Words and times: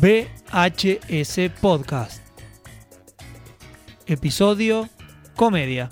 VHS 0.00 1.50
Podcast. 1.60 2.22
Episodio 4.06 4.88
Comedia. 5.36 5.90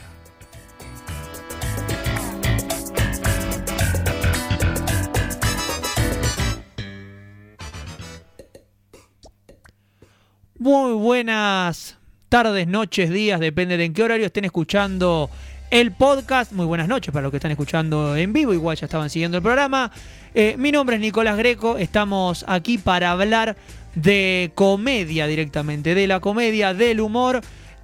Muy 10.59 10.95
buenas 10.95 11.99
tardes, 12.31 12.67
noches, 12.67 13.11
días, 13.11 13.39
depende 13.41 13.77
de 13.77 13.85
en 13.85 13.93
qué 13.93 14.03
horario 14.03 14.25
estén 14.25 14.47
escuchando 14.47 15.29
el 15.71 15.93
podcast. 15.93 16.53
Muy 16.53 16.65
buenas 16.65 16.89
noches 16.89 17.13
para 17.13 17.25
los 17.25 17.31
que 17.31 17.37
están 17.37 17.51
escuchando 17.51 18.17
en 18.17 18.33
vivo, 18.33 18.55
igual 18.55 18.77
ya 18.79 18.87
estaban 18.87 19.11
siguiendo 19.11 19.37
el 19.37 19.43
programa. 19.43 19.93
Eh, 20.35 20.55
mi 20.57 20.73
nombre 20.73 20.97
es 20.97 21.03
Nicolás 21.03 21.37
Greco, 21.37 21.77
estamos 21.77 22.45
aquí 22.49 22.79
para 22.79 23.11
hablar 23.11 23.57
de 24.03 24.53
comedia 24.55 25.27
directamente, 25.27 25.95
de 25.95 26.07
la 26.07 26.21
comedia, 26.21 26.75
del 26.75 27.01
humor. 27.01 27.41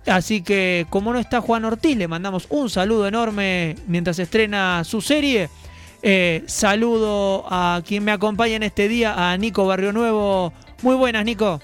Así 0.07 0.43
que 0.43 0.87
como 0.91 1.13
no 1.13 1.19
está 1.19 1.41
Juan 1.41 1.65
Ortiz, 1.65 1.97
le 1.97 2.09
mandamos 2.09 2.47
un 2.51 2.69
saludo 2.69 3.09
enorme 3.09 3.77
mientras 3.87 4.19
estrena 4.19 4.85
su 4.85 5.01
serie. 5.01 5.49
Eh, 6.03 6.45
saludo 6.47 7.47
a 7.49 7.81
quien 7.85 8.05
me 8.05 8.13
acompaña 8.13 8.57
en 8.57 8.63
este 8.63 8.89
día, 8.89 9.31
a 9.31 9.37
Nico 9.39 9.67
Barrio 9.67 9.93
Nuevo. 9.93 10.53
Muy 10.83 10.95
buenas, 10.97 11.25
Nico. 11.25 11.61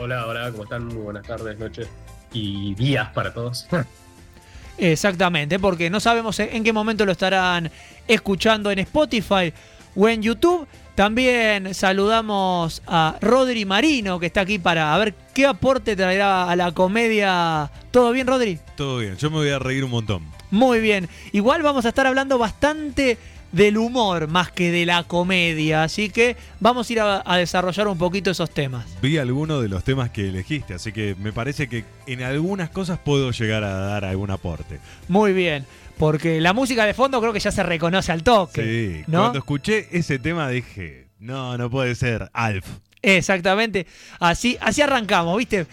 Hola, 0.00 0.26
hola, 0.26 0.50
¿cómo 0.50 0.62
están? 0.64 0.86
Muy 0.86 0.96
buenas 0.96 1.26
tardes, 1.26 1.58
noches 1.58 1.88
y 2.32 2.74
días 2.74 3.10
para 3.10 3.34
todos. 3.34 3.68
Exactamente, 4.78 5.58
porque 5.58 5.90
no 5.90 6.00
sabemos 6.00 6.38
en 6.38 6.64
qué 6.64 6.72
momento 6.72 7.04
lo 7.04 7.12
estarán 7.12 7.70
escuchando 8.06 8.70
en 8.70 8.78
Spotify 8.78 9.52
o 9.94 10.08
en 10.08 10.22
YouTube. 10.22 10.66
También 10.98 11.74
saludamos 11.74 12.82
a 12.84 13.18
Rodri 13.20 13.64
Marino, 13.64 14.18
que 14.18 14.26
está 14.26 14.40
aquí 14.40 14.58
para 14.58 14.98
ver 14.98 15.14
qué 15.32 15.46
aporte 15.46 15.94
traerá 15.94 16.50
a 16.50 16.56
la 16.56 16.72
comedia. 16.72 17.70
¿Todo 17.92 18.10
bien, 18.10 18.26
Rodri? 18.26 18.58
Todo 18.76 18.98
bien, 18.98 19.16
yo 19.16 19.30
me 19.30 19.36
voy 19.36 19.50
a 19.50 19.60
reír 19.60 19.84
un 19.84 19.92
montón. 19.92 20.24
Muy 20.50 20.80
bien. 20.80 21.08
Igual 21.30 21.62
vamos 21.62 21.86
a 21.86 21.90
estar 21.90 22.08
hablando 22.08 22.36
bastante 22.36 23.16
del 23.52 23.78
humor 23.78 24.28
más 24.28 24.50
que 24.50 24.70
de 24.70 24.86
la 24.86 25.04
comedia, 25.04 25.84
así 25.84 26.10
que 26.10 26.36
vamos 26.60 26.90
a 26.90 26.92
ir 26.92 27.00
a, 27.00 27.36
desarrollar 27.36 27.88
un 27.88 27.96
poquito 27.96 28.30
esos 28.30 28.50
temas. 28.50 28.84
Vi 29.00 29.18
algunos 29.18 29.62
de 29.62 29.68
los 29.68 29.84
temas 29.84 30.10
que 30.10 30.28
elegiste, 30.28 30.74
así 30.74 30.92
que 30.92 31.14
me 31.18 31.32
parece 31.32 31.68
que 31.68 31.84
en 32.06 32.22
algunas 32.22 32.70
cosas 32.70 32.98
puedo 32.98 33.30
llegar 33.30 33.64
a 33.64 33.72
dar 33.72 34.04
algún 34.04 34.30
aporte. 34.30 34.80
Muy 35.08 35.32
bien, 35.32 35.64
porque 35.98 36.40
la 36.40 36.52
música 36.52 36.86
de 36.86 36.94
fondo 36.94 37.20
creo 37.20 37.32
que 37.32 37.40
ya 37.40 37.52
se 37.52 37.62
reconoce 37.62 38.12
al 38.12 38.22
toque. 38.22 38.62
Sí, 38.62 39.10
cuando 39.10 39.38
escuché 39.38 39.88
ese 39.90 40.18
tema 40.18 40.48
dije, 40.48 41.08
no, 41.18 41.58
no 41.58 41.68
puede 41.70 41.94
ser, 41.94 42.30
Alf. 42.32 42.66
Exactamente, 43.00 43.86
así, 44.18 44.56
así 44.60 44.82
arrancamos, 44.82 45.36
¿viste? 45.36 45.66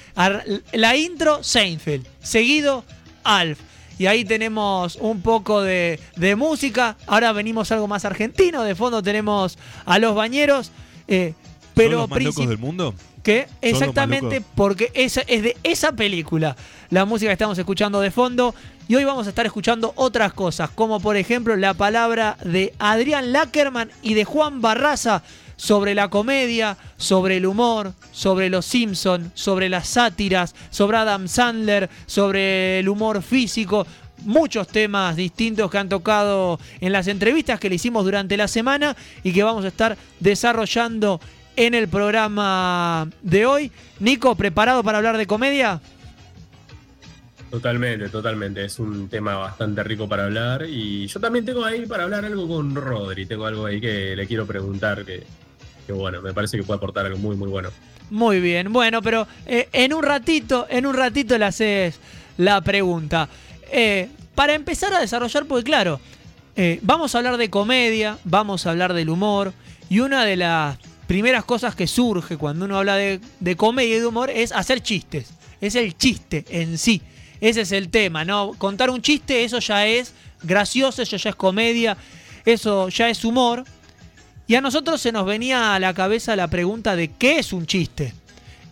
La 0.73 0.95
intro, 0.95 1.43
Seinfeld, 1.43 2.05
seguido, 2.21 2.85
Alf 3.23 3.59
y 3.97 4.07
ahí 4.07 4.25
tenemos 4.25 4.97
un 4.97 5.21
poco 5.21 5.61
de, 5.61 5.99
música. 6.37 6.97
Ahora 7.07 7.31
venimos 7.31 7.71
algo 7.71 7.87
más 7.87 8.05
argentino. 8.05 8.63
De 8.63 8.75
fondo 8.75 9.01
tenemos 9.01 9.57
a 9.85 9.99
los 9.99 10.15
bañeros. 10.15 10.71
Eh, 11.07 11.33
pero 11.73 11.91
¿Son 11.91 11.99
los 12.01 12.09
más 12.09 12.23
locos 12.23 12.49
del 12.49 12.57
mundo? 12.57 12.93
Que 13.25 13.47
exactamente 13.59 14.39
porque 14.53 14.91
esa, 14.93 15.21
es 15.21 15.41
de 15.41 15.57
esa 15.63 15.91
película 15.93 16.55
la 16.91 17.05
música 17.05 17.29
que 17.29 17.33
estamos 17.33 17.57
escuchando 17.57 17.99
de 17.99 18.11
fondo. 18.11 18.53
Y 18.87 18.93
hoy 18.93 19.03
vamos 19.03 19.25
a 19.25 19.29
estar 19.29 19.47
escuchando 19.47 19.93
otras 19.95 20.31
cosas, 20.31 20.69
como 20.69 20.99
por 20.99 21.17
ejemplo 21.17 21.55
la 21.55 21.73
palabra 21.73 22.37
de 22.43 22.71
Adrián 22.77 23.33
Lackerman 23.33 23.89
y 24.03 24.13
de 24.13 24.25
Juan 24.25 24.61
Barraza 24.61 25.23
sobre 25.55 25.95
la 25.95 26.09
comedia, 26.09 26.77
sobre 26.97 27.37
el 27.37 27.47
humor, 27.47 27.93
sobre 28.11 28.47
los 28.51 28.67
Simpson, 28.67 29.31
sobre 29.33 29.69
las 29.69 29.87
sátiras, 29.87 30.53
sobre 30.69 30.97
Adam 30.97 31.27
Sandler, 31.27 31.89
sobre 32.05 32.77
el 32.77 32.89
humor 32.89 33.23
físico, 33.23 33.87
muchos 34.23 34.67
temas 34.67 35.15
distintos 35.15 35.71
que 35.71 35.79
han 35.79 35.89
tocado 35.89 36.59
en 36.79 36.91
las 36.91 37.07
entrevistas 37.07 37.59
que 37.59 37.69
le 37.69 37.75
hicimos 37.75 38.05
durante 38.05 38.37
la 38.37 38.47
semana 38.47 38.95
y 39.23 39.31
que 39.31 39.41
vamos 39.41 39.65
a 39.65 39.69
estar 39.69 39.97
desarrollando 40.19 41.19
en 41.55 41.73
el 41.73 41.87
programa 41.87 43.09
de 43.21 43.45
hoy. 43.45 43.71
Nico, 43.99 44.35
¿preparado 44.35 44.83
para 44.83 44.97
hablar 44.97 45.17
de 45.17 45.27
comedia? 45.27 45.81
Totalmente, 47.49 48.09
totalmente. 48.09 48.65
Es 48.65 48.79
un 48.79 49.07
tema 49.07 49.35
bastante 49.35 49.83
rico 49.83 50.09
para 50.09 50.25
hablar. 50.25 50.65
Y 50.67 51.07
yo 51.07 51.19
también 51.19 51.45
tengo 51.45 51.63
ahí 51.63 51.85
para 51.85 52.03
hablar 52.03 52.25
algo 52.25 52.47
con 52.47 52.75
Rodri. 52.75 53.25
Tengo 53.25 53.45
algo 53.45 53.65
ahí 53.65 53.79
que 53.79 54.15
le 54.15 54.27
quiero 54.27 54.45
preguntar 54.45 55.05
que 55.05 55.23
que 55.85 55.93
bueno, 55.93 56.21
me 56.21 56.33
parece 56.33 56.57
que 56.57 56.63
puede 56.63 56.77
aportar 56.77 57.05
algo 57.05 57.17
muy, 57.17 57.35
muy 57.35 57.47
bueno. 57.47 57.69
Muy 58.09 58.39
bien, 58.39 58.71
bueno, 58.71 59.01
pero 59.01 59.27
eh, 59.45 59.69
en 59.71 59.93
un 59.93 60.03
ratito, 60.03 60.67
en 60.69 60.85
un 60.85 60.95
ratito 60.95 61.37
le 61.37 61.45
haces 61.45 61.99
la 62.37 62.61
pregunta. 62.61 63.29
Eh, 63.71 64.09
para 64.35 64.53
empezar 64.53 64.93
a 64.93 64.99
desarrollar, 64.99 65.45
porque 65.45 65.63
claro, 65.63 65.99
eh, 66.55 66.79
vamos 66.81 67.15
a 67.15 67.19
hablar 67.19 67.37
de 67.37 67.49
comedia, 67.49 68.17
vamos 68.23 68.65
a 68.65 68.71
hablar 68.71 68.93
del 68.93 69.09
humor, 69.09 69.53
y 69.89 69.99
una 69.99 70.25
de 70.25 70.35
las 70.35 70.77
primeras 71.05 71.45
cosas 71.45 71.75
que 71.75 71.87
surge 71.87 72.37
cuando 72.37 72.65
uno 72.65 72.77
habla 72.77 72.95
de, 72.95 73.55
comedia 73.55 73.97
y 73.97 73.99
de 73.99 74.05
humor 74.05 74.29
es 74.29 74.51
hacer 74.51 74.81
chistes. 74.81 75.29
Es 75.61 75.75
el 75.75 75.97
chiste 75.97 76.45
en 76.49 76.77
sí. 76.77 77.01
Ese 77.41 77.61
es 77.61 77.71
el 77.71 77.89
tema, 77.89 78.25
¿no? 78.25 78.53
Contar 78.57 78.89
un 78.89 79.01
chiste, 79.01 79.43
eso 79.43 79.59
ya 79.59 79.85
es 79.87 80.13
gracioso, 80.43 81.01
eso 81.01 81.17
ya 81.17 81.29
es 81.29 81.35
comedia, 81.35 81.97
eso 82.45 82.89
ya 82.89 83.09
es 83.09 83.23
humor. 83.23 83.63
Y 84.47 84.55
a 84.55 84.61
nosotros 84.61 85.01
se 85.01 85.11
nos 85.11 85.25
venía 85.25 85.73
a 85.73 85.79
la 85.79 85.93
cabeza 85.93 86.35
la 86.35 86.47
pregunta 86.47 86.95
de 86.95 87.09
qué 87.09 87.39
es 87.39 87.53
un 87.53 87.65
chiste. 87.65 88.13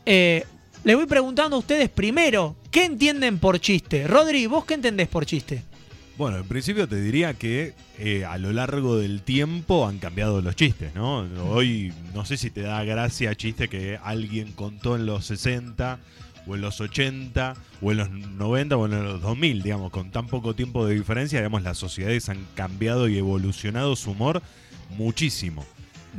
Eh, 0.05 0.45
le 0.83 0.95
voy 0.95 1.05
preguntando 1.05 1.55
a 1.55 1.59
ustedes 1.59 1.89
primero, 1.89 2.55
¿qué 2.69 2.85
entienden 2.85 3.39
por 3.39 3.59
chiste? 3.59 4.07
Rodri, 4.07 4.45
¿vos 4.47 4.65
qué 4.65 4.75
entendés 4.75 5.07
por 5.07 5.25
chiste? 5.25 5.63
Bueno, 6.16 6.38
en 6.38 6.47
principio 6.47 6.88
te 6.88 7.01
diría 7.01 7.34
que 7.34 7.74
eh, 7.97 8.24
a 8.24 8.38
lo 8.38 8.53
largo 8.53 8.97
del 8.97 9.24
tiempo 9.24 9.88
han 9.88 9.97
cambiado 9.97 10.41
los 10.41 10.56
chistes, 10.56 10.94
¿no? 10.94 11.28
Hoy 11.50 11.91
no 12.13 12.24
sé 12.24 12.38
si 12.38 12.51
te 12.51 12.62
da 12.62 12.84
gracia 12.84 13.34
chiste 13.34 13.68
que 13.68 13.97
alguien 14.03 14.51
contó 14.51 14.96
en 14.96 15.07
los 15.07 15.25
60 15.25 15.97
o 16.46 16.56
en 16.56 16.62
los 16.62 16.81
80 16.81 17.56
o 17.81 17.91
en 17.91 17.97
los 17.97 18.12
90 18.12 18.78
o 18.78 18.85
en 18.85 19.03
los 19.03 19.22
2000, 19.22 19.63
digamos, 19.63 19.91
con 19.91 20.12
tan 20.12 20.28
poco 20.28 20.53
tiempo 20.53 20.85
de 20.85 20.94
diferencia, 20.94 21.40
digamos, 21.40 21.63
las 21.63 21.79
sociedades 21.79 22.30
han 22.30 22.45
cambiado 22.53 23.07
y 23.07 23.18
evolucionado 23.18 23.95
su 23.95 24.12
humor 24.12 24.44
muchísimo. 24.97 25.66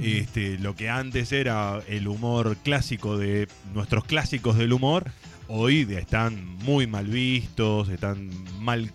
Este, 0.03 0.59
lo 0.59 0.75
que 0.75 0.91
antes 0.91 1.31
era 1.31 1.81
el 1.87 2.09
humor 2.09 2.56
clásico 2.65 3.16
de 3.16 3.47
nuestros 3.75 4.03
clásicos 4.05 4.59
del 4.59 4.72
humor, 4.72 5.12
hoy 5.47 5.87
están 5.88 6.44
muy 6.65 6.88
mal 6.88 7.06
vistos, 7.06 7.88
están 7.91 8.28
mal 8.59 8.93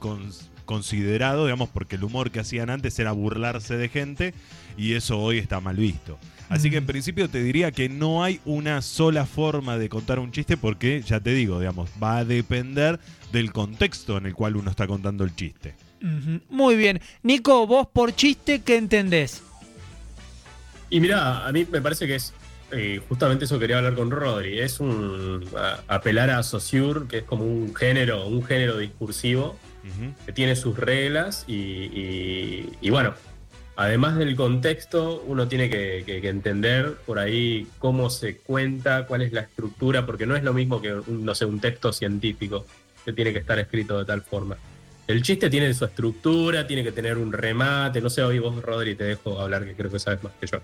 considerados, 0.69 1.47
digamos, 1.47 1.67
porque 1.69 1.95
el 1.95 2.03
humor 2.03 2.29
que 2.29 2.41
hacían 2.41 2.69
antes 2.69 2.99
era 2.99 3.11
burlarse 3.11 3.75
de 3.75 3.89
gente 3.89 4.35
y 4.77 4.93
eso 4.93 5.17
hoy 5.17 5.39
está 5.39 5.59
mal 5.59 5.77
visto. 5.77 6.19
Así 6.47 6.69
que 6.69 6.77
en 6.77 6.85
principio 6.85 7.27
te 7.27 7.41
diría 7.41 7.71
que 7.71 7.89
no 7.89 8.23
hay 8.23 8.39
una 8.45 8.83
sola 8.83 9.25
forma 9.25 9.79
de 9.79 9.89
contar 9.89 10.19
un 10.19 10.31
chiste 10.31 10.57
porque, 10.57 11.01
ya 11.01 11.19
te 11.19 11.33
digo, 11.33 11.57
digamos, 11.57 11.89
va 12.01 12.19
a 12.19 12.23
depender 12.23 12.99
del 13.31 13.51
contexto 13.51 14.15
en 14.17 14.27
el 14.27 14.35
cual 14.35 14.57
uno 14.57 14.69
está 14.69 14.85
contando 14.85 15.23
el 15.23 15.35
chiste. 15.35 15.73
Muy 16.49 16.75
bien. 16.75 17.01
Nico, 17.23 17.65
vos 17.65 17.87
por 17.91 18.15
chiste, 18.15 18.61
¿qué 18.61 18.77
entendés? 18.77 19.41
Y 20.91 20.99
mira, 20.99 21.47
a 21.47 21.51
mí 21.51 21.65
me 21.71 21.81
parece 21.81 22.05
que 22.05 22.13
es 22.13 22.31
eh, 22.71 23.01
justamente 23.09 23.45
eso 23.45 23.57
quería 23.57 23.79
hablar 23.79 23.95
con 23.95 24.11
Rodri. 24.11 24.59
Es 24.59 24.79
un 24.79 25.43
apelar 25.87 26.29
a 26.29 26.43
Saussure, 26.43 27.07
que 27.07 27.17
es 27.17 27.23
como 27.23 27.43
un 27.43 27.73
género, 27.73 28.27
un 28.27 28.43
género 28.43 28.77
discursivo 28.77 29.57
que 30.25 30.33
tiene 30.33 30.55
sus 30.55 30.77
reglas 30.77 31.45
y, 31.47 32.89
bueno, 32.89 33.13
además 33.75 34.17
del 34.17 34.35
contexto, 34.35 35.23
uno 35.25 35.47
tiene 35.47 35.69
que, 35.69 36.29
entender 36.29 36.95
por 37.05 37.19
ahí 37.19 37.67
cómo 37.79 38.09
se 38.09 38.37
cuenta, 38.37 39.05
cuál 39.05 39.21
es 39.21 39.31
la 39.31 39.41
estructura, 39.41 40.05
porque 40.05 40.25
no 40.25 40.35
es 40.35 40.43
lo 40.43 40.53
mismo 40.53 40.81
que, 40.81 40.95
no 41.07 41.35
sé, 41.35 41.45
un 41.45 41.59
texto 41.59 41.93
científico 41.93 42.65
que 43.05 43.13
tiene 43.13 43.33
que 43.33 43.39
estar 43.39 43.57
escrito 43.59 43.97
de 43.97 44.05
tal 44.05 44.21
forma. 44.21 44.57
El 45.09 45.23
chiste 45.23 45.49
tiene 45.49 45.73
su 45.73 45.85
estructura, 45.85 46.67
tiene 46.67 46.83
que 46.83 46.91
tener 46.91 47.17
un 47.17 47.33
remate. 47.33 47.99
No 47.99 48.11
sé, 48.11 48.21
hoy 48.21 48.37
vos, 48.37 48.61
Rodri, 48.61 48.93
te 48.93 49.05
dejo 49.05 49.39
hablar, 49.39 49.65
que 49.65 49.73
creo 49.73 49.89
que 49.89 49.97
sabes 49.97 50.21
más 50.23 50.33
que 50.39 50.45
yo. 50.45 50.59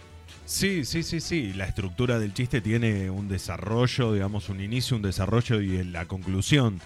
Sí, 0.46 0.86
sí, 0.86 1.02
sí, 1.02 1.20
sí. 1.20 1.52
La 1.54 1.66
estructura 1.66 2.20
del 2.20 2.32
chiste 2.32 2.62
tiene 2.62 3.10
un 3.10 3.28
desarrollo, 3.28 4.14
digamos, 4.14 4.50
un 4.50 4.62
inicio, 4.62 4.98
un 4.98 5.02
desarrollo 5.02 5.62
y 5.62 5.84
la 5.86 6.06
conclusión. 6.06 6.80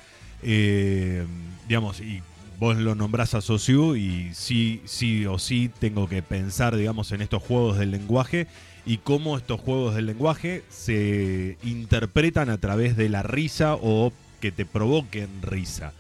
Eh, 0.44 1.26
digamos, 1.68 2.02
y 2.02 2.22
vos 2.60 2.78
lo 2.78 2.96
nombrás 2.96 3.34
a 3.34 3.42
Sociu 3.42 3.96
y 3.96 4.32
sí, 4.34 4.82
sí 4.86 5.26
o 5.26 5.40
sí 5.40 5.70
tengo 5.80 6.08
que 6.08 6.22
pensar, 6.22 6.76
digamos, 6.76 7.12
en 7.12 7.22
estos 7.22 7.44
juegos 7.44 7.78
del 7.78 7.92
lenguaje 7.92 8.48
y 8.86 8.98
cómo 8.98 9.38
estos 9.38 9.60
juegos 9.60 9.96
del 9.96 10.06
lenguaje 10.08 10.64
se 10.70 11.58
interpretan 11.64 12.50
a 12.50 12.58
través 12.58 12.98
de 12.98 13.10
la 13.10 13.24
risa 13.24 13.76
o 13.76 14.12
que 14.42 14.52
te 14.52 14.66
provoquen 14.66 15.30
risa. 15.42 15.94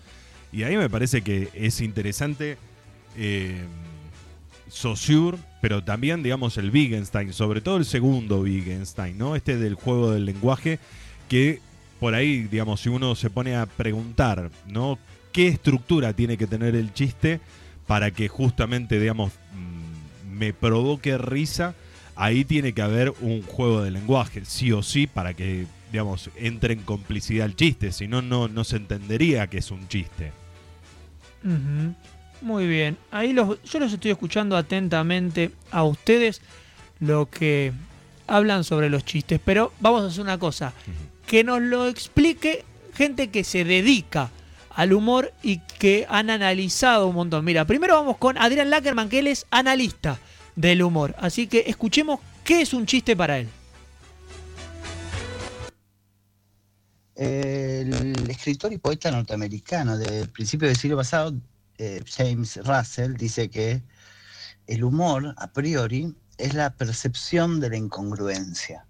Y 0.51 0.63
ahí 0.63 0.77
me 0.77 0.89
parece 0.89 1.21
que 1.21 1.49
es 1.53 1.81
interesante 1.81 2.57
eh, 3.15 3.65
pero 5.61 5.83
también, 5.83 6.23
digamos, 6.23 6.57
el 6.57 6.69
Wittgenstein, 6.71 7.33
sobre 7.33 7.61
todo 7.61 7.77
el 7.77 7.85
segundo 7.85 8.41
Wittgenstein, 8.41 9.17
¿no? 9.17 9.35
Este 9.35 9.57
del 9.57 9.75
juego 9.75 10.11
del 10.11 10.25
lenguaje, 10.25 10.79
que 11.27 11.59
por 11.99 12.15
ahí, 12.15 12.43
digamos, 12.43 12.81
si 12.81 12.89
uno 12.89 13.15
se 13.15 13.29
pone 13.29 13.55
a 13.55 13.65
preguntar, 13.65 14.49
¿no? 14.67 14.97
¿Qué 15.31 15.47
estructura 15.47 16.13
tiene 16.13 16.37
que 16.37 16.47
tener 16.47 16.75
el 16.75 16.93
chiste 16.93 17.39
para 17.87 18.11
que 18.11 18.27
justamente, 18.27 18.99
digamos, 18.99 19.33
mm, 19.53 20.37
me 20.37 20.53
provoque 20.53 21.17
risa? 21.17 21.75
Ahí 22.15 22.45
tiene 22.45 22.73
que 22.73 22.81
haber 22.81 23.13
un 23.21 23.41
juego 23.43 23.81
de 23.81 23.91
lenguaje, 23.91 24.43
sí 24.45 24.71
o 24.71 24.83
sí, 24.83 25.07
para 25.07 25.33
que, 25.33 25.65
digamos, 25.91 26.29
entre 26.35 26.73
en 26.73 26.81
complicidad 26.81 27.45
el 27.45 27.55
chiste, 27.55 27.91
si 27.91 28.07
no, 28.07 28.21
no 28.21 28.63
se 28.63 28.75
entendería 28.75 29.47
que 29.47 29.59
es 29.59 29.71
un 29.71 29.87
chiste. 29.87 30.31
Muy 32.41 32.67
bien, 32.67 32.97
ahí 33.11 33.33
los, 33.33 33.61
yo 33.63 33.79
los 33.79 33.91
estoy 33.91 34.11
escuchando 34.11 34.55
atentamente 34.55 35.51
a 35.71 35.83
ustedes 35.83 36.41
lo 36.99 37.29
que 37.29 37.73
hablan 38.27 38.63
sobre 38.63 38.89
los 38.89 39.03
chistes, 39.03 39.39
pero 39.43 39.73
vamos 39.79 40.03
a 40.03 40.07
hacer 40.07 40.21
una 40.21 40.37
cosa, 40.37 40.73
que 41.29 41.43
nos 41.43 41.61
lo 41.61 41.87
explique 41.87 42.65
gente 42.95 43.29
que 43.29 43.43
se 43.43 43.63
dedica 43.63 44.31
al 44.71 44.93
humor 44.93 45.31
y 45.43 45.59
que 45.59 46.07
han 46.09 46.31
analizado 46.31 47.07
un 47.07 47.13
montón. 47.13 47.45
Mira, 47.45 47.65
primero 47.65 47.93
vamos 47.93 48.17
con 48.17 48.35
Adrián 48.35 48.71
Lackerman, 48.71 49.09
que 49.09 49.19
él 49.19 49.27
es 49.27 49.45
analista 49.51 50.19
del 50.55 50.81
humor, 50.81 51.13
así 51.19 51.45
que 51.45 51.65
escuchemos 51.67 52.19
qué 52.43 52.61
es 52.61 52.73
un 52.73 52.87
chiste 52.87 53.15
para 53.15 53.37
él. 53.37 53.47
El 57.15 58.27
escritor 58.27 58.73
y 58.73 58.79
poeta 58.79 59.11
norteamericano 59.11 59.99
del 59.99 60.29
principio 60.29 60.67
del 60.67 60.77
siglo 60.77 60.97
pasado, 60.97 61.35
eh, 61.77 62.01
James 62.07 62.59
Russell 62.65 63.13
dice 63.13 63.51
que 63.51 63.83
el 64.65 64.83
humor, 64.83 65.35
a 65.37 65.53
priori, 65.53 66.11
es 66.39 66.55
la 66.55 66.71
percepción 66.71 67.59
de 67.59 67.69
la 67.69 67.77
incongruencia. 67.77 68.88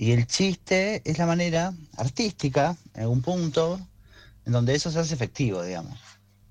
Y 0.00 0.12
el 0.12 0.26
chiste 0.26 1.02
es 1.04 1.18
la 1.18 1.26
manera 1.26 1.74
artística, 1.98 2.74
en 2.94 3.02
algún 3.02 3.20
punto, 3.20 3.78
en 4.46 4.52
donde 4.54 4.74
eso 4.74 4.90
se 4.90 4.98
hace 4.98 5.12
efectivo, 5.12 5.62
digamos. 5.62 6.00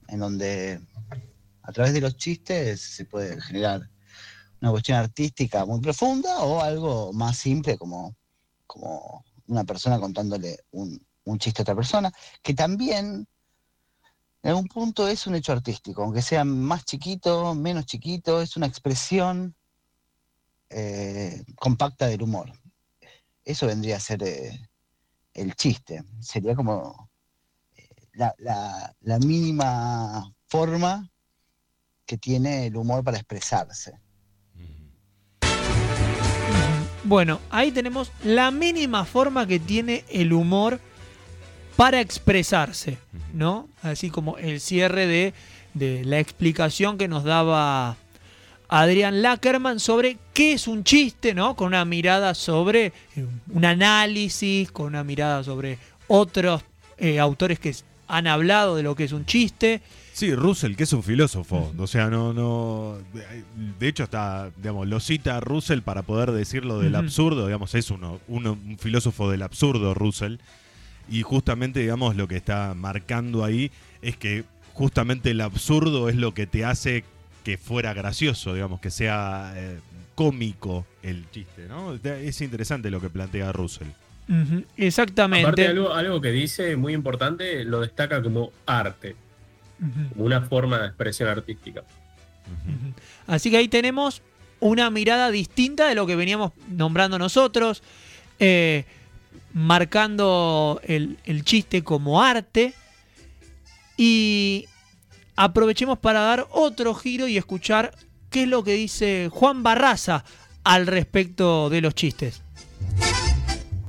En 0.07 0.19
donde 0.19 0.79
a 1.63 1.71
través 1.71 1.93
de 1.93 1.99
los 1.99 2.15
chistes 2.15 2.79
se 2.79 3.05
puede 3.05 3.41
generar 3.41 3.89
una 4.61 4.69
cuestión 4.69 4.99
artística 4.99 5.65
muy 5.65 5.79
profunda 5.79 6.41
o 6.41 6.61
algo 6.61 7.11
más 7.11 7.37
simple 7.37 7.75
como, 7.75 8.15
como 8.67 9.25
una 9.47 9.63
persona 9.63 9.99
contándole 9.99 10.59
un, 10.69 11.03
un 11.23 11.39
chiste 11.39 11.61
a 11.61 11.63
otra 11.63 11.75
persona, 11.75 12.13
que 12.43 12.53
también 12.53 13.27
en 14.43 14.49
algún 14.49 14.67
punto 14.67 15.07
es 15.07 15.25
un 15.25 15.33
hecho 15.33 15.53
artístico, 15.53 16.03
aunque 16.03 16.21
sea 16.21 16.43
más 16.45 16.85
chiquito, 16.85 17.55
menos 17.55 17.87
chiquito, 17.87 18.43
es 18.43 18.55
una 18.57 18.67
expresión 18.67 19.55
eh, 20.69 21.43
compacta 21.55 22.05
del 22.05 22.21
humor. 22.21 22.53
Eso 23.43 23.67
vendría 23.67 23.97
a 23.97 23.99
ser 23.99 24.23
eh, 24.23 24.59
el 25.33 25.55
chiste, 25.55 26.03
sería 26.19 26.55
como 26.55 27.09
eh, 27.75 27.87
la, 28.37 29.19
mínima 29.19 30.33
forma 30.47 31.09
que 32.05 32.17
tiene 32.17 32.67
el 32.67 32.75
humor 32.75 33.03
para 33.03 33.17
expresarse. 33.17 33.99
Bueno, 37.03 37.39
ahí 37.49 37.71
tenemos 37.71 38.11
la 38.23 38.51
mínima 38.51 39.05
forma 39.05 39.47
que 39.47 39.59
tiene 39.59 40.03
el 40.09 40.33
humor 40.33 40.79
para 41.75 42.01
expresarse, 42.01 42.97
¿no? 43.33 43.69
Así 43.81 44.09
como 44.09 44.37
el 44.37 44.59
cierre 44.59 45.07
de, 45.07 46.03
la 46.03 46.19
explicación 46.19 46.97
que 46.97 47.07
nos 47.07 47.23
daba 47.23 47.95
Adrián 48.69 49.23
Lackerman 49.23 49.79
sobre 49.79 50.17
qué 50.33 50.53
es 50.53 50.67
un 50.67 50.83
chiste, 50.83 51.33
¿no? 51.33 51.55
Con 51.55 51.67
una 51.67 51.83
mirada 51.85 52.35
sobre 52.35 52.93
eh, 53.15 53.25
un 53.51 53.65
análisis, 53.65 54.71
con 54.71 54.85
una 54.85 55.03
mirada 55.03 55.43
sobre 55.43 55.79
otros 56.07 56.63
eh, 56.99 57.19
autores 57.19 57.59
que 57.59 57.75
han 58.07 58.27
hablado 58.27 58.75
de 58.75 58.83
lo 58.83 58.95
que 58.95 59.05
es 59.05 59.11
un 59.11 59.25
chiste. 59.25 59.81
Sí, 60.13 60.35
Russell, 60.35 60.75
que 60.75 60.83
es 60.83 60.93
un 60.93 61.01
filósofo. 61.01 61.71
O 61.77 61.87
sea, 61.87 62.09
no, 62.09 62.33
no. 62.33 62.97
De 63.79 63.87
hecho, 63.87 64.03
está, 64.03 64.51
digamos, 64.57 64.87
lo 64.87 64.99
cita 64.99 65.39
Russell 65.39 65.81
para 65.81 66.01
poder 66.03 66.31
decir 66.31 66.65
lo 66.65 66.79
del 66.79 66.95
absurdo. 66.95 67.45
Digamos, 67.45 67.73
es 67.73 67.89
uno, 67.89 68.19
un 68.27 68.77
filósofo 68.79 69.31
del 69.31 69.43
absurdo, 69.43 69.93
Russell. 69.93 70.37
Y 71.09 71.21
justamente, 71.23 71.79
digamos, 71.79 72.15
lo 72.15 72.27
que 72.27 72.35
está 72.35 72.73
marcando 72.75 73.45
ahí 73.45 73.71
es 74.01 74.17
que 74.17 74.43
justamente 74.73 75.31
el 75.31 75.41
absurdo 75.41 76.09
es 76.09 76.15
lo 76.15 76.33
que 76.33 76.47
te 76.47 76.65
hace 76.65 77.03
que 77.43 77.57
fuera 77.57 77.93
gracioso, 77.93 78.53
digamos, 78.53 78.79
que 78.79 78.89
sea 78.89 79.53
eh, 79.55 79.79
cómico 80.15 80.85
el 81.01 81.29
chiste, 81.31 81.67
¿no? 81.67 81.93
Es 81.93 82.41
interesante 82.41 82.89
lo 82.89 83.01
que 83.01 83.09
plantea 83.09 83.51
Russell. 83.51 83.87
Exactamente. 84.77 85.45
Aparte, 85.45 85.67
algo, 85.67 85.93
algo 85.93 86.21
que 86.21 86.31
dice 86.31 86.75
muy 86.75 86.93
importante, 86.93 87.63
lo 87.63 87.81
destaca 87.81 88.21
como 88.21 88.51
arte, 88.65 89.15
como 90.13 90.25
una 90.25 90.41
forma 90.41 90.79
de 90.79 90.87
expresión 90.87 91.29
artística. 91.29 91.83
Así 93.25 93.49
que 93.49 93.57
ahí 93.57 93.67
tenemos 93.67 94.21
una 94.59 94.89
mirada 94.89 95.31
distinta 95.31 95.87
de 95.87 95.95
lo 95.95 96.05
que 96.05 96.15
veníamos 96.15 96.51
nombrando 96.69 97.17
nosotros. 97.17 97.81
Eh, 98.39 98.85
marcando 99.53 100.81
el, 100.83 101.43
chiste 101.43 101.83
como 101.83 102.21
arte. 102.21 102.73
Y 103.97 104.67
aprovechemos 105.39 105.97
para 105.97 106.19
dar 106.19 106.47
otro 106.51 106.93
giro 106.93 107.25
y 107.25 107.37
escuchar 107.37 107.95
qué 108.29 108.43
es 108.43 108.49
lo 108.49 108.61
que 108.65 108.73
dice 108.73 109.29
Juan 109.31 109.63
Barraza 109.63 110.25
al 110.65 110.85
respecto 110.85 111.69
de 111.69 111.79
los 111.79 111.95
chistes. 111.95 112.41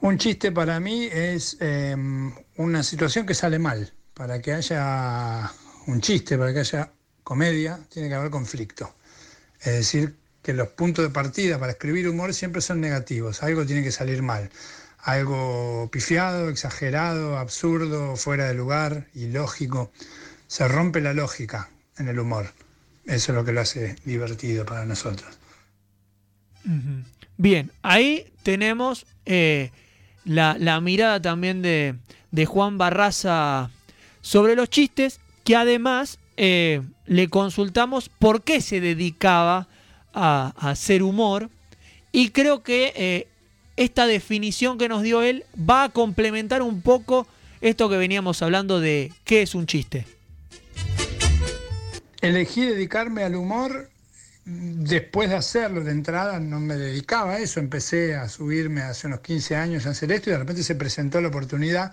Un 0.00 0.16
chiste 0.16 0.52
para 0.52 0.78
mí 0.78 1.08
es 1.10 1.56
em, 1.58 2.32
una 2.56 2.84
situación 2.84 3.26
que 3.26 3.34
sale 3.34 3.58
mal. 3.58 3.92
Para 4.14 4.40
que 4.40 4.52
haya 4.52 5.50
un 5.88 6.00
chiste, 6.00 6.38
para 6.38 6.52
que 6.52 6.60
haya 6.60 6.92
comedia, 7.24 7.80
tiene 7.88 8.08
que 8.08 8.14
haber 8.14 8.30
conflicto. 8.30 8.94
Es 9.58 9.72
decir, 9.72 10.14
que 10.42 10.54
los 10.54 10.68
puntos 10.68 11.04
de 11.04 11.10
partida 11.10 11.58
para 11.58 11.72
escribir 11.72 12.08
humor 12.08 12.32
siempre 12.32 12.60
son 12.60 12.80
negativos. 12.80 13.42
Algo 13.42 13.66
tiene 13.66 13.82
que 13.82 13.90
salir 13.90 14.22
mal 14.22 14.50
algo 15.02 15.88
pifiado, 15.90 16.48
exagerado, 16.48 17.38
absurdo, 17.38 18.16
fuera 18.16 18.46
de 18.46 18.54
lugar, 18.54 19.06
ilógico. 19.14 19.92
Se 20.50 20.66
rompe 20.66 21.00
la 21.00 21.14
lógica 21.14 21.70
en 21.96 22.08
el 22.08 22.18
humor. 22.18 22.50
Eso 23.06 23.30
es 23.30 23.36
lo 23.36 23.44
que 23.44 23.52
lo 23.52 23.60
hace 23.60 23.94
divertido 24.04 24.66
para 24.66 24.84
nosotros. 24.84 25.38
Bien, 27.36 27.70
ahí 27.82 28.26
tenemos 28.42 29.06
eh, 29.26 29.70
la, 30.24 30.80
mirada 30.80 31.22
también 31.22 31.62
de, 31.62 31.94
Juan 32.46 32.78
Barraza 32.78 33.70
sobre 34.22 34.56
los 34.56 34.68
chistes, 34.68 35.20
que 35.44 35.54
además 35.54 36.18
eh, 36.36 36.82
le 37.06 37.28
consultamos 37.28 38.08
por 38.08 38.42
qué 38.42 38.60
se 38.60 38.80
dedicaba 38.80 39.68
a, 40.12 40.52
hacer 40.58 41.04
humor. 41.04 41.48
Y 42.10 42.30
creo 42.30 42.64
que 42.64 42.92
eh, 42.96 43.28
esta 43.76 44.08
definición 44.08 44.78
que 44.78 44.88
nos 44.88 45.02
dio 45.04 45.22
él 45.22 45.44
va 45.56 45.84
a 45.84 45.88
complementar 45.90 46.60
un 46.60 46.82
poco 46.82 47.28
esto 47.60 47.88
que 47.88 47.96
veníamos 47.96 48.42
hablando 48.42 48.80
de 48.80 49.12
qué 49.22 49.42
es 49.42 49.54
un 49.54 49.66
chiste. 49.66 50.06
Elegí 52.20 52.66
dedicarme 52.66 53.24
al 53.24 53.34
humor 53.34 53.88
después 54.44 55.30
de 55.30 55.36
hacerlo 55.36 55.82
de 55.84 55.92
entrada 55.92 56.40
no 56.40 56.60
me 56.60 56.76
dedicaba 56.76 57.34
a 57.34 57.38
eso, 57.38 57.60
empecé 57.60 58.16
a 58.16 58.28
subirme 58.28 58.82
hace 58.82 59.06
unos 59.06 59.20
15 59.20 59.56
años 59.56 59.86
a 59.86 59.90
hacer 59.90 60.10
esto 60.12 60.30
y 60.30 60.32
de 60.32 60.38
repente 60.38 60.62
se 60.62 60.74
presentó 60.74 61.20
la 61.20 61.28
oportunidad 61.28 61.92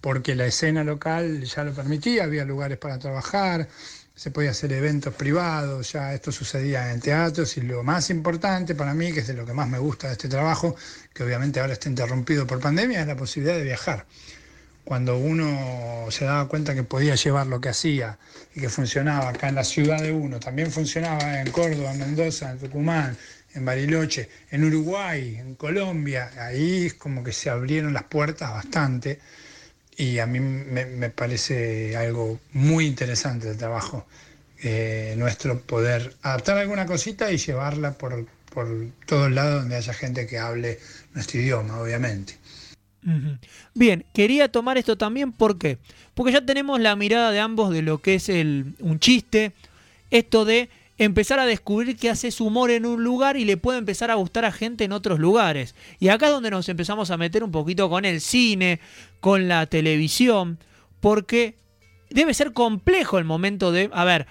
porque 0.00 0.34
la 0.34 0.46
escena 0.46 0.84
local 0.84 1.44
ya 1.44 1.64
lo 1.64 1.72
permitía, 1.72 2.24
había 2.24 2.44
lugares 2.44 2.78
para 2.78 2.98
trabajar, 2.98 3.68
se 4.14 4.30
podía 4.30 4.50
hacer 4.50 4.72
eventos 4.72 5.14
privados, 5.14 5.92
ya 5.92 6.14
esto 6.14 6.32
sucedía 6.32 6.92
en 6.92 7.00
teatros 7.00 7.56
y 7.56 7.62
lo 7.62 7.82
más 7.82 8.10
importante 8.10 8.74
para 8.74 8.94
mí, 8.94 9.12
que 9.12 9.20
es 9.20 9.26
de 9.26 9.34
lo 9.34 9.44
que 9.44 9.52
más 9.52 9.68
me 9.68 9.78
gusta 9.78 10.08
de 10.08 10.14
este 10.14 10.28
trabajo, 10.28 10.76
que 11.12 11.22
obviamente 11.22 11.60
ahora 11.60 11.74
está 11.74 11.88
interrumpido 11.88 12.46
por 12.46 12.60
pandemia, 12.60 13.00
es 13.00 13.06
la 13.06 13.16
posibilidad 13.16 13.56
de 13.56 13.64
viajar. 13.64 14.06
Cuando 14.86 15.18
uno 15.18 16.06
se 16.10 16.26
daba 16.26 16.46
cuenta 16.46 16.72
que 16.72 16.84
podía 16.84 17.16
llevar 17.16 17.48
lo 17.48 17.60
que 17.60 17.70
hacía 17.70 18.18
y 18.54 18.60
que 18.60 18.68
funcionaba 18.68 19.30
acá 19.30 19.48
en 19.48 19.56
la 19.56 19.64
ciudad 19.64 20.00
de 20.00 20.12
uno, 20.12 20.38
también 20.38 20.70
funcionaba 20.70 21.40
en 21.40 21.50
Córdoba, 21.50 21.90
en 21.90 21.98
Mendoza, 21.98 22.52
en 22.52 22.60
Tucumán, 22.60 23.16
en 23.54 23.64
Bariloche, 23.64 24.30
en 24.48 24.62
Uruguay, 24.62 25.38
en 25.40 25.56
Colombia, 25.56 26.30
ahí 26.38 26.86
es 26.86 26.94
como 26.94 27.24
que 27.24 27.32
se 27.32 27.50
abrieron 27.50 27.94
las 27.94 28.04
puertas 28.04 28.52
bastante 28.52 29.18
y 29.96 30.20
a 30.20 30.26
mí 30.26 30.38
me, 30.38 31.10
parece 31.10 31.96
algo 31.96 32.38
muy 32.52 32.86
interesante 32.86 33.50
el 33.50 33.56
trabajo 33.56 34.06
eh, 34.62 35.16
nuestro 35.18 35.60
poder 35.62 36.14
adaptar 36.22 36.58
alguna 36.58 36.86
cosita 36.86 37.32
y 37.32 37.38
llevarla 37.38 37.98
por, 37.98 38.24
por 38.54 38.68
todos 39.04 39.32
lados 39.32 39.62
donde 39.62 39.74
haya 39.74 39.92
gente 39.92 40.28
que 40.28 40.38
hable 40.38 40.78
nuestro 41.12 41.40
idioma, 41.40 41.80
obviamente. 41.80 42.38
Bien, 43.74 44.04
quería 44.12 44.50
tomar 44.50 44.78
esto 44.78 44.98
también, 44.98 45.32
¿por 45.32 45.56
Porque 46.14 46.32
ya 46.32 46.44
tenemos 46.44 46.80
la 46.80 46.96
mirada 46.96 47.30
de 47.30 47.38
ambos 47.38 47.72
de 47.72 47.82
lo 47.82 47.98
que 47.98 48.16
es 48.16 48.28
el, 48.28 48.74
un 48.80 48.98
chiste, 48.98 49.52
esto 50.10 50.44
de 50.44 50.70
empezar 50.98 51.38
a 51.38 51.46
descubrir 51.46 51.96
que 51.96 52.10
haces 52.10 52.40
humor 52.40 52.70
en 52.70 52.86
un 52.86 53.04
lugar 53.04 53.36
y 53.36 53.44
le 53.44 53.56
puede 53.56 53.78
empezar 53.78 54.10
a 54.10 54.14
gustar 54.14 54.44
a 54.44 54.52
gente 54.52 54.84
en 54.84 54.92
otros 54.92 55.18
lugares. 55.18 55.74
Y 56.00 56.08
acá 56.08 56.26
es 56.26 56.32
donde 56.32 56.50
nos 56.50 56.68
empezamos 56.68 57.10
a 57.10 57.16
meter 57.16 57.44
un 57.44 57.50
poquito 57.50 57.88
con 57.90 58.04
el 58.04 58.20
cine, 58.20 58.80
con 59.20 59.48
la 59.48 59.66
televisión, 59.66 60.58
porque 61.00 61.56
debe 62.10 62.34
ser 62.34 62.52
complejo 62.52 63.18
el 63.18 63.24
momento 63.24 63.72
de... 63.72 63.90
A 63.92 64.04
ver, 64.04 64.26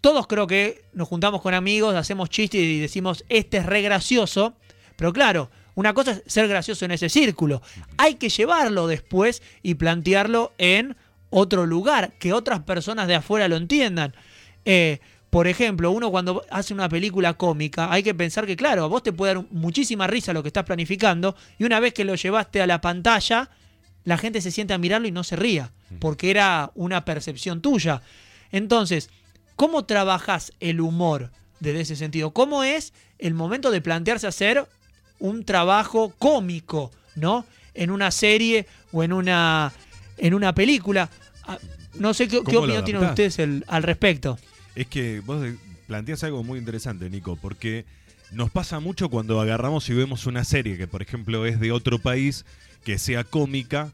todos 0.00 0.26
creo 0.26 0.46
que 0.46 0.84
nos 0.94 1.08
juntamos 1.08 1.42
con 1.42 1.54
amigos, 1.54 1.94
hacemos 1.94 2.30
chistes 2.30 2.60
y 2.60 2.80
decimos, 2.80 3.24
este 3.28 3.58
es 3.58 3.66
re 3.66 3.82
gracioso, 3.82 4.54
pero 4.96 5.12
claro, 5.12 5.50
una 5.76 5.94
cosa 5.94 6.12
es 6.12 6.22
ser 6.26 6.48
gracioso 6.48 6.84
en 6.86 6.90
ese 6.90 7.08
círculo. 7.08 7.62
Hay 7.98 8.14
que 8.14 8.30
llevarlo 8.30 8.86
después 8.88 9.42
y 9.62 9.74
plantearlo 9.74 10.52
en 10.58 10.96
otro 11.30 11.66
lugar, 11.66 12.14
que 12.18 12.32
otras 12.32 12.60
personas 12.60 13.06
de 13.06 13.14
afuera 13.14 13.46
lo 13.46 13.56
entiendan. 13.56 14.14
Eh, 14.64 15.00
por 15.28 15.46
ejemplo, 15.46 15.90
uno 15.90 16.10
cuando 16.10 16.42
hace 16.50 16.72
una 16.72 16.88
película 16.88 17.34
cómica, 17.34 17.92
hay 17.92 18.02
que 18.02 18.14
pensar 18.14 18.46
que, 18.46 18.56
claro, 18.56 18.84
a 18.84 18.86
vos 18.86 19.02
te 19.02 19.12
puede 19.12 19.34
dar 19.34 19.44
muchísima 19.50 20.06
risa 20.06 20.32
lo 20.32 20.42
que 20.42 20.48
estás 20.48 20.64
planificando, 20.64 21.36
y 21.58 21.64
una 21.64 21.78
vez 21.78 21.92
que 21.92 22.06
lo 22.06 22.14
llevaste 22.14 22.62
a 22.62 22.66
la 22.66 22.80
pantalla, 22.80 23.50
la 24.04 24.16
gente 24.16 24.40
se 24.40 24.50
siente 24.50 24.72
a 24.72 24.78
mirarlo 24.78 25.08
y 25.08 25.12
no 25.12 25.24
se 25.24 25.36
ría, 25.36 25.72
porque 26.00 26.30
era 26.30 26.70
una 26.74 27.04
percepción 27.04 27.60
tuya. 27.60 28.00
Entonces, 28.50 29.10
¿cómo 29.56 29.84
trabajas 29.84 30.54
el 30.60 30.80
humor 30.80 31.32
desde 31.60 31.82
ese 31.82 31.96
sentido? 31.96 32.30
¿Cómo 32.30 32.64
es 32.64 32.94
el 33.18 33.34
momento 33.34 33.70
de 33.70 33.82
plantearse 33.82 34.26
hacer 34.26 34.66
un 35.18 35.44
trabajo 35.44 36.12
cómico, 36.18 36.90
¿no? 37.14 37.44
En 37.74 37.90
una 37.90 38.10
serie 38.10 38.66
o 38.92 39.02
en 39.02 39.12
una, 39.12 39.72
en 40.18 40.34
una 40.34 40.54
película. 40.54 41.10
Ah, 41.44 41.58
no 41.98 42.14
sé 42.14 42.28
qué, 42.28 42.38
opinión 42.38 42.84
tienen 42.84 43.04
ustedes 43.04 43.38
al 43.66 43.82
respecto. 43.82 44.38
Es 44.74 44.86
que 44.86 45.20
vos 45.20 45.44
planteas 45.86 46.24
algo 46.24 46.42
muy 46.44 46.58
interesante, 46.58 47.08
Nico, 47.08 47.36
porque 47.36 47.84
nos 48.32 48.50
pasa 48.50 48.80
mucho 48.80 49.08
cuando 49.08 49.40
agarramos 49.40 49.88
y 49.88 49.94
vemos 49.94 50.26
una 50.26 50.44
serie 50.44 50.76
que, 50.76 50.86
por 50.86 51.02
ejemplo, 51.02 51.46
es 51.46 51.60
de 51.60 51.72
otro 51.72 51.98
país, 51.98 52.44
que 52.84 52.98
sea 52.98 53.24
cómica, 53.24 53.92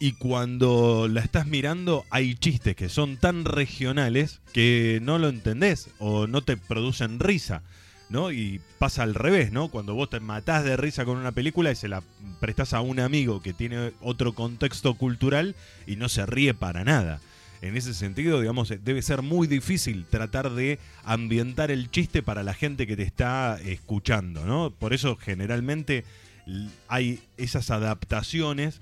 y 0.00 0.12
cuando 0.12 1.08
la 1.08 1.20
estás 1.20 1.46
mirando 1.46 2.04
hay 2.10 2.34
chistes 2.34 2.76
que 2.76 2.88
son 2.88 3.16
tan 3.16 3.44
regionales 3.44 4.40
que 4.52 4.98
no 5.02 5.18
lo 5.18 5.28
entendés 5.28 5.88
o 5.98 6.26
no 6.26 6.42
te 6.42 6.56
producen 6.56 7.20
risa. 7.20 7.62
Y 8.30 8.60
pasa 8.78 9.02
al 9.02 9.14
revés, 9.14 9.52
¿no? 9.52 9.68
Cuando 9.68 9.94
vos 9.94 10.10
te 10.10 10.20
matás 10.20 10.64
de 10.64 10.76
risa 10.76 11.04
con 11.04 11.16
una 11.16 11.32
película 11.32 11.70
y 11.70 11.76
se 11.76 11.88
la 11.88 12.02
prestás 12.40 12.72
a 12.72 12.80
un 12.80 13.00
amigo 13.00 13.42
que 13.42 13.52
tiene 13.52 13.92
otro 14.00 14.34
contexto 14.34 14.94
cultural 14.94 15.54
y 15.86 15.96
no 15.96 16.08
se 16.08 16.24
ríe 16.26 16.54
para 16.54 16.84
nada 16.84 17.20
en 17.64 17.78
ese 17.78 17.94
sentido, 17.94 18.40
digamos, 18.40 18.68
debe 18.84 19.00
ser 19.00 19.22
muy 19.22 19.46
difícil 19.46 20.04
tratar 20.04 20.50
de 20.50 20.78
ambientar 21.02 21.70
el 21.70 21.90
chiste 21.90 22.22
para 22.22 22.42
la 22.42 22.52
gente 22.52 22.86
que 22.86 22.94
te 22.94 23.04
está 23.04 23.58
escuchando. 23.64 24.70
Por 24.78 24.92
eso 24.92 25.16
generalmente 25.16 26.04
hay 26.88 27.20
esas 27.38 27.70
adaptaciones 27.70 28.80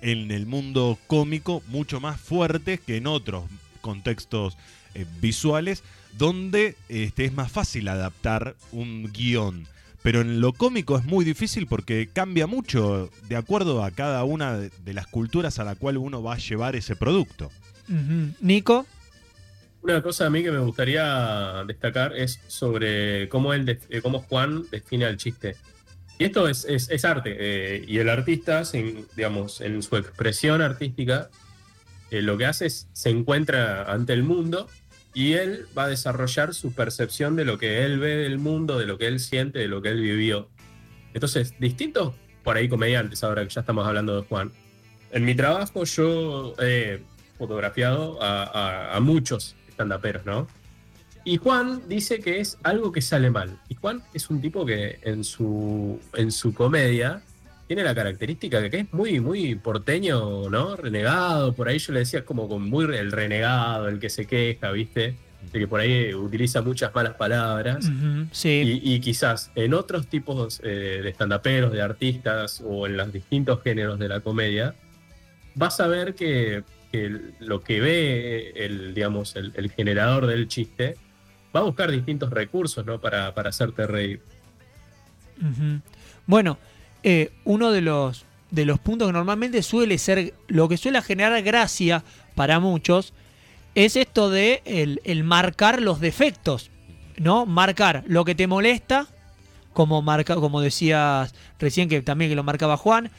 en 0.00 0.30
el 0.30 0.46
mundo 0.46 0.98
cómico 1.06 1.62
mucho 1.66 2.00
más 2.00 2.18
fuertes 2.18 2.80
que 2.80 2.96
en 2.96 3.06
otros 3.06 3.44
contextos 3.82 4.56
eh, 4.94 5.04
visuales 5.20 5.82
donde 6.16 6.76
este, 6.88 7.24
es 7.24 7.32
más 7.32 7.50
fácil 7.52 7.88
adaptar 7.88 8.56
un 8.72 9.10
guion. 9.12 9.66
Pero 10.02 10.20
en 10.20 10.40
lo 10.40 10.52
cómico 10.52 10.96
es 10.96 11.04
muy 11.04 11.24
difícil 11.24 11.66
porque 11.66 12.08
cambia 12.12 12.46
mucho 12.46 13.10
de 13.28 13.36
acuerdo 13.36 13.82
a 13.84 13.90
cada 13.90 14.24
una 14.24 14.56
de 14.56 14.94
las 14.94 15.06
culturas 15.06 15.58
a 15.58 15.64
la 15.64 15.74
cual 15.74 15.96
uno 15.96 16.22
va 16.22 16.34
a 16.34 16.38
llevar 16.38 16.76
ese 16.76 16.96
producto. 16.96 17.50
Nico. 18.40 18.86
Una 19.82 20.02
cosa 20.02 20.26
a 20.26 20.30
mí 20.30 20.42
que 20.42 20.50
me 20.50 20.58
gustaría 20.58 21.64
destacar 21.66 22.16
es 22.16 22.40
sobre 22.48 23.28
cómo, 23.28 23.54
él, 23.54 23.78
eh, 23.88 24.00
cómo 24.00 24.20
Juan 24.20 24.64
define 24.70 25.06
al 25.06 25.16
chiste. 25.16 25.56
Y 26.18 26.24
esto 26.24 26.48
es, 26.48 26.64
es, 26.64 27.04
arte. 27.04 27.36
Eh, 27.38 27.84
y 27.86 27.98
el 27.98 28.08
artista, 28.08 28.62
digamos, 29.16 29.60
en 29.60 29.82
su 29.82 29.96
expresión 29.96 30.62
artística, 30.62 31.30
eh, 32.10 32.22
lo 32.22 32.36
que 32.36 32.46
hace 32.46 32.66
es 32.66 32.88
se 32.92 33.10
encuentra 33.10 33.84
ante 33.90 34.14
el 34.14 34.24
mundo 34.24 34.68
y 35.18 35.32
él 35.32 35.66
va 35.76 35.86
a 35.86 35.88
desarrollar 35.88 36.54
su 36.54 36.72
percepción 36.72 37.34
de 37.34 37.44
lo 37.44 37.58
que 37.58 37.84
él 37.84 37.98
ve 37.98 38.18
del 38.18 38.38
mundo, 38.38 38.78
de 38.78 38.86
lo 38.86 38.98
que 38.98 39.08
él 39.08 39.18
siente, 39.18 39.58
de 39.58 39.66
lo 39.66 39.82
que 39.82 39.88
él 39.88 40.00
vivió. 40.00 40.48
Entonces, 41.12 41.54
distintos 41.58 42.14
por 42.44 42.56
ahí 42.56 42.68
comediantes, 42.68 43.24
ahora 43.24 43.42
que 43.42 43.52
ya 43.52 43.62
estamos 43.62 43.84
hablando 43.84 44.14
de 44.14 44.28
Juan. 44.28 44.52
En 45.10 45.24
mi 45.24 45.34
trabajo 45.34 45.82
yo 45.82 46.54
fotografiado 47.36 48.22
a, 48.22 48.94
a, 48.94 49.00
muchos 49.00 49.56
estandaperos, 49.68 50.24
¿no? 50.24 50.46
Y 51.24 51.38
Juan 51.38 51.82
dice 51.88 52.20
que 52.20 52.38
es 52.38 52.56
algo 52.62 52.92
que 52.92 53.02
sale 53.02 53.28
mal. 53.28 53.58
Y 53.68 53.74
Juan 53.74 54.04
es 54.14 54.30
un 54.30 54.40
tipo 54.40 54.64
que 54.64 55.00
en 55.02 55.24
su, 55.24 55.98
en 56.14 56.30
su 56.30 56.54
comedia 56.54 57.22
tiene 57.68 57.84
la 57.84 57.94
característica 57.94 58.60
de 58.60 58.70
que 58.70 58.80
es 58.80 58.92
muy, 58.92 59.20
muy 59.20 59.54
porteño, 59.54 60.50
¿no? 60.50 60.74
Renegado. 60.74 61.52
Por 61.52 61.68
ahí 61.68 61.78
yo 61.78 61.92
le 61.92 62.00
decía 62.00 62.24
como 62.24 62.48
con 62.48 62.68
muy 62.68 62.84
el 62.96 63.12
renegado, 63.12 63.88
el 63.88 64.00
que 64.00 64.10
se 64.10 64.26
queja, 64.26 64.72
¿viste? 64.72 65.14
De 65.52 65.58
que 65.58 65.68
por 65.68 65.78
ahí 65.78 66.12
utiliza 66.14 66.62
muchas 66.62 66.92
malas 66.94 67.14
palabras. 67.14 67.88
sí. 68.32 68.80
y, 68.82 68.98
quizás 69.00 69.52
en 69.54 69.74
otros 69.74 70.08
tipos 70.08 70.60
eh, 70.64 71.00
de 71.02 71.08
estandaperos, 71.08 71.70
de 71.70 71.82
artistas 71.82 72.60
o 72.66 72.86
en 72.86 72.96
los 72.96 73.12
distintos 73.12 73.62
géneros 73.62 73.98
de 73.98 74.08
la 74.08 74.20
comedia, 74.20 74.74
vas 75.54 75.78
a 75.78 75.86
ver 75.86 76.14
que 76.14 76.64
que 76.90 77.20
lo 77.40 77.62
que 77.62 77.80
ve 77.80 78.52
el, 78.56 78.94
digamos, 78.94 79.36
el, 79.36 79.70
generador 79.70 80.26
del 80.26 80.48
chiste 80.48 80.96
va 81.54 81.60
a 81.60 81.64
buscar 81.64 81.90
distintos 81.90 82.30
recursos 82.30 82.84
¿no? 82.86 83.00
para, 83.00 83.28
hacerte 83.28 83.86
reír. 83.86 84.22
Bueno, 86.26 86.58
eh, 87.02 87.30
uno 87.44 87.70
de 87.70 87.80
los, 87.80 88.24
de 88.50 88.64
los 88.64 88.78
puntos 88.78 89.08
que 89.08 89.12
normalmente 89.12 89.62
suele 89.62 89.98
ser, 89.98 90.34
lo 90.48 90.68
que 90.68 90.76
suele 90.76 91.00
generar 91.02 91.40
gracia 91.42 92.04
para 92.34 92.60
muchos, 92.60 93.12
es 93.74 93.96
esto 93.96 94.30
de 94.30 94.62
el, 94.64 95.24
marcar 95.24 95.80
los 95.80 96.00
defectos, 96.00 96.70
¿no? 97.16 97.46
Marcar 97.46 98.02
lo 98.06 98.24
que 98.24 98.34
te 98.34 98.46
molesta, 98.46 99.06
como, 99.72 100.02
marca, 100.02 100.34
como 100.34 100.60
decías 100.60 101.34
recién 101.58 101.88
que 101.88 102.02
también 102.02 102.30
que 102.30 102.34
lo 102.34 102.42
marcaba 102.42 102.76
Juan, 102.76 103.10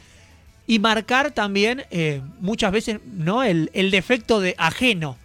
y 0.66 0.78
marcar 0.78 1.32
también 1.32 1.84
eh, 1.90 2.20
muchas 2.40 2.72
veces 2.72 3.00
¿no? 3.06 3.42
El, 3.42 3.70
defecto 3.90 4.40
de 4.40 4.54
ajeno. 4.58 5.16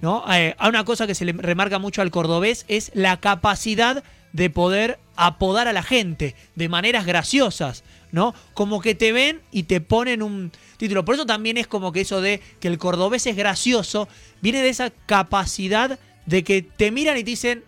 ¿no? 0.00 0.24
Eh, 0.32 0.54
a 0.58 0.68
una 0.68 0.84
cosa 0.84 1.06
que 1.06 1.14
se 1.14 1.24
le 1.24 1.32
remarca 1.32 1.78
mucho 1.78 2.00
al 2.00 2.10
cordobés 2.10 2.64
es 2.68 2.90
la 2.94 3.18
capacidad 3.18 4.04
de 4.32 4.50
poder 4.50 4.98
apodar 5.16 5.68
a 5.68 5.72
la 5.72 5.82
gente 5.82 6.34
de 6.54 6.68
maneras 6.68 7.06
graciosas, 7.06 7.84
¿no? 8.14 8.32
Como 8.54 8.80
que 8.80 8.94
te 8.94 9.12
ven 9.12 9.42
y 9.50 9.64
te 9.64 9.80
ponen 9.80 10.22
un 10.22 10.52
título. 10.76 11.04
Por 11.04 11.16
eso 11.16 11.26
también 11.26 11.58
es 11.58 11.66
como 11.66 11.92
que 11.92 12.02
eso 12.02 12.20
de 12.20 12.40
que 12.60 12.68
el 12.68 12.78
cordobés 12.78 13.26
es 13.26 13.36
gracioso, 13.36 14.08
viene 14.40 14.62
de 14.62 14.68
esa 14.68 14.90
capacidad 14.90 15.98
de 16.24 16.44
que 16.44 16.62
te 16.62 16.92
miran 16.92 17.18
y 17.18 17.24
te 17.24 17.30
dicen 17.30 17.64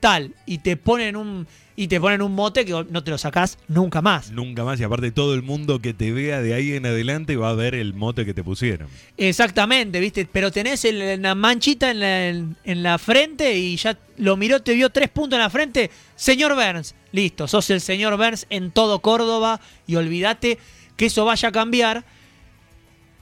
tal, 0.00 0.34
y 0.46 0.58
te 0.58 0.76
ponen 0.76 1.16
un 1.16 1.46
y 1.76 1.88
te 1.88 2.00
ponen 2.00 2.22
un 2.22 2.34
mote 2.34 2.64
que 2.64 2.72
no 2.72 3.02
te 3.02 3.10
lo 3.10 3.18
sacás 3.18 3.58
nunca 3.68 4.00
más. 4.00 4.30
Nunca 4.30 4.64
más, 4.64 4.78
y 4.78 4.84
aparte 4.84 5.10
todo 5.10 5.34
el 5.34 5.42
mundo 5.42 5.80
que 5.80 5.92
te 5.92 6.12
vea 6.12 6.40
de 6.40 6.54
ahí 6.54 6.72
en 6.74 6.86
adelante 6.86 7.36
va 7.36 7.50
a 7.50 7.54
ver 7.54 7.74
el 7.74 7.94
mote 7.94 8.24
que 8.24 8.34
te 8.34 8.44
pusieron. 8.44 8.88
Exactamente, 9.16 9.98
¿viste? 9.98 10.28
Pero 10.30 10.52
tenés 10.52 10.84
la 10.92 11.34
manchita 11.34 11.90
en 11.90 12.82
la, 12.82 12.98
frente 12.98 13.56
y 13.56 13.76
ya 13.76 13.98
lo 14.18 14.36
miró, 14.36 14.62
te 14.62 14.74
vio 14.74 14.90
tres 14.90 15.10
puntos 15.10 15.36
en 15.36 15.42
la 15.42 15.50
frente. 15.50 15.90
Señor 16.14 16.54
Burns, 16.54 16.94
listo, 17.12 17.48
sos 17.48 17.68
el 17.70 17.80
señor 17.80 18.16
Burns 18.16 18.46
en 18.50 18.70
todo 18.70 19.00
Córdoba 19.00 19.60
y 19.86 19.96
olvídate 19.96 20.58
que 20.96 21.06
eso 21.06 21.24
vaya 21.24 21.48
a 21.48 21.52
cambiar. 21.52 22.04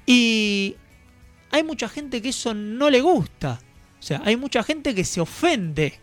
Y 0.04 0.76
hay 1.50 1.62
mucha 1.62 1.88
gente 1.88 2.20
que 2.20 2.30
eso 2.30 2.52
no 2.52 2.90
le 2.90 3.00
gusta. 3.00 3.60
O 3.98 4.02
sea, 4.02 4.20
hay 4.24 4.36
mucha 4.36 4.62
gente 4.62 4.94
que 4.94 5.04
se 5.04 5.20
ofende 5.20 5.94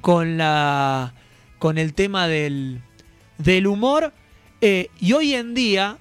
con 0.00 0.38
la 0.38 1.14
con 1.62 1.78
el 1.78 1.94
tema 1.94 2.26
del, 2.26 2.82
del 3.38 3.68
humor. 3.68 4.12
Eh, 4.60 4.88
y 4.98 5.12
hoy 5.12 5.34
en 5.34 5.54
día 5.54 5.96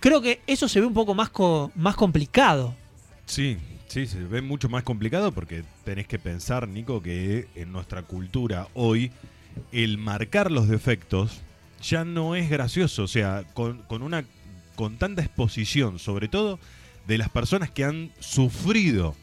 creo 0.00 0.20
que 0.20 0.40
eso 0.48 0.66
se 0.66 0.80
ve 0.80 0.86
un 0.86 0.94
poco 0.94 1.14
más, 1.14 1.30
más 1.76 1.94
complicado. 1.94 2.74
Sí, 3.24 3.56
sí, 3.86 4.08
se 4.08 4.18
ve 4.24 4.42
mucho 4.42 4.68
más 4.68 4.82
complicado 4.82 5.30
porque 5.30 5.62
tenés 5.84 6.08
que 6.08 6.18
pensar, 6.18 6.66
Nico, 6.66 7.00
que 7.00 7.46
en 7.54 7.70
nuestra 7.70 8.02
cultura 8.02 8.66
hoy 8.74 9.12
el 9.70 9.96
marcar 9.96 10.50
los 10.50 10.66
defectos 10.66 11.40
ya 11.80 12.04
no 12.04 12.34
es 12.34 12.50
gracioso. 12.50 13.04
O 13.04 13.08
sea, 13.08 13.44
con, 13.54 13.84
una 14.02 14.24
con 14.74 14.96
tanta 14.96 15.22
exposición, 15.22 16.00
sobre 16.00 16.26
todo 16.26 16.58
de 17.06 17.16
las 17.16 17.28
personas 17.28 17.70
que 17.70 17.84
han 17.84 18.10
sufrido 18.18 19.14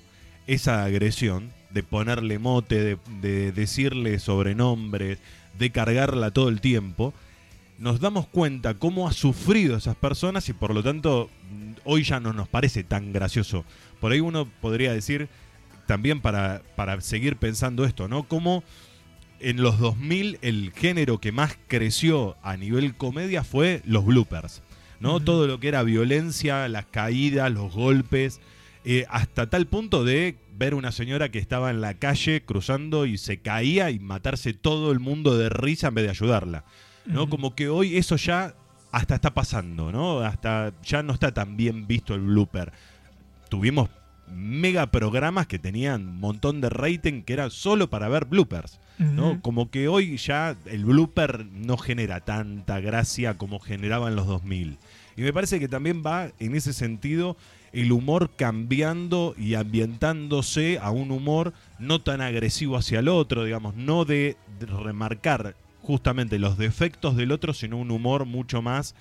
esa 0.47 0.85
agresión, 0.85 1.51
de 1.69 1.83
ponerle 1.83 2.39
mote, 2.39 2.83
de, 2.83 2.97
de 3.21 3.51
decirle 3.51 4.19
sobrenombres, 4.19 5.19
de 5.57 5.71
cargarla 5.71 6.31
todo 6.31 6.49
el 6.49 6.61
tiempo, 6.61 7.13
nos 7.79 7.99
damos 7.99 8.27
cuenta 8.27 8.73
cómo 8.73 9.07
ha 9.07 9.13
sufrido 9.13 9.77
esas 9.77 9.95
personas 9.95 10.49
y 10.49 10.53
por 10.53 10.73
lo 10.73 10.83
tanto 10.83 11.29
hoy 11.83 12.03
ya 12.03 12.19
no 12.19 12.33
nos 12.33 12.47
parece 12.47 12.83
tan 12.83 13.13
gracioso. 13.13 13.65
Por 13.99 14.11
ahí 14.11 14.19
uno 14.19 14.47
podría 14.61 14.93
decir, 14.93 15.29
también 15.85 16.21
para, 16.21 16.61
para 16.75 16.99
seguir 17.01 17.37
pensando 17.37 17.85
esto, 17.85 18.07
¿no? 18.07 18.23
Cómo 18.23 18.63
en 19.39 19.61
los 19.61 19.79
2000 19.79 20.39
el 20.41 20.71
género 20.75 21.19
que 21.19 21.31
más 21.31 21.57
creció 21.67 22.35
a 22.41 22.57
nivel 22.57 22.95
comedia 22.95 23.43
fue 23.43 23.81
los 23.85 24.05
bloopers. 24.05 24.61
¿no? 24.99 25.19
Todo 25.19 25.47
lo 25.47 25.59
que 25.59 25.67
era 25.67 25.83
violencia, 25.83 26.67
las 26.67 26.85
caídas, 26.87 27.51
los 27.51 27.73
golpes, 27.73 28.39
eh, 28.83 29.05
hasta 29.09 29.49
tal 29.49 29.67
punto 29.67 30.03
de 30.03 30.35
ver 30.57 30.73
una 30.73 30.91
señora 30.91 31.29
que 31.29 31.39
estaba 31.39 31.69
en 31.69 31.81
la 31.81 31.95
calle 31.95 32.43
cruzando 32.43 33.05
y 33.05 33.17
se 33.17 33.41
caía 33.41 33.91
y 33.91 33.99
matarse 33.99 34.53
todo 34.53 34.91
el 34.91 34.99
mundo 34.99 35.37
de 35.37 35.49
risa 35.49 35.89
en 35.89 35.95
vez 35.95 36.05
de 36.05 36.11
ayudarla. 36.11 36.65
¿no? 37.05 37.29
Como 37.29 37.55
que 37.55 37.69
hoy 37.69 37.97
eso 37.97 38.15
ya 38.17 38.55
hasta 38.91 39.15
está 39.15 39.33
pasando, 39.33 39.91
¿no? 39.91 40.19
Hasta 40.19 40.73
ya 40.83 41.03
no 41.03 41.13
está 41.13 41.33
tan 41.33 41.57
bien 41.57 41.87
visto 41.87 42.15
el 42.15 42.21
blooper. 42.21 42.73
Tuvimos 43.49 43.89
mega 44.33 44.87
programas 44.87 45.47
que 45.47 45.59
tenían 45.59 46.07
un 46.07 46.19
montón 46.19 46.59
de 46.59 46.69
rating 46.69 47.23
que 47.23 47.33
era 47.33 47.49
solo 47.49 47.89
para 47.89 48.09
ver 48.09 48.25
bloopers. 48.25 48.79
¿no? 48.99 49.41
Como 49.43 49.69
que 49.69 49.87
hoy 49.87 50.17
ya 50.17 50.57
el 50.65 50.83
blooper 50.83 51.45
no 51.45 51.77
genera 51.77 52.21
tanta 52.21 52.79
gracia 52.79 53.37
como 53.37 53.59
generaba 53.59 54.07
en 54.09 54.15
los 54.15 54.25
2000. 54.25 54.79
Y 55.15 55.21
me 55.21 55.33
parece 55.33 55.59
que 55.59 55.67
también 55.67 56.01
va 56.05 56.31
en 56.39 56.55
ese 56.55 56.73
sentido 56.73 57.37
el 57.73 57.91
humor 57.91 58.31
cambiando 58.35 59.35
y 59.37 59.55
ambientándose 59.55 60.79
a 60.81 60.91
un 60.91 61.11
humor 61.11 61.53
no 61.79 62.01
tan 62.01 62.21
agresivo 62.21 62.77
hacia 62.77 62.99
el 62.99 63.07
otro, 63.07 63.43
digamos, 63.43 63.75
no 63.75 64.05
de, 64.05 64.37
remarcar 64.59 65.55
justamente 65.81 66.39
los 66.39 66.57
defectos 66.57 67.15
del 67.15 67.31
otro, 67.31 67.53
sino 67.53 67.77
un 67.77 67.91
humor 67.91 68.25
mucho 68.25 68.61
más 68.61 68.95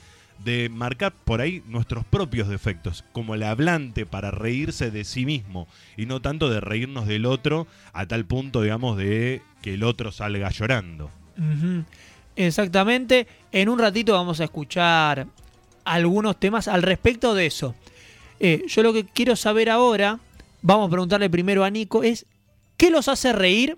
de 0.45 0.69
marcar 0.69 1.15
por 1.25 1.41
ahí 1.41 1.63
nuestros 1.67 2.05
propios 2.05 2.49
defectos, 2.49 3.05
como 3.13 3.35
el 3.35 3.43
hablante 3.43 4.05
para 4.05 4.31
reírse 4.31 4.91
de 4.91 5.05
sí 5.05 5.25
mismo 5.25 5.67
y 5.97 6.05
no 6.05 6.21
tanto 6.21 6.51
de 6.51 6.61
reírnos 6.61 7.07
del 7.07 7.25
otro 7.25 7.67
a 7.95 8.07
tal 8.07 8.27
punto, 8.27 8.61
digamos, 8.61 8.99
de 8.99 9.41
que 9.63 9.75
el 9.75 9.83
otro 9.83 10.13
salga 10.13 10.51
llorando. 10.51 11.11
Exactamente. 12.37 13.27
En 13.51 13.71
un 13.71 13.79
ratito 13.79 14.13
vamos 14.13 14.41
a 14.41 14.45
escuchar 14.45 15.27
algunos 15.85 16.39
temas 16.39 16.69
al 16.69 16.83
respecto 16.83 17.35
de 17.35 17.47
eso. 17.47 17.75
Eh, 18.41 18.65
yo 18.67 18.83
lo 18.83 18.93
que 18.93 19.05
quiero 19.05 19.37
saber 19.37 19.71
ahora, 19.71 20.19
vamos 20.63 20.89
a 20.89 20.91
preguntarle 20.91 21.31
primero 21.31 21.65
a 21.65 21.71
Nico, 21.71 22.03
es 22.03 22.27
¿qué 22.77 22.91
los 22.91 23.09
hace 23.09 23.33
reír? 23.33 23.77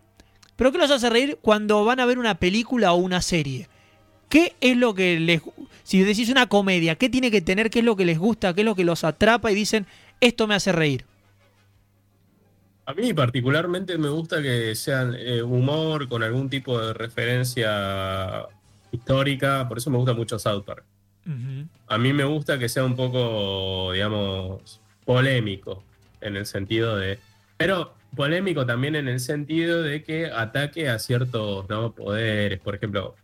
Pero 0.56 0.72
¿qué 0.72 0.78
los 0.78 0.90
hace 0.90 1.08
reír 1.08 1.38
cuando 1.40 1.84
van 1.84 2.00
a 2.00 2.06
ver 2.06 2.18
una 2.18 2.34
película 2.34 2.92
o 2.92 2.96
una 2.96 3.22
serie? 3.22 3.68
¿Qué 4.28 4.56
es 4.60 4.76
lo 4.76 4.94
que 4.94 5.20
les... 5.20 5.40
Si 5.84 6.02
decís 6.02 6.28
una 6.28 6.48
comedia, 6.48 6.96
¿qué 6.96 7.08
tiene 7.08 7.30
que 7.30 7.40
tener? 7.40 7.70
¿Qué 7.70 7.78
es 7.78 7.84
lo 7.84 7.96
que 7.96 8.04
les 8.04 8.18
gusta? 8.18 8.52
¿Qué 8.52 8.60
es 8.62 8.64
lo 8.64 8.74
que 8.74 8.84
los 8.84 9.04
atrapa? 9.04 9.50
Y 9.50 9.54
dicen, 9.54 9.86
esto 10.20 10.46
me 10.46 10.54
hace 10.54 10.72
reír. 10.72 11.04
A 12.84 12.94
mí 12.94 13.12
particularmente 13.12 13.96
me 13.98 14.08
gusta 14.08 14.42
que 14.42 14.74
sean 14.74 15.14
eh, 15.16 15.42
humor 15.42 16.08
con 16.08 16.22
algún 16.22 16.48
tipo 16.48 16.80
de 16.80 16.94
referencia 16.94 18.46
histórica, 18.90 19.68
por 19.68 19.78
eso 19.78 19.90
me 19.90 19.98
gusta 19.98 20.14
mucho 20.14 20.38
South 20.38 20.64
Park. 20.64 20.84
A 21.86 21.98
mí 21.98 22.12
me 22.12 22.24
gusta 22.24 22.58
que 22.58 22.68
sea 22.68 22.84
un 22.84 22.96
poco, 22.96 23.92
digamos, 23.92 24.80
polémico, 25.04 25.84
en 26.20 26.36
el 26.36 26.46
sentido 26.46 26.96
de... 26.96 27.18
Pero 27.56 27.94
polémico 28.16 28.64
también 28.64 28.96
en 28.96 29.08
el 29.08 29.20
sentido 29.20 29.82
de 29.82 30.02
que 30.02 30.26
ataque 30.26 30.88
a 30.88 30.98
ciertos 30.98 31.66
poderes. 31.94 32.58
Por 32.60 32.74
ejemplo, 32.74 33.14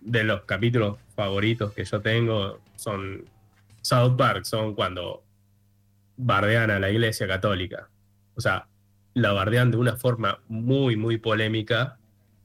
de 0.00 0.24
los 0.24 0.42
capítulos 0.42 0.98
favoritos 1.14 1.72
que 1.72 1.84
yo 1.84 2.00
tengo 2.00 2.60
son 2.76 3.24
South 3.82 4.16
Park, 4.16 4.44
son 4.44 4.74
cuando 4.74 5.22
bardean 6.16 6.70
a 6.70 6.78
la 6.78 6.90
iglesia 6.90 7.26
católica. 7.26 7.88
O 8.34 8.40
sea, 8.40 8.66
la 9.14 9.32
bardean 9.32 9.70
de 9.70 9.76
una 9.76 9.96
forma 9.96 10.40
muy, 10.48 10.96
muy 10.96 11.18
polémica 11.18 11.98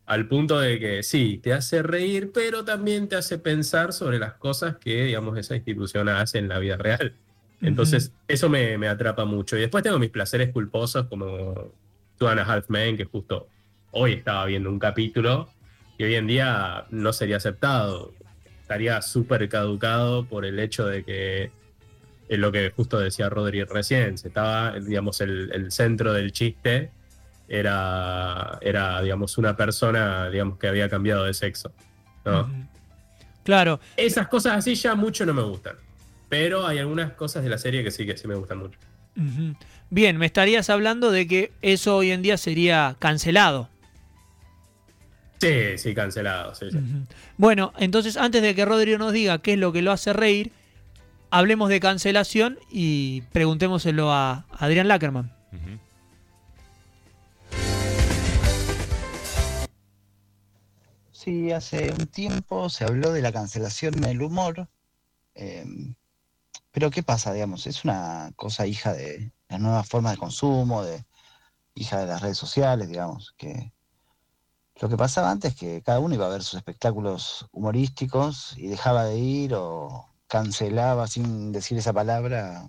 al 0.10 0.28
punto 0.28 0.60
de 0.60 0.80
que 0.80 1.04
sí, 1.04 1.38
te 1.38 1.54
hace 1.54 1.84
reír, 1.84 2.32
pero 2.34 2.66
también 2.66 3.08
te 3.08 3.16
hace 3.16 3.38
pensar 3.38 3.94
sobre 3.94 4.18
las 4.18 4.34
cosas 4.34 4.76
que, 4.78 5.04
digamos, 5.04 5.38
esa 5.38 5.56
institución 5.56 6.10
hace 6.10 6.40
en 6.40 6.50
la 6.50 6.58
vida 6.58 6.78
real. 6.78 7.14
Entonces, 7.62 8.12
eso 8.28 8.50
me, 8.50 8.88
atrapa 8.88 9.26
mucho. 9.26 9.56
Y 9.56 9.62
después 9.62 9.84
tengo 9.84 10.00
mis 10.00 10.10
placeres 10.10 10.50
culposos 10.52 11.06
como 11.06 11.72
Two 12.18 12.28
and 12.28 12.40
a 12.40 12.44
Half 12.44 12.70
Men, 12.70 12.98
que 12.98 13.06
justo 13.06 13.50
hoy 13.92 14.14
estaba 14.14 14.48
viendo 14.48 14.72
un 14.72 14.80
capítulo 14.80 15.48
y 16.00 16.06
hoy 16.06 16.16
en 16.16 16.26
día 16.26 16.88
no 16.90 17.14
sería 17.14 17.38
aceptado. 17.38 18.12
Estaría 18.64 19.04
súper 19.04 19.48
caducado 19.48 20.26
por 20.26 20.44
el 20.44 20.58
hecho 20.58 20.88
de 20.88 21.04
que 21.04 21.52
es 22.30 22.40
lo 22.40 22.52
que 22.52 22.72
justo 22.72 22.98
decía 22.98 23.30
Rodri 23.30 23.64
recién, 23.64 24.18
se 24.18 24.30
estaba, 24.30 24.74
digamos, 24.80 25.22
el, 25.22 25.52
el 25.54 25.72
centro 25.72 26.14
del 26.14 26.32
chiste 26.32 26.90
era, 27.50 28.60
era, 28.62 29.02
digamos, 29.02 29.38
una 29.38 29.58
persona, 29.58 30.30
digamos, 30.30 30.58
que 30.60 30.68
había 30.68 30.88
cambiado 30.88 31.26
de 31.26 31.34
sexo. 31.34 31.74
Claro. 33.44 33.80
Esas 33.98 34.28
cosas 34.28 34.54
así 34.54 34.76
ya 34.76 34.94
mucho 34.96 35.26
no 35.26 35.34
me 35.34 35.42
gustan. 35.42 35.76
Pero 36.30 36.68
hay 36.68 36.78
algunas 36.78 37.14
cosas 37.14 37.44
de 37.44 37.50
la 37.50 37.58
serie 37.58 37.84
que 37.84 37.90
sí 37.90 38.06
que 38.06 38.16
sí 38.16 38.28
me 38.28 38.36
gustan 38.36 38.60
mucho. 38.60 38.78
Bien, 39.90 40.18
me 40.18 40.28
estarías 40.28 40.70
hablando 40.70 41.12
de 41.12 41.28
que 41.28 41.52
eso 41.64 41.98
hoy 41.98 42.12
en 42.12 42.22
día 42.22 42.38
sería 42.38 42.96
cancelado. 43.00 43.68
Sí, 45.40 45.78
sí, 45.78 45.96
cancelado. 45.96 46.54
Sí, 46.54 46.68
Bueno, 47.38 47.74
entonces 47.78 48.18
antes 48.18 48.42
de 48.42 48.54
que 48.54 48.66
Rodrigo 48.66 48.98
nos 49.00 49.14
diga 49.14 49.40
qué 49.40 49.54
es 49.54 49.60
lo 49.60 49.72
que 49.72 49.82
lo 49.82 49.92
hace 49.92 50.14
reír, 50.14 50.52
hablemos 51.32 51.70
de 51.70 51.80
cancelación 51.80 52.60
y 52.70 53.22
preguntémoselo 53.32 54.12
a 54.12 54.46
Adrián 54.52 54.88
Lackerman. 54.88 55.32
Sí, 61.20 61.52
hace 61.52 61.92
un 61.92 62.08
tiempo 62.08 62.70
se 62.70 62.86
habló 62.86 63.12
de 63.12 63.22
la 63.22 63.34
cancelación 63.34 63.94
en 63.98 64.06
el 64.06 64.22
humor, 64.22 64.70
em, 65.36 65.96
pero 66.72 66.92
¿qué 66.92 67.04
pasa, 67.04 67.34
digamos? 67.34 67.68
Es 67.68 67.84
una 67.84 68.32
cosa 68.38 68.68
hija 68.68 68.94
de 68.94 69.34
las 69.50 69.60
nuevas 69.60 69.90
formas 69.90 70.14
de 70.14 70.20
consumo, 70.20 70.84
de, 70.84 71.06
hija 71.76 72.00
de 72.00 72.08
las 72.08 72.22
redes 72.22 72.38
sociales, 72.38 72.88
digamos, 72.88 73.34
que 73.38 73.74
lo 74.82 74.90
que 74.90 74.98
pasaba 74.98 75.32
antes 75.32 75.54
es 75.54 75.60
que 75.60 75.82
cada 75.84 76.00
uno 76.00 76.16
iba 76.16 76.26
a 76.28 76.30
ver 76.30 76.44
sus 76.44 76.56
espectáculos 76.56 77.48
humorísticos 77.52 78.56
y 78.58 78.68
dejaba 78.68 79.06
de 79.06 79.18
ir 79.20 79.56
o 79.56 80.16
cancelaba 80.28 81.08
sin 81.08 81.52
decir 81.52 81.78
esa 81.78 81.94
palabra 81.94 82.66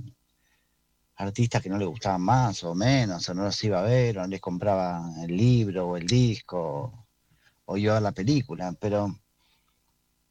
artistas 1.16 1.62
que 1.62 1.68
no 1.70 1.78
le 1.78 1.86
gustaban 1.86 2.22
más 2.22 2.64
o 2.64 2.74
menos, 2.74 3.28
o 3.28 3.34
no 3.34 3.44
los 3.44 3.64
iba 3.64 3.80
a 3.80 3.82
ver, 3.82 4.18
o 4.18 4.22
no 4.22 4.28
les 4.28 4.40
compraba 4.40 5.04
el 5.22 5.36
libro 5.36 5.90
o 5.90 5.96
el 5.96 6.06
disco 6.08 7.06
o 7.70 7.76
yo 7.76 7.94
a 7.94 8.00
la 8.00 8.10
película, 8.10 8.74
pero, 8.80 9.16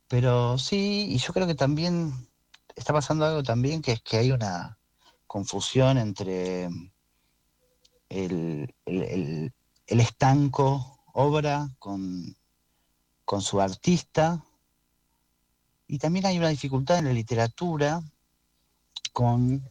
pero 0.10 0.58
sí, 0.58 1.08
y 1.10 1.18
yo 1.20 1.32
creo 1.32 1.48
que 1.48 1.56
también 1.56 2.12
está 2.76 2.92
pasando 2.92 3.24
algo 3.24 3.44
también, 3.44 3.82
que 3.82 3.94
es 3.94 4.02
que 4.02 4.18
hay 4.18 4.32
una 4.34 4.78
confusión 5.26 5.98
entre 5.98 6.70
el, 8.10 8.74
estanco 9.86 11.00
obra 11.14 11.70
con, 11.80 12.36
con 13.24 13.42
su 13.42 13.62
artista, 13.62 14.44
y 15.88 15.98
también 15.98 16.26
hay 16.26 16.38
una 16.38 16.50
dificultad 16.50 17.00
en 17.00 17.06
la 17.06 17.14
literatura 17.14 18.02
con 19.14 19.66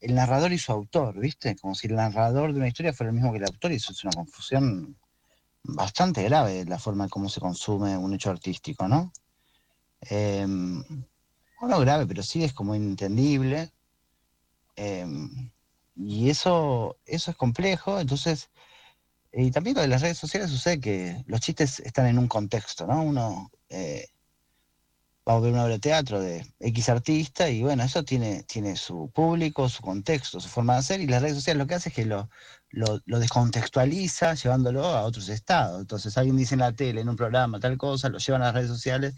el 0.00 0.14
narrador 0.14 0.52
y 0.52 0.58
su 0.58 0.70
autor, 0.70 1.18
¿viste? 1.18 1.56
Como 1.56 1.74
si 1.74 1.86
el 1.86 1.94
narrador 1.94 2.52
de 2.52 2.58
una 2.58 2.68
historia 2.68 2.92
fuera 2.92 3.08
el 3.08 3.14
mismo 3.14 3.32
que 3.32 3.38
el 3.38 3.46
autor, 3.46 3.72
y 3.72 3.76
eso 3.76 3.92
es 3.92 4.04
una 4.04 4.12
confusión 4.12 4.98
bastante 5.64 6.22
grave 6.22 6.64
la 6.66 6.78
forma 6.78 7.04
en 7.04 7.10
cómo 7.10 7.28
se 7.28 7.40
consume 7.40 7.96
un 7.96 8.14
hecho 8.14 8.30
artístico, 8.30 8.86
¿no? 8.86 9.12
Eh, 10.02 10.46
no 11.68 11.80
grave, 11.80 12.06
pero 12.06 12.22
sí 12.22 12.44
es 12.44 12.52
como 12.52 12.74
inentendible. 12.74 13.72
Em, 14.76 15.50
y 15.96 16.30
eso, 16.30 16.98
eso 17.06 17.30
es 17.30 17.36
complejo, 17.36 18.00
entonces, 18.00 18.50
y 19.32 19.50
también 19.50 19.76
lo 19.76 19.82
de 19.82 19.88
las 19.88 20.02
redes 20.02 20.18
sociales 20.18 20.50
sucede 20.50 20.80
que 20.80 21.24
los 21.26 21.40
chistes 21.40 21.80
están 21.80 22.06
en 22.06 22.18
un 22.18 22.28
contexto, 22.28 22.86
¿no? 22.86 23.02
Uno 23.02 23.50
eh, 23.68 24.06
va 25.28 25.34
a 25.34 25.40
ver 25.40 25.52
una 25.52 25.64
obra 25.64 25.74
de 25.74 25.80
teatro 25.80 26.20
de 26.20 26.46
X 26.60 26.88
artista 26.88 27.48
y 27.50 27.62
bueno, 27.62 27.84
eso 27.84 28.04
tiene, 28.04 28.42
tiene 28.44 28.76
su 28.76 29.10
público, 29.12 29.68
su 29.68 29.82
contexto, 29.82 30.40
su 30.40 30.48
forma 30.48 30.74
de 30.74 30.80
hacer 30.80 31.00
y 31.00 31.06
las 31.06 31.22
redes 31.22 31.36
sociales 31.36 31.58
lo 31.58 31.66
que 31.66 31.74
hace 31.74 31.88
es 31.90 31.94
que 31.94 32.04
lo, 32.04 32.28
lo, 32.74 33.18
descontextualiza 33.18 34.34
llevándolo 34.34 34.84
a 34.84 35.02
otros 35.02 35.28
estados. 35.28 35.80
Entonces 35.80 36.16
alguien 36.18 36.36
dice 36.36 36.54
en 36.54 36.60
la 36.60 36.72
tele, 36.72 37.00
en 37.00 37.08
un 37.08 37.16
programa, 37.16 37.60
tal 37.60 37.78
cosa, 37.78 38.08
lo 38.08 38.18
llevan 38.18 38.42
a 38.42 38.46
las 38.46 38.54
redes 38.54 38.68
sociales, 38.68 39.14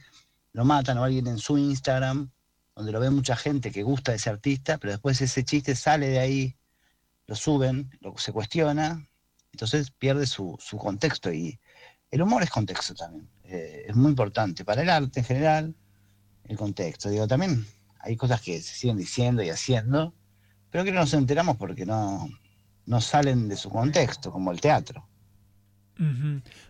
lo 0.53 0.65
matan 0.65 0.99
o 0.99 1.05
alguien 1.05 1.27
en 1.27 1.39
su 1.39 1.57
Instagram, 1.57 2.31
donde 2.75 2.93
lo 2.93 3.01
ve 3.01 3.11
mucha 3.11 3.37
gente 3.37 3.71
que 3.71 3.83
gusta 3.83 4.13
de 4.13 4.19
ese 4.19 4.31
artista, 4.31 4.79
pero 4.79 4.93
después 4.93 5.21
ese 5.21 5.45
chiste 5.45 5.75
sale 5.75 6.09
de 6.09 6.19
ahí, 6.19 6.57
lo 7.27 7.35
suben, 7.35 7.91
lo, 8.01 8.17
se 8.19 8.33
cuestiona, 8.33 9.09
entonces 9.53 9.91
pierde 9.91 10.27
su, 10.27 10.59
contexto 10.79 11.33
y 11.33 11.59
el 12.11 12.23
humor 12.23 12.43
es 12.43 12.51
contexto 12.51 12.95
también, 12.95 13.29
eh, 13.45 13.87
es 13.89 13.97
muy 13.97 14.11
importante 14.11 14.65
para 14.65 14.83
el 14.83 14.91
arte 14.91 15.21
en 15.21 15.27
general, 15.27 15.75
el 16.45 16.57
contexto. 16.57 17.09
Digo, 17.09 17.27
también 17.27 17.67
hay 18.01 18.17
cosas 18.17 18.41
que 18.43 18.61
se 18.61 18.75
siguen 18.75 18.99
diciendo 18.99 19.43
y 19.43 19.49
haciendo, 19.49 20.15
pero 20.71 20.85
que 20.85 20.93
no 20.93 21.01
nos 21.01 21.15
enteramos 21.15 21.57
porque 21.57 21.87
no, 21.87 22.29
no 22.87 23.01
salen 23.01 23.49
de 23.49 23.57
su 23.57 23.71
contexto, 23.71 24.33
como 24.33 24.53
el 24.53 24.61
teatro. 24.61 25.07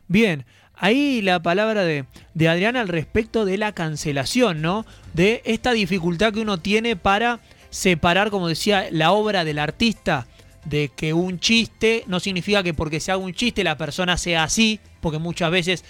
Bien, 0.09 0.45
ahí 0.75 1.21
la 1.21 1.43
palabra 1.43 1.83
de, 1.85 2.07
de 2.35 2.49
Adrián 2.49 2.77
al 2.77 2.89
respecto 2.89 3.45
de 3.45 3.59
la 3.59 3.73
cancelación, 3.73 4.63
¿no? 4.63 4.87
De 5.15 5.43
esta 5.45 5.73
dificultad 5.73 6.33
que 6.33 6.41
uno 6.41 6.59
tiene 6.59 6.97
para 6.97 7.41
separar, 7.71 8.31
como 8.31 8.49
decía, 8.49 8.87
la 8.91 9.13
obra 9.13 9.45
del 9.45 9.59
artista 9.59 10.27
de 10.65 10.91
que 10.95 11.13
un 11.13 11.39
chiste 11.39 12.05
no 12.07 12.21
significa 12.21 12.63
que 12.63 12.75
porque 12.75 13.01
se 13.01 13.13
haga 13.13 13.23
un 13.23 13.35
chiste 13.35 13.65
la 13.65 13.77
persona 13.77 14.17
sea 14.17 14.45
así, 14.45 14.81
porque 15.01 15.19
muchas 15.19 15.51
veces 15.51 15.85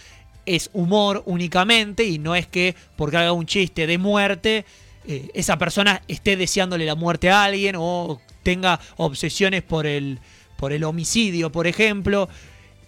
es 0.44 0.70
humor 0.72 1.22
únicamente 1.26 2.04
y 2.04 2.18
no 2.18 2.34
es 2.34 2.46
que 2.46 2.74
porque 2.96 3.16
haga 3.16 3.32
un 3.32 3.46
chiste 3.46 3.86
de 3.86 3.98
muerte 3.98 4.64
eh, 5.08 5.28
esa 5.34 5.56
persona 5.56 6.02
esté 6.08 6.36
deseándole 6.36 6.84
la 6.84 6.96
muerte 6.96 7.30
a 7.30 7.44
alguien 7.44 7.76
o 7.78 8.20
tenga 8.46 8.78
obsesiones 8.96 9.64
por 9.64 9.86
el, 9.86 10.20
por 10.56 10.72
el 10.72 10.84
homicidio, 10.84 11.50
por 11.50 11.66
ejemplo. 11.66 12.28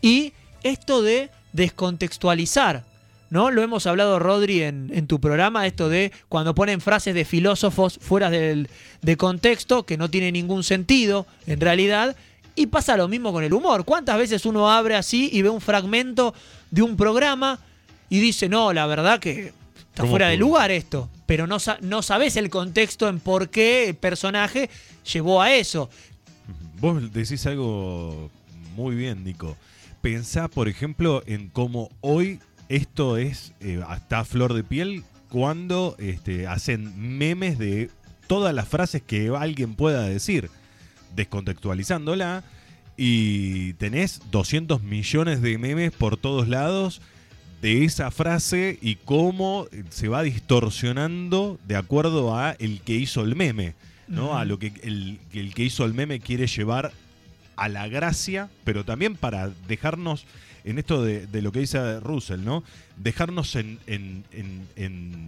Y 0.01 0.33
esto 0.63 1.03
de 1.03 1.31
descontextualizar, 1.53 2.85
¿no? 3.29 3.51
Lo 3.51 3.61
hemos 3.63 3.85
hablado, 3.89 4.21
Rodri, 4.21 4.63
en, 4.63 5.07
tu 5.09 5.21
programa, 5.21 5.67
esto 5.67 5.89
de 5.89 6.13
cuando 6.29 6.55
ponen 6.55 6.81
frases 6.81 7.13
de 7.13 7.25
filósofos 7.25 7.99
fuera 8.01 8.31
del, 8.31 8.69
de 9.03 9.17
contexto, 9.17 9.85
que 9.85 9.97
no 9.97 10.09
tiene 10.09 10.31
ningún 10.31 10.63
sentido, 10.63 11.27
en 11.49 11.59
realidad. 11.59 12.15
Y 12.55 12.69
pasa 12.69 12.97
lo 12.97 13.09
mismo 13.09 13.33
con 13.33 13.43
el 13.43 13.53
humor. 13.53 13.85
¿Cuántas 13.85 14.17
veces 14.17 14.47
uno 14.47 14.71
abre 14.71 14.95
así 14.95 15.29
y 15.33 15.43
ve 15.43 15.49
un 15.49 15.61
fragmento 15.61 16.35
de 16.71 16.83
un 16.83 16.97
programa 16.97 17.59
y 18.09 18.21
dice, 18.21 18.49
no, 18.49 18.73
la 18.73 18.87
verdad 18.87 19.19
que 19.19 19.53
está 19.91 20.07
fuera 20.07 20.29
de 20.29 20.37
lugar 20.37 20.71
esto? 20.71 21.11
Pero 21.29 21.47
no, 21.47 21.59
no 21.83 22.01
sabes 22.01 22.39
el 22.39 22.49
contexto 22.49 23.07
en 23.07 23.21
por 23.21 23.51
qué 23.51 23.91
el 23.91 23.97
personaje 23.97 24.71
llevó 25.13 25.43
a 25.43 25.55
eso. 25.55 25.91
Vos 26.81 27.13
decís 27.13 27.45
algo 27.45 28.31
muy 28.75 28.97
bien, 28.97 29.25
Nico. 29.25 29.55
Pensá, 30.01 30.49
por 30.49 30.69
ejemplo, 30.69 31.23
en 31.27 31.51
cómo 31.51 31.91
hoy 32.01 32.41
esto 32.71 33.19
es 33.19 33.53
eh, 33.61 33.79
hasta 33.87 34.25
flor 34.25 34.55
de 34.55 34.65
piel 34.65 35.05
cuando 35.29 35.97
este, 35.99 36.47
hacen 36.47 37.19
memes 37.19 37.59
de 37.59 37.91
todas 38.27 38.55
las 38.55 38.67
frases 38.67 39.03
que 39.03 39.29
alguien 39.29 39.75
pueda 39.75 40.05
decir, 40.05 40.49
descontextualizándola, 41.15 42.43
y 42.97 43.75
tenés 43.75 44.23
200 44.31 44.83
millones 44.83 45.43
de 45.43 45.59
memes 45.59 45.93
por 45.93 46.17
todos 46.17 46.49
lados 46.49 47.03
de 47.61 47.85
esa 47.85 48.11
frase 48.11 48.79
y 48.81 48.97
cómo 48.97 49.67
se 49.91 50.09
va 50.09 50.23
distorsionando 50.23 51.59
de 51.67 51.77
acuerdo 51.77 52.37
a 52.37 52.53
el 52.53 52.81
que 52.81 52.95
hizo 52.95 53.23
el 53.23 53.35
meme, 53.35 53.75
¿no? 54.07 54.39
A 54.39 54.45
lo 54.45 54.59
que 54.59 54.73
el, 54.83 55.19
el 55.33 55.55
que 55.55 55.65
hizo 55.65 55.85
el 55.85 55.95
meme 55.95 56.21
quiere 56.21 56.47
llevar 56.47 56.93
a 57.57 57.69
la 57.69 57.89
gracia, 57.89 58.49
pero 58.65 58.85
también 58.85 59.17
para 59.17 59.51
dejarnos 59.67 60.25
en 60.65 60.79
esto 60.79 61.03
de, 61.03 61.43
lo 61.43 61.51
que 61.51 61.61
dice 61.61 61.99
Russell, 62.01 62.45
¿no? 62.45 62.63
Dejarnos 62.97 63.57
en, 63.57 63.79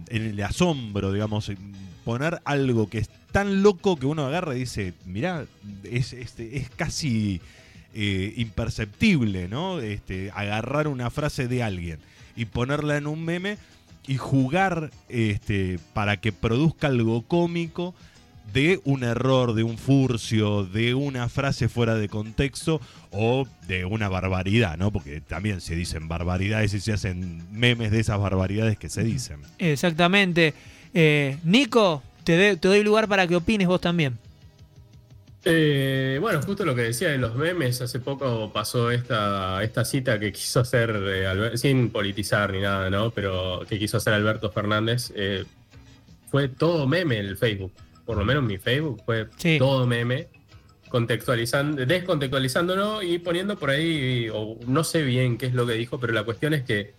el 0.07 0.43
asombro, 0.43 1.11
digamos, 1.11 1.51
poner 2.05 2.41
algo 2.45 2.89
que 2.89 2.99
es 2.99 3.09
tan 3.31 3.63
loco 3.63 3.97
que 3.97 4.05
uno 4.05 4.25
agarra 4.25 4.55
y 4.55 4.59
dice, 4.59 4.93
mirá, 5.05 5.45
es, 5.83 6.13
este, 6.13 6.57
es 6.57 6.69
casi 6.69 7.41
eh, 7.93 8.33
imperceptible, 8.37 9.47
¿no? 9.47 9.79
Este, 9.79 10.31
agarrar 10.35 10.87
una 10.87 11.09
frase 11.09 11.47
de 11.47 11.63
alguien 11.63 11.99
y 12.35 12.45
ponerla 12.45 12.97
en 12.97 13.07
un 13.07 13.23
meme 13.23 13.57
y 14.07 14.17
jugar 14.17 14.91
este, 15.09 15.79
para 15.93 16.17
que 16.17 16.31
produzca 16.31 16.87
algo 16.87 17.21
cómico 17.23 17.93
de 18.53 18.81
un 18.83 19.03
error, 19.03 19.53
de 19.53 19.63
un 19.63 19.77
furcio, 19.77 20.65
de 20.65 20.93
una 20.93 21.29
frase 21.29 21.69
fuera 21.69 21.95
de 21.95 22.09
contexto 22.09 22.81
o 23.11 23.47
de 23.67 23.85
una 23.85 24.09
barbaridad, 24.09 24.77
¿no? 24.77 24.91
Porque 24.91 25.21
también 25.21 25.61
se 25.61 25.75
dicen 25.75 26.07
barbaridades 26.07 26.73
y 26.73 26.81
se 26.81 26.91
hacen 26.91 27.43
memes 27.51 27.91
de 27.91 27.99
esas 27.99 28.19
barbaridades 28.19 28.77
que 28.77 28.89
se 28.89 29.03
dicen. 29.03 29.39
Exactamente. 29.57 30.53
Eh, 30.93 31.37
Nico, 31.43 32.03
te, 32.23 32.57
te, 32.57 32.67
doy 32.67 32.83
lugar 32.83 33.07
para 33.07 33.27
que 33.27 33.35
opines 33.35 33.67
vos 33.67 33.79
también. 33.79 34.17
Eh, 35.43 36.17
bueno, 36.21 36.41
justo 36.43 36.65
lo 36.65 36.75
que 36.75 36.83
decía 36.83 37.09
de 37.09 37.17
los 37.17 37.35
memes, 37.35 37.81
hace 37.81 37.99
poco 37.99 38.51
pasó 38.53 38.91
esta, 38.91 39.63
esta 39.63 39.83
cita 39.85 40.19
que 40.19 40.31
quiso 40.31 40.59
hacer, 40.59 40.95
eh, 41.07 41.57
sin 41.57 41.89
politizar 41.89 42.51
ni 42.51 42.61
nada, 42.61 42.89
¿no? 42.89 43.11
Pero 43.11 43.65
que 43.67 43.79
quiso 43.79 43.97
hacer 43.97 44.13
Alberto 44.13 44.51
Fernández. 44.51 45.11
fue 46.29 46.47
todo 46.47 46.87
meme 46.87 47.19
el 47.19 47.37
Facebook 47.37 47.73
por 48.11 48.17
lo 48.17 48.25
menos 48.25 48.43
mi 48.43 48.57
Facebook, 48.57 49.01
fue 49.05 49.27
todo 49.57 49.87
meme, 49.87 50.27
contextualizando, 50.89 51.85
descontextualizándolo 51.85 53.01
y 53.01 53.19
poniendo 53.19 53.57
por 53.57 53.69
ahí, 53.69 54.27
o 54.33 54.57
no 54.67 54.83
sé 54.83 55.03
bien 55.03 55.37
qué 55.37 55.45
es 55.45 55.53
lo 55.53 55.65
que 55.65 55.73
dijo, 55.73 55.97
pero 55.97 56.11
la 56.11 56.25
cuestión 56.25 56.53
es 56.53 56.63
que 56.63 56.93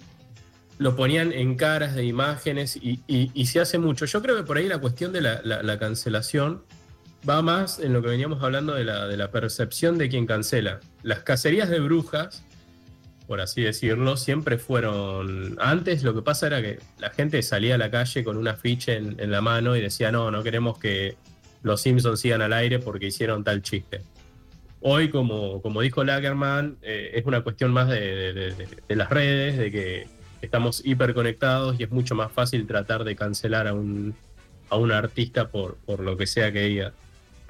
lo 0.78 0.96
ponían 0.96 1.32
en 1.32 1.56
caras 1.56 1.94
de 1.94 2.04
imágenes 2.04 2.76
y, 2.76 3.44
se 3.44 3.60
hace 3.60 3.78
mucho. 3.78 4.06
Yo 4.06 4.22
creo 4.22 4.36
que 4.36 4.42
por 4.42 4.56
ahí 4.56 4.66
la 4.68 4.78
cuestión 4.78 5.12
de 5.12 5.20
la, 5.20 5.78
cancelación 5.78 6.62
va 7.28 7.42
más 7.42 7.78
en 7.78 7.92
lo 7.92 8.02
que 8.02 8.08
veníamos 8.08 8.42
hablando 8.42 8.74
de 8.74 8.84
la, 8.84 9.06
de 9.06 9.16
la 9.16 9.30
percepción 9.30 9.98
de 9.98 10.08
quien 10.08 10.26
cancela. 10.26 10.80
Las 11.02 11.20
cacerías 11.20 11.68
de 11.68 11.80
brujas 11.80 12.44
por 13.32 13.40
así 13.40 13.62
decirlo, 13.62 14.18
siempre 14.18 14.58
fueron... 14.58 15.56
Antes 15.58 16.02
lo 16.02 16.14
que 16.14 16.20
pasa 16.20 16.48
era 16.48 16.60
que 16.60 16.80
la 16.98 17.08
gente 17.08 17.42
salía 17.42 17.76
a 17.76 17.78
la 17.78 17.90
calle 17.90 18.24
con 18.24 18.36
un 18.36 18.46
afiche 18.46 18.96
en, 18.96 19.30
la 19.30 19.40
mano 19.40 19.74
y 19.74 19.80
decía, 19.80 20.12
no, 20.12 20.30
no 20.30 20.42
queremos 20.42 20.78
que 20.78 21.16
los 21.62 21.80
Simpsons 21.80 22.20
sigan 22.20 22.42
al 22.42 22.52
aire 22.52 22.78
porque 22.78 23.06
hicieron 23.06 23.42
tal 23.42 23.62
chiste. 23.62 24.02
Hoy, 24.80 25.08
como, 25.08 25.62
como 25.62 25.80
dijo 25.80 26.04
Lagerman, 26.04 26.76
eh, 26.82 27.12
es 27.14 27.24
una 27.24 27.40
cuestión 27.40 27.72
más 27.72 27.88
de, 27.88 28.54
las 28.88 29.08
redes, 29.08 29.56
de 29.56 29.70
que 29.70 30.08
estamos 30.42 30.82
hiperconectados 30.84 31.80
y 31.80 31.84
es 31.84 31.90
mucho 31.90 32.14
más 32.14 32.32
fácil 32.32 32.66
tratar 32.66 33.02
de 33.02 33.16
cancelar 33.16 33.66
a 33.66 33.72
un, 33.72 34.14
a 34.68 34.76
un 34.76 34.92
artista 34.92 35.48
por, 35.48 35.76
por 35.86 36.00
lo 36.00 36.18
que 36.18 36.26
sea 36.26 36.52
que 36.52 36.64
diga. 36.64 36.92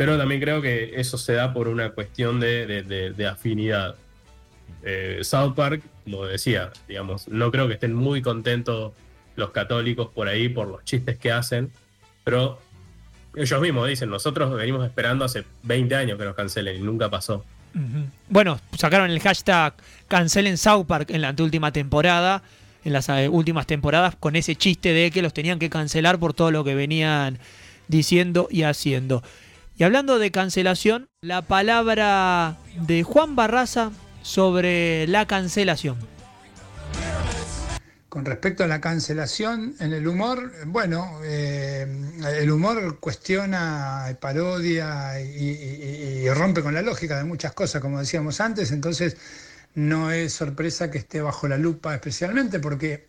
Pero 0.03 0.19
también 0.19 0.41
creo 0.41 0.61
que 0.61 0.95
eso 0.97 1.17
se 1.17 1.35
da 1.35 1.55
por 1.55 1.69
una 1.69 1.91
cuestión 1.91 2.41
de 2.41 3.29
afinidad. 3.31 3.95
Eh, 4.83 5.21
South 5.23 5.55
Park, 5.55 5.81
como 6.03 6.27
decía, 6.27 6.73
digamos, 6.88 7.29
no 7.29 7.53
creo 7.53 7.69
que 7.69 7.75
estén 7.75 7.95
muy 7.95 8.21
contentos 8.21 8.93
los 9.37 9.51
católicos 9.51 10.09
por 10.12 10.27
ahí 10.27 10.49
por 10.49 10.67
los 10.67 10.85
chistes 10.85 11.19
que 11.19 11.31
hacen, 11.31 11.71
pero 12.25 12.59
ellos 13.37 13.61
mismos 13.61 13.88
dicen, 13.88 14.11
nosotros 14.11 14.53
venimos 14.55 14.85
esperando 14.85 15.25
hace 15.25 15.45
20 15.62 15.95
años 15.95 16.19
que 16.19 16.25
nos 16.25 16.35
cancelen 16.35 16.77
y 16.77 16.81
nunca 16.81 17.09
pasó. 17.09 17.45
Bueno, 18.29 18.61
sacaron 18.77 19.09
el 19.09 19.21
hashtag 19.21 19.75
cancelen 20.09 20.59
South 20.59 20.85
Park 20.87 21.11
en 21.11 21.21
la 21.21 21.29
anteúltima 21.29 21.73
temporada, 21.73 22.43
en 22.85 22.93
las 22.93 23.09
eh, 23.09 23.29
últimas 23.29 23.69
temporadas, 23.69 24.17
con 24.17 24.35
ese 24.35 24.57
chiste 24.57 24.93
de 24.93 25.12
que 25.12 25.23
los 25.23 25.33
tenían 25.33 25.61
que 25.61 25.71
cancelar 25.71 26.19
por 26.19 26.35
todo 26.35 26.51
lo 26.51 26.65
que 26.65 26.75
venían 26.75 27.38
diciendo 27.87 28.49
y 28.51 28.65
haciendo. 28.65 29.23
Y 29.83 29.85
hablando 29.85 30.21
de 30.21 30.31
cancelación, 30.31 31.09
la 31.23 31.42
palabra 31.42 32.57
de 32.87 33.03
Juan 33.03 33.35
Barraza 33.35 33.90
sobre 34.23 35.09
la 35.09 35.27
cancelación. 35.27 35.97
Con 38.09 38.25
respecto 38.25 38.62
a 38.62 38.68
la 38.68 38.81
cancelación 38.81 39.75
en 39.81 39.92
el 39.92 40.07
humor, 40.07 40.53
bueno, 40.66 41.18
eh, 41.25 41.85
el 42.38 42.53
humor 42.53 43.01
cuestiona, 43.01 44.16
parodia 44.21 45.21
y, 45.21 46.29
rompe 46.29 46.62
con 46.62 46.75
la 46.75 46.83
lógica 46.83 47.18
de 47.18 47.25
muchas 47.25 47.53
cosas, 47.53 47.83
como 47.83 47.99
decíamos 47.99 48.40
antes, 48.40 48.71
entonces 48.71 49.16
no 49.75 50.12
es 50.12 50.33
sorpresa 50.33 50.92
que 50.92 50.99
esté 50.99 51.21
bajo 51.23 51.49
la 51.49 51.59
lupa 51.59 51.92
especialmente 51.92 52.61
porque 52.61 53.09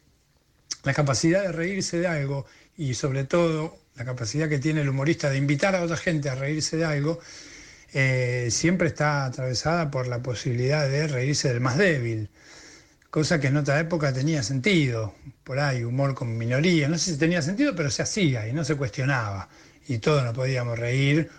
la 0.81 0.95
capacidad 0.95 1.43
de 1.43 1.51
reírse 1.51 1.99
de 1.99 2.07
algo 2.07 2.47
y 2.75 2.95
sobre 2.95 3.25
todo 3.25 3.82
la 3.95 4.05
capacidad 4.05 4.49
que 4.49 4.59
tiene 4.59 4.81
el 4.81 4.89
humorista 4.89 5.29
de 5.29 5.37
invitar 5.37 5.75
a 5.75 5.83
otra 5.83 5.97
gente 5.97 6.29
a 6.29 6.35
reírse 6.35 6.77
de 6.77 6.85
algo, 6.85 7.19
eh, 7.93 8.47
siempre 8.49 8.87
está 8.87 9.25
atravesada 9.25 9.91
por 9.91 10.07
la 10.07 10.21
posibilidad 10.21 10.89
de 10.89 11.07
reírse 11.07 11.49
del 11.49 11.61
más 11.61 11.77
débil, 11.77 12.29
cosa 13.11 13.39
que 13.39 13.47
en 13.47 13.57
otra 13.57 13.79
época 13.79 14.11
tenía 14.11 14.41
sentido, 14.41 15.13
por 15.43 15.59
ahí, 15.59 15.83
humor 15.83 16.15
con 16.15 16.35
minoría, 16.37 16.87
no 16.87 16.97
sé 16.97 17.11
si 17.11 17.17
tenía 17.17 17.41
sentido, 17.41 17.75
pero 17.75 17.91
se 17.91 18.01
hacía 18.01 18.47
y 18.47 18.53
no 18.53 18.63
se 18.63 18.75
cuestionaba, 18.75 19.47
y 19.87 19.99
todos 19.99 20.23
nos 20.23 20.33
podíamos 20.33 20.79
reír, 20.79 21.29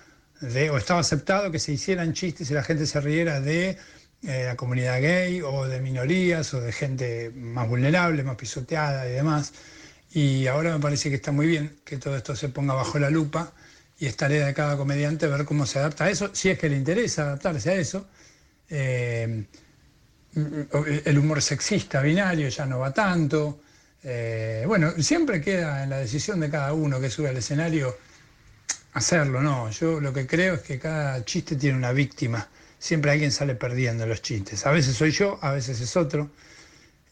de, 0.41 0.71
o 0.71 0.79
estaba 0.79 1.01
aceptado 1.01 1.51
que 1.51 1.59
se 1.59 1.73
hicieran 1.73 2.13
chistes 2.13 2.51
y 2.51 2.55
la 2.55 2.63
gente 2.63 2.87
se 2.87 3.01
riera 3.01 3.41
de 3.41 3.77
eh, 4.23 4.45
la 4.47 4.57
comunidad 4.57 5.01
gay 5.01 5.43
o 5.43 5.67
de 5.67 5.81
minorías 5.81 6.55
o 6.55 6.61
de 6.61 6.73
gente 6.73 7.31
más 7.35 7.69
vulnerable, 7.69 8.23
más 8.23 8.37
pisoteada 8.37 9.09
y 9.09 9.13
demás. 9.13 9.53
Y 10.15 10.47
ahora 10.47 10.73
me 10.73 10.81
parece 10.81 11.11
que 11.11 11.17
está 11.17 11.33
muy 11.33 11.47
bien 11.49 11.77
que 11.85 11.99
todo 11.99 12.17
esto 12.17 12.37
se 12.37 12.49
ponga 12.49 12.73
bajo 12.73 13.01
la 13.01 13.11
lupa 13.11 13.53
y 13.99 14.07
es 14.07 14.17
de 14.17 14.55
cada 14.55 14.77
comediante 14.77 15.27
ver 15.27 15.45
cómo 15.45 15.67
se 15.67 15.81
adapta 15.81 16.05
a 16.05 16.11
eso, 16.11 16.31
si 16.33 16.51
es 16.51 16.59
que 16.59 16.69
le 16.69 16.77
interesa 16.77 17.23
adaptarse 17.23 17.71
a 17.71 17.75
eso. 17.75 18.07
Eh, 18.71 19.45
el 21.05 21.19
humor 21.19 21.43
sexista 21.43 22.01
binario 22.01 22.49
ya 22.49 22.65
no 22.65 22.79
va 22.79 22.93
tanto. 22.93 23.61
Eh, 24.05 24.65
bueno, 24.67 24.93
siempre 25.01 25.41
queda 25.41 25.83
en 25.83 25.91
la 25.91 25.99
decisión 25.99 26.39
de 26.39 26.49
cada 26.49 26.73
uno 26.73 27.01
que 27.01 27.11
sube 27.11 27.29
al 27.29 27.37
escenario 27.37 27.97
hacerlo, 28.93 29.43
¿no? 29.43 29.69
Yo 29.71 30.01
lo 30.01 30.13
que 30.13 30.29
creo 30.29 30.55
es 30.55 30.63
que 30.63 30.79
cada 30.79 31.25
chiste 31.25 31.57
tiene 31.57 31.77
una 31.77 31.93
víctima. 31.93 32.49
Siempre 32.79 33.11
alguien 33.11 33.33
sale 33.33 33.57
perdiendo 33.57 34.07
los 34.07 34.23
chistes. 34.23 34.65
A 34.65 34.71
veces 34.71 34.95
soy 34.95 35.11
yo, 35.11 35.39
a 35.43 35.51
veces 35.53 35.81
es 35.81 35.97
otro. 35.97 36.31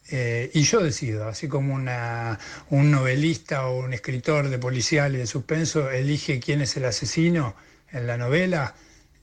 Eh, 0.09 0.51
y 0.53 0.63
yo 0.63 0.81
decido, 0.81 1.27
así 1.27 1.47
como 1.47 1.73
una, 1.73 2.37
un 2.69 2.91
novelista 2.91 3.67
o 3.67 3.79
un 3.79 3.93
escritor 3.93 4.49
de 4.49 4.59
policial 4.59 5.15
y 5.15 5.17
de 5.17 5.27
suspenso 5.27 5.89
elige 5.89 6.39
quién 6.39 6.61
es 6.61 6.75
el 6.75 6.85
asesino 6.85 7.55
en 7.91 8.07
la 8.07 8.17
novela, 8.17 8.75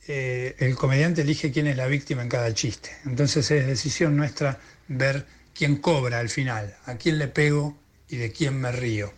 eh, 0.08 0.56
el 0.58 0.74
comediante 0.76 1.22
elige 1.22 1.52
quién 1.52 1.66
es 1.66 1.76
la 1.76 1.86
víctima 1.86 2.22
en 2.22 2.28
cada 2.28 2.52
chiste. 2.54 2.90
Entonces 3.04 3.50
es 3.50 3.66
decisión 3.66 4.16
nuestra 4.16 4.58
ver 4.88 5.26
quién 5.54 5.76
cobra 5.76 6.18
al 6.18 6.30
final, 6.30 6.74
a 6.86 6.96
quién 6.96 7.18
le 7.18 7.28
pego 7.28 7.78
y 8.08 8.16
de 8.16 8.32
quién 8.32 8.58
me 8.60 8.72
río. 8.72 9.12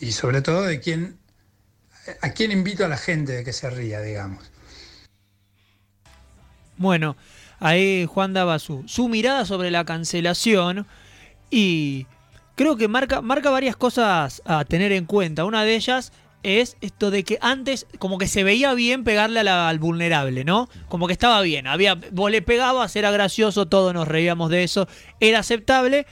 Y 0.00 0.12
sobre 0.12 0.42
todo 0.42 0.62
de 0.62 0.80
quién, 0.80 1.18
a 2.20 2.30
quién 2.30 2.52
invito 2.52 2.84
a 2.84 2.88
la 2.88 2.98
gente 2.98 3.32
de 3.32 3.44
que 3.44 3.52
se 3.52 3.70
ría, 3.70 4.00
digamos. 4.02 4.50
Bueno, 6.76 7.16
ahí 7.60 8.06
Juan 8.06 8.32
daba 8.32 8.58
su, 8.58 8.84
mirada 9.08 9.44
sobre 9.44 9.70
la 9.70 9.84
cancelación 9.84 10.86
y 11.50 12.06
creo 12.54 12.76
que 12.76 12.88
marca, 12.88 13.20
marca 13.20 13.50
varias 13.50 13.76
cosas 13.76 14.42
a 14.44 14.64
tener 14.64 14.92
en 14.92 15.06
cuenta. 15.06 15.44
Una 15.44 15.64
de 15.64 15.74
ellas 15.74 16.12
es 16.42 16.76
esto 16.80 17.10
de 17.10 17.24
que 17.24 17.38
antes 17.40 17.86
como 17.98 18.18
que 18.18 18.28
se 18.28 18.44
veía 18.44 18.72
bien 18.74 19.04
pegarle 19.04 19.40
al 19.40 19.78
vulnerable, 19.78 20.44
¿no? 20.44 20.68
Como 20.88 21.06
que 21.06 21.12
estaba 21.12 21.40
bien, 21.42 21.66
había, 21.66 21.98
vos 22.12 22.30
le 22.30 22.42
pegabas, 22.42 22.94
era 22.96 23.10
gracioso, 23.10 23.66
todos 23.66 23.92
nos 23.92 24.06
reíamos 24.06 24.50
de 24.50 24.64
eso, 24.64 24.88
era 25.20 25.40
aceptable. 25.40 26.06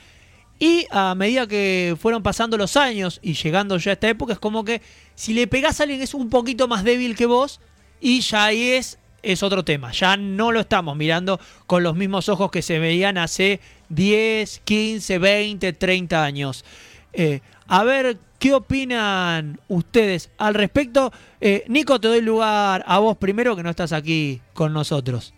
Y 0.59 0.87
a 0.91 1.15
medida 1.15 1.47
que 1.47 1.97
fueron 2.01 2.23
pasando 2.23 2.57
los 2.57 2.79
años 2.79 3.21
y 3.23 3.35
llegando 3.35 3.77
ya 3.77 3.91
a 3.91 3.95
esta 3.95 4.09
época, 4.09 4.33
es 4.33 4.39
como 4.39 4.65
que 4.65 4.81
si 5.15 5.35
le 5.35 5.47
pegás 5.47 5.81
a 5.81 5.83
alguien 5.83 6.01
es 6.01 6.15
un 6.15 6.31
poquito 6.31 6.67
más 6.67 6.83
débil 6.83 7.15
que 7.15 7.27
vos, 7.27 7.61
y 8.01 8.21
ya 8.21 8.47
ahí 8.47 8.71
es, 8.71 8.99
es 9.23 9.43
otro 9.43 9.65
tema. 9.65 9.93
Ya 9.93 10.17
no 10.17 10.53
lo 10.53 10.61
estamos 10.61 10.97
mirando 10.97 11.41
con 11.67 11.83
los 11.83 11.97
mismos 11.97 12.29
ojos 12.29 12.51
que 12.51 12.63
se 12.63 12.79
veían 12.79 13.19
hace 13.19 13.61
10, 13.89 14.61
15, 14.65 15.19
20, 15.19 15.73
30 15.73 16.25
años. 16.25 16.65
Eh, 17.13 17.41
a 17.67 17.85
ver 17.85 18.19
¿Qué 18.39 18.53
opinan 18.53 19.59
ustedes 19.69 20.31
al 20.37 20.55
respecto? 20.55 21.11
Eh, 21.41 21.65
Nico, 21.69 21.99
te 22.01 22.09
doy 22.09 22.21
lugar 22.21 22.85
a 22.87 22.99
vos 22.99 23.17
primero 23.17 23.57
que 23.57 23.63
no 23.63 23.71
estás 23.71 23.93
aquí 23.93 24.43
con 24.53 24.73
nosotros. 24.73 25.33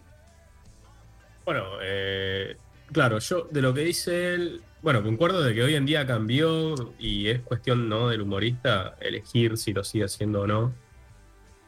Bueno, 1.44 1.64
eh, 1.80 2.56
claro, 2.92 3.20
yo 3.20 3.46
de 3.50 3.62
lo 3.62 3.72
que 3.72 3.82
dice 3.82 4.34
él, 4.34 4.62
bueno, 4.82 5.02
concuerdo 5.02 5.42
de 5.42 5.54
que 5.54 5.62
hoy 5.62 5.76
en 5.76 5.86
día 5.86 6.06
cambió 6.06 6.74
y 6.98 7.28
es 7.28 7.40
cuestión 7.40 7.88
¿no? 7.88 8.08
del 8.08 8.22
humorista 8.22 8.96
elegir 9.00 9.56
si 9.56 9.72
lo 9.72 9.84
sigue 9.84 10.04
haciendo 10.04 10.42
o 10.42 10.46
no. 10.46 10.74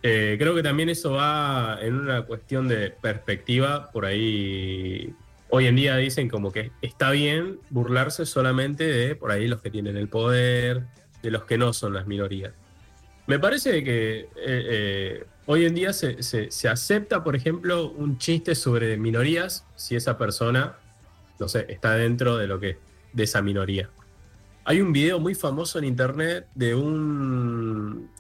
Eh, 0.03 0.37
creo 0.39 0.55
que 0.55 0.63
también 0.63 0.89
eso 0.89 1.13
va 1.13 1.79
en 1.83 1.95
una 1.95 2.23
cuestión 2.23 2.69
de 2.69 2.91
perspectiva, 2.91 3.91
por 3.91 4.07
ahí 4.07 5.15
hoy 5.51 5.67
en 5.67 5.77
día 5.77 5.97
dicen 5.97 6.29
como 6.29 6.53
que 6.53 6.73
está 6.81 7.11
bien 7.11 7.59
burlarse 7.69 8.25
solamente 8.25 8.85
de 8.85 9.15
por 9.15 9.31
ahí 9.31 9.47
los 9.47 9.61
que 9.61 9.71
tienen 9.71 9.97
el 9.97 10.09
poder, 10.09 10.85
de 11.23 11.31
los 11.31 11.45
que 11.45 11.59
no 11.59 11.73
son 11.73 11.93
las 11.95 12.07
minorías. 12.07 12.53
Me 13.27 13.39
parece 13.39 13.85
que 13.85 14.21
eh, 14.21 14.29
eh, 14.37 15.25
hoy 15.47 15.67
en 15.67 15.75
día 15.75 15.93
se, 15.93 16.19
acepta, 16.69 17.23
por 17.23 17.37
ejemplo, 17.37 17.91
un 17.91 18.19
chiste 18.19 18.55
sobre 18.55 18.97
minorías 18.97 19.67
si 19.77 19.97
esa 19.97 20.17
persona, 20.17 20.77
no 21.39 21.49
sé, 21.49 21.67
está 21.69 21.95
dentro 21.95 22.37
de 22.37 22.47
lo 22.47 22.59
que 22.59 22.79
de 23.13 23.25
esa 23.25 23.43
minoría. 23.43 23.91
Hay 24.65 24.81
un 24.81 24.93
video 24.93 25.21
muy 25.21 25.35
famoso 25.35 25.79
en 25.79 25.85
internet 25.85 26.47
de 26.55 26.75
un, 26.75 28.11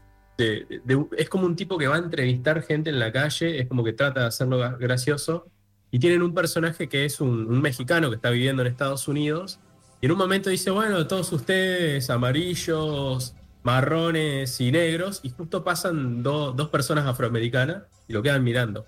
es 0.40 1.28
como 1.28 1.46
un 1.46 1.56
tipo 1.56 1.78
que 1.78 1.86
va 1.86 1.96
a 1.96 1.98
entrevistar 1.98 2.62
gente 2.62 2.90
en 2.90 2.98
la 2.98 3.12
calle, 3.12 3.60
es 3.60 3.68
como 3.68 3.84
que 3.84 3.92
trata 3.92 4.20
de 4.20 4.26
hacerlo 4.26 4.58
gracioso 4.78 5.46
y 5.90 5.98
tienen 5.98 6.22
un 6.22 6.34
personaje 6.34 6.88
que 6.88 7.04
es 7.04 7.20
un 7.20 7.60
mexicano 7.60 8.10
que 8.10 8.16
está 8.16 8.30
viviendo 8.30 8.62
en 8.62 8.68
Estados 8.68 9.08
Unidos 9.08 9.60
y 10.00 10.06
en 10.06 10.12
un 10.12 10.18
momento 10.18 10.48
dice, 10.48 10.70
bueno, 10.70 11.06
todos 11.06 11.30
ustedes 11.32 12.08
amarillos, 12.08 13.34
marrones 13.62 14.60
y 14.60 14.72
negros, 14.72 15.20
y 15.22 15.30
justo 15.30 15.62
pasan 15.62 16.22
dos 16.22 16.68
personas 16.70 17.06
afroamericanas 17.06 17.82
y 18.08 18.14
lo 18.14 18.22
quedan 18.22 18.42
mirando. 18.42 18.86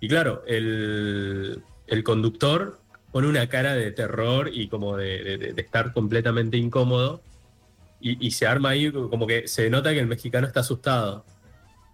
Y 0.00 0.08
claro, 0.08 0.44
el, 0.46 1.62
conductor 2.04 2.78
pone 3.10 3.26
una 3.26 3.48
cara 3.48 3.74
de 3.74 3.90
terror 3.90 4.50
y 4.52 4.68
como 4.68 4.96
de, 4.96 5.54
estar 5.56 5.92
completamente 5.92 6.56
incómodo, 6.56 7.20
y, 8.00 8.30
se 8.30 8.46
arma 8.46 8.70
ahí 8.70 8.92
como 8.92 9.26
que 9.26 9.48
se 9.48 9.68
nota 9.70 9.92
que 9.92 10.00
el 10.00 10.06
mexicano 10.06 10.46
está 10.46 10.60
asustado. 10.60 11.24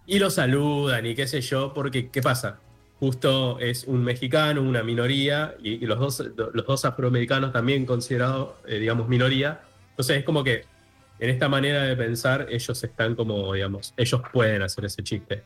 Y 0.05 0.19
lo 0.19 0.29
saludan 0.29 1.05
y 1.05 1.15
qué 1.15 1.27
sé 1.27 1.41
yo, 1.41 1.73
porque 1.73 2.09
¿qué 2.09 2.21
pasa? 2.21 2.59
justo 2.99 3.59
es 3.59 3.85
un 3.85 4.03
mexicano, 4.03 4.61
una 4.61 4.83
minoría, 4.83 5.55
y, 5.61 5.85
los, 5.85 5.99
dos, 5.99 6.23
los 6.53 6.65
dos 6.65 6.85
afroamericanos 6.85 7.51
también 7.51 7.85
considerados, 7.85 8.53
eh, 8.67 8.79
digamos, 8.79 9.07
minoría. 9.07 9.61
Entonces 9.91 10.17
es 10.17 10.23
como 10.23 10.43
que 10.43 10.65
en 11.19 11.29
esta 11.29 11.49
manera 11.49 11.83
de 11.83 11.95
pensar 11.95 12.47
ellos 12.49 12.83
están 12.83 13.15
como, 13.15 13.53
digamos, 13.53 13.93
ellos 13.97 14.21
pueden 14.31 14.61
hacer 14.61 14.85
ese 14.85 15.03
chiste. 15.03 15.43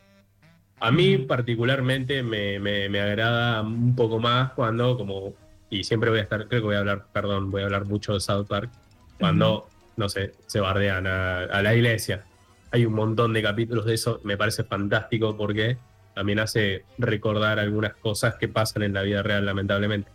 A 0.78 0.90
mí 0.90 1.18
particularmente 1.18 2.22
me, 2.22 2.58
me, 2.58 3.00
agrada 3.00 3.60
un 3.62 3.94
poco 3.94 4.18
más 4.18 4.52
cuando, 4.52 4.96
como, 4.96 5.34
y 5.68 5.84
siempre 5.84 6.08
voy 6.08 6.20
a 6.20 6.22
estar, 6.22 6.48
creo 6.48 6.62
que 6.62 6.66
voy 6.66 6.76
a 6.76 6.78
hablar, 6.78 7.06
perdón, 7.12 7.50
voy 7.50 7.62
a 7.62 7.66
hablar 7.66 7.84
mucho 7.84 8.14
de 8.14 8.20
South 8.20 8.46
Park, 8.46 8.70
cuando, 9.18 9.68
no 9.96 10.08
sé, 10.08 10.32
se 10.46 10.60
bardean 10.60 11.06
a, 11.06 11.40
a 11.44 11.62
la 11.62 11.74
iglesia. 11.74 12.24
Hay 12.72 12.86
un 12.86 12.94
montón 12.94 13.32
de 13.32 13.42
capítulos 13.42 13.84
de 13.84 13.94
eso, 13.94 14.20
me 14.24 14.36
parece 14.36 14.64
fantástico 14.64 15.36
porque 15.36 15.76
también 16.14 16.38
hace 16.38 16.84
recordar 16.98 17.58
algunas 17.58 17.94
cosas 17.94 18.34
que 18.34 18.48
pasan 18.48 18.82
en 18.82 18.92
la 18.92 19.02
vida 19.02 19.22
real, 19.22 19.46
lamentablemente. 19.46 20.10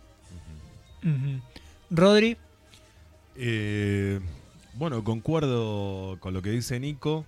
Rodri. 1.90 2.36
Eh, 3.36 4.20
bueno, 4.74 5.04
concuerdo 5.04 6.16
con 6.20 6.34
lo 6.34 6.42
que 6.42 6.50
dice 6.50 6.80
Nico. 6.80 7.24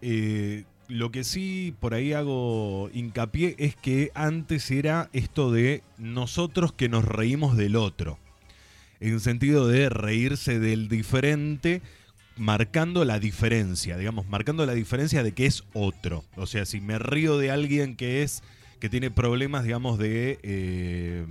Eh, 0.00 0.64
lo 0.88 1.10
que 1.10 1.24
sí 1.24 1.74
por 1.80 1.94
ahí 1.94 2.12
hago 2.12 2.90
hincapié 2.92 3.54
es 3.58 3.76
que 3.76 4.10
antes 4.14 4.70
era 4.70 5.08
esto 5.12 5.50
de 5.50 5.82
nosotros 5.96 6.72
que 6.72 6.88
nos 6.88 7.04
reímos 7.04 7.56
del 7.56 7.76
otro. 7.76 8.18
En 9.02 9.18
sentido 9.18 9.66
de 9.66 9.88
reírse 9.88 10.60
del 10.60 10.88
diferente 10.88 11.82
marcando 12.36 13.04
la 13.04 13.18
diferencia, 13.18 13.96
digamos, 13.96 14.28
marcando 14.28 14.64
la 14.64 14.74
diferencia 14.74 15.24
de 15.24 15.32
que 15.32 15.46
es 15.46 15.64
otro. 15.72 16.24
O 16.36 16.46
sea, 16.46 16.64
si 16.66 16.80
me 16.80 17.00
río 17.00 17.36
de 17.36 17.50
alguien 17.50 17.96
que 17.96 18.22
es, 18.22 18.44
que 18.78 18.88
tiene 18.88 19.10
problemas, 19.10 19.64
digamos, 19.64 19.98
de 19.98 20.38
eh, 20.44 21.26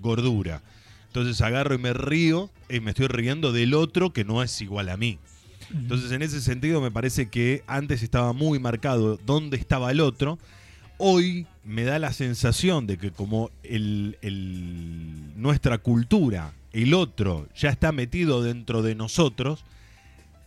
gordura. 0.00 0.62
Entonces 1.08 1.40
agarro 1.40 1.74
y 1.74 1.78
me 1.78 1.92
río 1.92 2.48
y 2.68 2.78
me 2.78 2.90
estoy 2.90 3.08
riendo 3.08 3.52
del 3.52 3.74
otro 3.74 4.12
que 4.12 4.24
no 4.24 4.40
es 4.42 4.60
igual 4.60 4.88
a 4.88 4.96
mí. 4.96 5.18
Entonces 5.72 6.12
en 6.12 6.22
ese 6.22 6.40
sentido 6.40 6.80
me 6.80 6.92
parece 6.92 7.28
que 7.28 7.64
antes 7.66 8.04
estaba 8.04 8.32
muy 8.32 8.60
marcado 8.60 9.18
dónde 9.26 9.56
estaba 9.56 9.90
el 9.90 10.00
otro. 10.00 10.38
Hoy 10.98 11.48
me 11.64 11.82
da 11.82 11.98
la 11.98 12.12
sensación 12.12 12.86
de 12.86 12.98
que 12.98 13.10
como 13.10 13.50
el, 13.64 14.16
nuestra 15.36 15.78
cultura, 15.78 16.52
el 16.74 16.92
otro, 16.92 17.48
ya 17.56 17.70
está 17.70 17.92
metido 17.92 18.42
dentro 18.42 18.82
de 18.82 18.96
nosotros, 18.96 19.64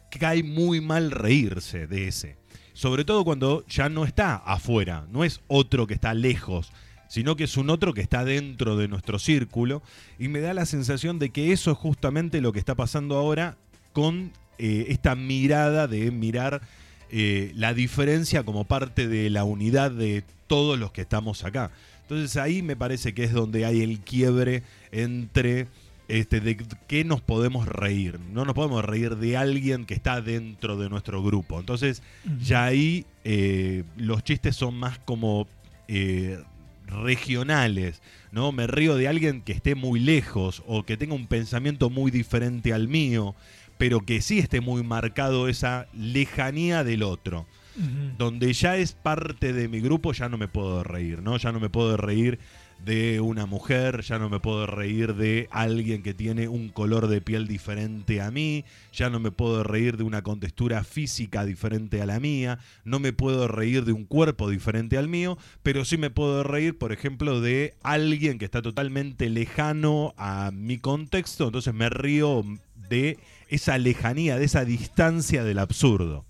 cae 0.10 0.44
muy 0.44 0.82
mal 0.82 1.12
reírse 1.12 1.88
de 1.88 2.10
ese. 2.10 2.36
Sobre 2.74 3.06
todo 3.06 3.24
cuando 3.24 3.66
ya 3.68 3.90
no 3.90 4.04
está 4.04 4.36
afuera, 4.36 5.06
no 5.10 5.24
es 5.24 5.40
otro 5.48 5.88
que 5.88 5.94
está 5.94 6.14
lejos, 6.14 6.72
sino 7.08 7.36
que 7.38 7.46
es 7.46 7.56
un 7.56 7.70
otro 7.70 7.94
que 7.94 8.02
está 8.02 8.26
dentro 8.26 8.76
de 8.76 8.90
nuestro 8.90 9.20
círculo. 9.20 9.82
Y 10.20 10.28
me 10.28 10.42
da 10.42 10.54
la 10.54 10.66
sensación 10.66 11.18
de 11.18 11.30
que 11.30 11.54
eso 11.54 11.72
es 11.72 11.78
justamente 11.78 12.42
lo 12.42 12.52
que 12.52 12.60
está 12.60 12.76
pasando 12.76 13.16
ahora 13.18 13.58
con 13.94 14.32
eh, 14.58 14.88
esta 14.90 15.16
mirada 15.16 15.88
de 15.88 16.12
mirar 16.12 16.62
eh, 17.10 17.54
la 17.56 17.74
diferencia 17.74 18.44
como 18.44 18.66
parte 18.66 19.08
de 19.08 19.30
la 19.30 19.46
unidad 19.46 19.92
de 19.92 20.24
todos 20.48 20.78
los 20.78 20.92
que 20.92 21.02
estamos 21.02 21.46
acá. 21.46 21.72
Entonces 22.02 22.38
ahí 22.38 22.62
me 22.62 22.76
parece 22.76 23.14
que 23.14 23.24
es 23.24 23.34
donde 23.34 23.66
hay 23.66 23.82
el 23.82 24.00
quiebre 24.00 24.64
entre 24.92 25.68
este, 26.08 26.40
de 26.40 26.58
qué 26.88 27.04
nos 27.04 27.22
podemos 27.22 27.68
reír. 27.68 28.20
No 28.20 28.46
nos 28.46 28.56
podemos 28.56 28.84
reír 28.84 29.18
de 29.18 29.38
alguien 29.38 29.86
que 29.86 29.94
está 29.94 30.22
dentro 30.22 30.78
de 30.78 30.90
nuestro 30.90 31.22
grupo. 31.22 31.60
Entonces, 31.60 32.02
ya 32.40 32.66
ahí 32.66 33.06
eh, 33.24 33.84
los 33.98 34.24
chistes 34.24 34.56
son 34.56 34.76
más 34.76 35.00
como 35.00 35.48
eh, 35.88 36.40
regionales. 36.86 38.02
¿no? 38.32 38.52
Me 38.52 38.68
río 38.68 38.96
de 38.96 39.08
alguien 39.08 39.42
que 39.42 39.52
esté 39.52 39.76
muy 39.76 40.00
lejos 40.00 40.64
o 40.66 40.84
que 40.84 40.98
tenga 40.98 41.14
un 41.14 41.28
pensamiento 41.28 41.90
muy 41.90 42.12
diferente 42.12 42.74
al 42.74 42.88
mío, 42.88 43.36
pero 43.78 44.02
que 44.02 44.22
sí 44.22 44.40
esté 44.40 44.62
muy 44.62 44.84
marcado 44.84 45.48
esa 45.48 45.88
lejanía 45.94 46.84
del 46.84 47.04
otro. 47.04 47.46
Donde 48.18 48.54
ya 48.54 48.76
es 48.76 48.94
parte 48.94 49.54
de 49.54 49.68
mi 49.68 49.82
grupo, 49.82 50.12
ya 50.12 50.30
no 50.30 50.40
me 50.40 50.48
puedo 50.48 50.84
reír, 50.84 51.22
¿no? 51.22 51.38
Ya 51.38 51.52
no 51.52 51.60
me 51.60 51.70
puedo 51.70 51.96
reír 51.96 52.40
de 52.86 53.20
una 53.20 53.46
mujer, 53.46 54.02
ya 54.02 54.18
no 54.18 54.30
me 54.30 54.40
puedo 54.40 54.66
reír 54.66 55.16
de 55.16 55.48
alguien 55.52 56.04
que 56.04 56.14
tiene 56.14 56.48
un 56.48 56.70
color 56.70 57.08
de 57.08 57.20
piel 57.22 57.48
diferente 57.48 58.22
a 58.22 58.32
mí, 58.32 58.64
ya 58.94 59.10
no 59.10 59.20
me 59.20 59.32
puedo 59.32 59.64
reír 59.64 59.98
de 59.98 60.04
una 60.04 60.22
contextura 60.22 60.84
física 60.84 61.44
diferente 61.44 62.02
a 62.02 62.06
la 62.06 62.20
mía, 62.20 62.60
no 62.86 63.00
me 63.00 63.12
puedo 63.14 63.48
reír 63.48 63.84
de 63.84 63.92
un 63.92 64.06
cuerpo 64.06 64.50
diferente 64.50 64.98
al 64.98 65.08
mío, 65.10 65.38
pero 65.64 65.84
sí 65.84 65.98
me 65.98 66.10
puedo 66.10 66.44
reír, 66.44 66.78
por 66.78 66.92
ejemplo, 66.94 67.42
de 67.42 67.74
alguien 67.84 68.38
que 68.38 68.46
está 68.46 68.62
totalmente 68.62 69.30
lejano 69.30 70.14
a 70.18 70.52
mi 70.54 70.78
contexto, 70.78 71.48
entonces 71.48 71.74
me 71.74 71.90
río 71.90 72.44
de 72.90 73.18
esa 73.50 73.78
lejanía, 73.78 74.38
de 74.38 74.46
esa 74.46 74.64
distancia 74.64 75.44
del 75.44 75.60
absurdo. 75.60 76.26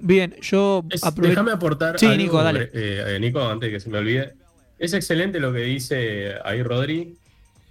Bien, 0.00 0.36
yo 0.40 0.84
déjame 1.16 1.50
aportar 1.50 1.98
Sí, 1.98 2.06
algo, 2.06 2.16
Nico, 2.18 2.42
dale. 2.44 2.70
eh, 2.72 3.02
eh, 3.16 3.18
Nico, 3.20 3.42
antes 3.48 3.68
de 3.68 3.72
que 3.72 3.80
se 3.80 3.90
me 3.90 3.98
olvide. 3.98 4.34
Es 4.78 4.92
excelente 4.92 5.40
lo 5.40 5.52
que 5.52 5.60
dice 5.60 6.34
ahí 6.44 6.62
Rodri. 6.62 7.16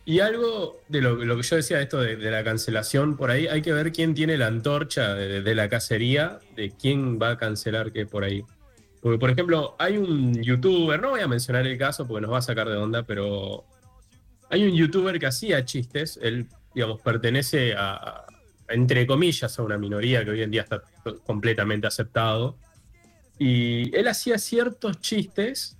Y 0.05 0.21
algo 0.21 0.79
de 0.87 1.01
lo, 1.01 1.17
que 1.17 1.43
yo 1.43 1.55
decía, 1.57 1.81
esto 1.81 1.99
de, 1.99 2.15
la 2.15 2.41
cancelación, 2.41 3.17
por 3.17 3.29
ahí 3.29 3.47
hay 3.47 3.61
que 3.61 3.73
ver 3.73 3.91
quién 3.91 4.13
tiene 4.13 4.37
la 4.37 4.47
antorcha 4.47 5.13
de, 5.15 5.55
la 5.55 5.67
cacería, 5.67 6.39
de 6.55 6.71
quién 6.71 7.19
va 7.21 7.31
a 7.31 7.37
cancelar 7.37 7.91
qué 7.91 8.05
por 8.05 8.23
ahí. 8.23 8.45
Porque, 9.01 9.19
por 9.19 9.29
ejemplo, 9.29 9.75
hay 9.77 9.97
un 9.97 10.41
youtuber, 10.41 11.01
no 11.01 11.09
voy 11.09 11.19
a 11.19 11.27
mencionar 11.27 11.67
el 11.67 11.77
caso 11.77 12.07
porque 12.07 12.21
nos 12.21 12.31
va 12.31 12.37
a 12.37 12.41
sacar 12.41 12.69
de 12.69 12.77
onda, 12.77 13.03
pero 13.03 13.65
hay 14.49 14.63
un 14.63 14.73
youtuber 14.75 15.19
que 15.19 15.25
hacía 15.25 15.65
chistes, 15.65 16.17
él, 16.21 16.47
digamos, 16.73 17.01
pertenece 17.01 17.73
a, 17.77 18.25
entre 18.69 19.05
comillas, 19.05 19.59
a 19.59 19.63
una 19.63 19.77
minoría 19.77 20.23
que 20.23 20.31
hoy 20.31 20.41
en 20.41 20.51
día 20.51 20.61
está 20.61 20.83
completamente 21.25 21.85
aceptado. 21.85 22.57
Y 23.37 23.95
él 23.95 24.07
hacía 24.07 24.37
ciertos 24.37 24.99
chistes 25.01 25.76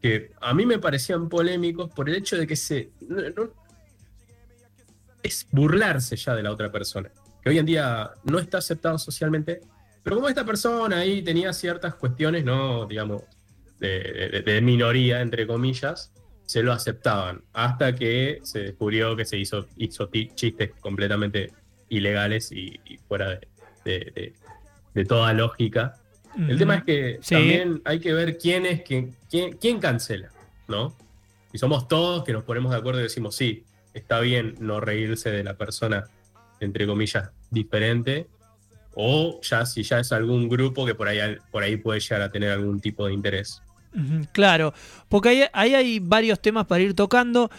que 0.00 0.32
a 0.40 0.54
mí 0.54 0.66
me 0.66 0.78
parecían 0.78 1.28
polémicos 1.28 1.90
por 1.90 2.08
el 2.08 2.16
hecho 2.16 2.36
de 2.36 2.46
que 2.46 2.56
se. 2.56 2.90
es 5.22 5.46
burlarse 5.50 6.16
ya 6.16 6.34
de 6.34 6.42
la 6.42 6.50
otra 6.50 6.72
persona. 6.72 7.10
Que 7.42 7.50
hoy 7.50 7.58
en 7.58 7.66
día 7.66 8.10
no 8.24 8.38
está 8.38 8.58
aceptado 8.58 8.98
socialmente. 8.98 9.60
Pero 10.02 10.16
como 10.16 10.28
esta 10.28 10.44
persona 10.44 10.98
ahí 10.98 11.22
tenía 11.22 11.52
ciertas 11.52 11.94
cuestiones, 11.94 12.44
¿no? 12.44 12.86
Digamos, 12.86 13.22
de, 13.78 14.60
minoría, 14.62 15.20
entre 15.20 15.46
comillas, 15.46 16.12
se 16.46 16.62
lo 16.62 16.72
aceptaban. 16.72 17.42
Hasta 17.52 17.94
que 17.94 18.40
se 18.42 18.60
descubrió 18.60 19.14
que 19.14 19.26
se 19.26 19.36
hizo, 19.36 19.68
chistes 20.34 20.70
completamente 20.80 21.52
ilegales 21.90 22.50
y, 22.52 22.80
fuera 23.06 23.38
de 23.84 25.04
toda 25.06 25.34
lógica. 25.34 25.99
El 26.36 26.58
tema 26.58 26.76
es 26.76 26.84
que 26.84 27.18
Sí. 27.22 27.34
también 27.34 27.82
hay 27.84 27.98
que 28.00 28.12
ver 28.12 28.38
quién 28.38 28.66
es 28.66 28.82
quién, 28.82 29.14
quién, 29.28 29.56
quién 29.56 29.78
cancela, 29.80 30.30
¿no? 30.68 30.94
Y 31.52 31.58
somos 31.58 31.88
todos 31.88 32.24
que 32.24 32.32
nos 32.32 32.44
ponemos 32.44 32.70
de 32.70 32.78
acuerdo 32.78 33.00
y 33.00 33.04
decimos, 33.04 33.34
sí, 33.34 33.64
está 33.94 34.20
bien 34.20 34.54
no 34.60 34.80
reírse 34.80 35.30
de 35.30 35.42
la 35.42 35.54
persona, 35.54 36.04
entre 36.60 36.86
comillas, 36.86 37.30
diferente. 37.50 38.28
O 38.94 39.40
ya 39.42 39.66
si 39.66 39.82
ya 39.82 39.98
es 40.00 40.12
algún 40.12 40.48
grupo 40.48 40.84
que 40.86 40.94
por 40.94 41.08
ahí, 41.08 41.18
por 41.50 41.62
ahí 41.62 41.76
puede 41.76 42.00
llegar 42.00 42.22
a 42.22 42.30
tener 42.30 42.50
algún 42.50 42.80
tipo 42.80 43.06
de 43.06 43.14
interés. 43.14 43.62
Claro, 44.32 44.72
porque 45.08 45.28
ahí, 45.30 45.42
ahí 45.52 45.74
hay 45.74 45.98
varios 46.00 46.40
temas 46.40 46.66
para 46.66 46.82
ir 46.82 46.94
tocando. 46.94 47.50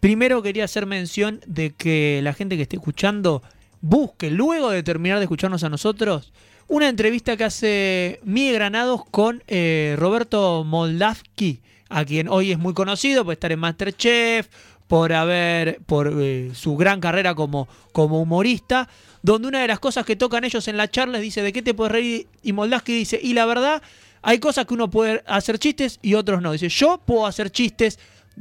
Primero 0.00 0.42
quería 0.42 0.64
hacer 0.64 0.86
mención 0.86 1.40
de 1.46 1.72
que 1.72 2.20
la 2.22 2.32
gente 2.32 2.56
que 2.56 2.62
esté 2.62 2.76
escuchando 2.76 3.42
busque, 3.82 4.30
luego 4.30 4.70
de 4.70 4.82
terminar 4.82 5.18
de 5.18 5.24
escucharnos 5.24 5.64
a 5.64 5.68
nosotros, 5.68 6.32
una 6.68 6.88
entrevista 6.88 7.36
que 7.36 7.44
hace 7.44 8.20
Miguel 8.24 8.54
Granados 8.54 9.02
con 9.10 9.42
eh, 9.48 9.96
Roberto 9.98 10.64
Moldavsky, 10.64 11.60
a 11.90 12.04
quien 12.06 12.28
hoy 12.28 12.52
es 12.52 12.58
muy 12.58 12.72
conocido 12.72 13.24
por 13.24 13.34
estar 13.34 13.52
en 13.52 13.58
Masterchef, 13.58 14.48
por 14.86 15.12
haber, 15.12 15.80
por 15.84 16.12
eh, 16.20 16.50
su 16.54 16.76
gran 16.76 17.00
carrera 17.00 17.34
como, 17.34 17.68
como 17.92 18.22
humorista, 18.22 18.88
donde 19.22 19.48
una 19.48 19.60
de 19.60 19.68
las 19.68 19.80
cosas 19.80 20.06
que 20.06 20.16
tocan 20.16 20.44
ellos 20.44 20.66
en 20.68 20.76
la 20.76 20.90
charla 20.90 21.18
es, 21.18 21.24
dice, 21.24 21.42
¿de 21.42 21.52
qué 21.52 21.60
te 21.60 21.74
puedes 21.74 21.92
reír? 21.92 22.28
Y 22.42 22.52
Moldavsky 22.52 22.94
dice, 22.94 23.20
y 23.22 23.34
la 23.34 23.46
verdad, 23.46 23.82
hay 24.22 24.38
cosas 24.38 24.66
que 24.66 24.74
uno 24.74 24.88
puede 24.90 25.22
hacer 25.26 25.58
chistes 25.58 25.98
y 26.02 26.14
otros 26.14 26.40
no. 26.40 26.52
Dice, 26.52 26.68
yo 26.68 26.98
puedo 27.04 27.26
hacer 27.26 27.50
chistes 27.50 27.98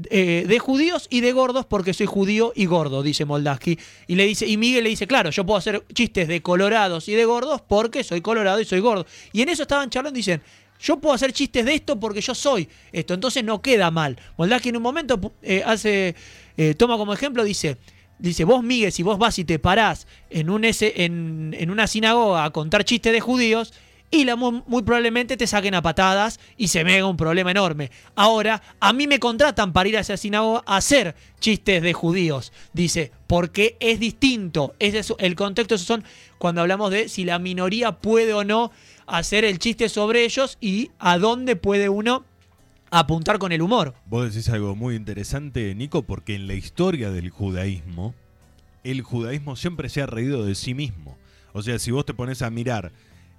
eh, 0.09 0.45
de 0.47 0.59
judíos 0.59 1.07
y 1.09 1.21
de 1.21 1.33
gordos 1.33 1.65
porque 1.65 1.93
soy 1.93 2.05
judío 2.05 2.53
y 2.55 2.65
gordo, 2.65 3.03
dice 3.03 3.25
Moldaski. 3.25 3.77
Y 4.07 4.15
le 4.15 4.25
dice, 4.25 4.47
y 4.47 4.57
Miguel 4.57 4.85
le 4.85 4.89
dice, 4.89 5.07
claro, 5.07 5.29
yo 5.31 5.45
puedo 5.45 5.57
hacer 5.57 5.83
chistes 5.93 6.27
de 6.27 6.41
colorados 6.41 7.07
y 7.09 7.13
de 7.13 7.25
gordos 7.25 7.61
porque 7.67 8.03
soy 8.03 8.21
colorado 8.21 8.59
y 8.61 8.65
soy 8.65 8.79
gordo. 8.79 9.05
Y 9.33 9.41
en 9.41 9.49
eso 9.49 9.63
estaban 9.63 9.89
charlando 9.89 10.17
y 10.17 10.21
dicen, 10.21 10.41
yo 10.79 10.99
puedo 10.99 11.13
hacer 11.13 11.33
chistes 11.33 11.65
de 11.65 11.75
esto 11.75 11.99
porque 11.99 12.21
yo 12.21 12.33
soy 12.33 12.67
esto, 12.91 13.13
entonces 13.13 13.43
no 13.43 13.61
queda 13.61 13.91
mal. 13.91 14.17
Moldaski 14.37 14.69
en 14.69 14.77
un 14.77 14.83
momento 14.83 15.19
eh, 15.41 15.61
hace, 15.65 16.15
eh, 16.57 16.73
toma 16.75 16.97
como 16.97 17.13
ejemplo, 17.13 17.43
dice, 17.43 17.77
dice, 18.17 18.45
vos 18.45 18.63
Miguel, 18.63 18.91
si 18.91 19.03
vos 19.03 19.17
vas 19.17 19.37
y 19.39 19.45
te 19.45 19.59
parás 19.59 20.07
en, 20.29 20.49
un 20.49 20.63
en, 20.63 21.55
en 21.57 21.69
una 21.69 21.87
sinagoga 21.87 22.45
a 22.45 22.49
contar 22.51 22.85
chistes 22.85 23.11
de 23.11 23.19
judíos, 23.19 23.73
y 24.11 24.25
la, 24.25 24.35
muy, 24.35 24.83
probablemente 24.83 25.37
te 25.37 25.47
saquen 25.47 25.73
a 25.73 25.81
patadas 25.81 26.39
y 26.57 26.67
se 26.67 26.83
me 26.83 26.95
haga 26.95 27.07
un 27.07 27.15
problema 27.15 27.49
enorme. 27.49 27.91
Ahora, 28.13 28.61
a 28.81 28.91
mí 28.91 29.07
me 29.07 29.19
contratan 29.19 29.71
para 29.71 29.87
ir 29.87 29.97
a 29.97 30.01
esa 30.01 30.17
sinagoga 30.17 30.61
a 30.65 30.77
hacer 30.77 31.15
chistes 31.39 31.81
de 31.81 31.93
judíos. 31.93 32.51
Dice, 32.73 33.11
porque 33.25 33.77
es 33.79 33.99
distinto. 33.99 34.75
Ese 34.79 34.99
es 34.99 35.13
el 35.17 35.35
contexto, 35.35 35.75
esos 35.75 35.87
son 35.87 36.03
cuando 36.37 36.61
hablamos 36.61 36.91
de 36.91 37.07
si 37.07 37.23
la 37.23 37.39
minoría 37.39 37.93
puede 37.93 38.33
o 38.33 38.43
no 38.43 38.71
hacer 39.07 39.45
el 39.45 39.59
chiste 39.59 39.87
sobre 39.87 40.25
ellos 40.25 40.57
y 40.59 40.91
a 40.99 41.17
dónde 41.17 41.55
puede 41.55 41.87
uno 41.87 42.25
apuntar 42.89 43.39
con 43.39 43.53
el 43.53 43.61
humor. 43.61 43.93
Vos 44.05 44.33
decís 44.33 44.49
algo 44.49 44.75
muy 44.75 44.95
interesante, 44.95 45.73
Nico, 45.73 46.01
porque 46.03 46.35
en 46.35 46.47
la 46.47 46.53
historia 46.53 47.11
del 47.11 47.29
judaísmo, 47.29 48.13
el 48.83 49.01
judaísmo 49.01 49.55
siempre 49.55 49.87
se 49.87 50.01
ha 50.01 50.05
reído 50.05 50.45
de 50.45 50.55
sí 50.55 50.73
mismo. 50.73 51.17
O 51.53 51.61
sea, 51.61 51.79
si 51.79 51.91
vos 51.91 52.05
te 52.05 52.13
pones 52.13 52.41
a 52.41 52.49
mirar 52.49 52.91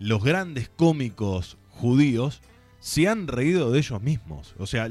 los 0.03 0.23
grandes 0.23 0.69
cómicos 0.69 1.57
judíos, 1.69 2.43
se 2.81 3.07
han 3.07 3.29
reído 3.29 3.71
de 3.71 3.79
ellos 3.79 4.03
mismos. 4.03 4.55
O 4.59 4.67
sea, 4.67 4.89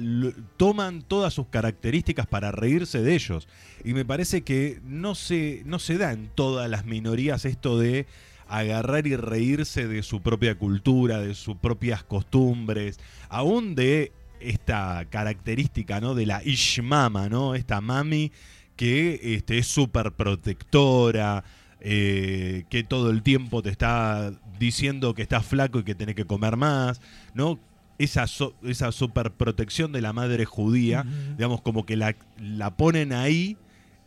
toman 0.56 1.02
todas 1.02 1.34
sus 1.34 1.48
características 1.48 2.26
para 2.26 2.52
reírse 2.52 3.02
de 3.02 3.14
ellos. 3.16 3.50
Y 3.84 3.94
me 3.94 4.06
parece 4.06 4.44
que 4.44 4.80
no 4.86 5.14
se, 5.14 5.64
no 5.66 5.78
se 5.78 5.98
da 5.98 6.14
en 6.14 6.30
todas 6.34 6.70
las 6.70 6.86
minorías 6.86 7.44
esto 7.44 7.78
de 7.78 8.06
agarrar 8.48 9.08
y 9.08 9.18
reírse 9.18 9.88
de 9.88 10.04
su 10.04 10.22
propia 10.22 10.56
cultura, 10.58 11.20
de 11.20 11.36
sus 11.36 11.58
propias 11.58 12.04
costumbres, 12.04 13.00
aún 13.28 13.76
de 13.76 14.14
esta 14.40 15.06
característica, 15.10 16.00
¿no? 16.00 16.16
De 16.16 16.26
la 16.26 16.42
ishmama, 16.44 17.28
¿no? 17.28 17.56
Esta 17.56 17.82
mami 17.82 18.32
que 18.78 19.20
este, 19.36 19.58
es 19.58 19.68
súper 19.68 20.14
protectora, 20.14 21.44
eh, 21.82 22.66
que 22.70 22.84
todo 22.84 23.10
el 23.10 23.24
tiempo 23.24 23.64
te 23.64 23.70
está 23.70 24.32
diciendo 24.62 25.14
que 25.16 25.24
estás 25.24 25.44
flaco 25.46 25.80
y 25.80 25.84
que 25.84 25.96
tenés 25.96 26.14
que 26.16 26.26
comer 26.26 26.56
más, 26.56 27.02
¿no? 27.34 27.60
Esa, 27.98 28.28
so- 28.28 28.54
esa 28.64 28.92
super 28.92 29.32
protección 29.32 29.92
de 29.92 30.02
la 30.02 30.14
madre 30.14 30.46
judía, 30.46 31.04
digamos, 31.36 31.62
como 31.62 31.86
que 31.86 31.96
la, 31.98 32.16
la 32.40 32.70
ponen 32.78 33.12
ahí 33.12 33.58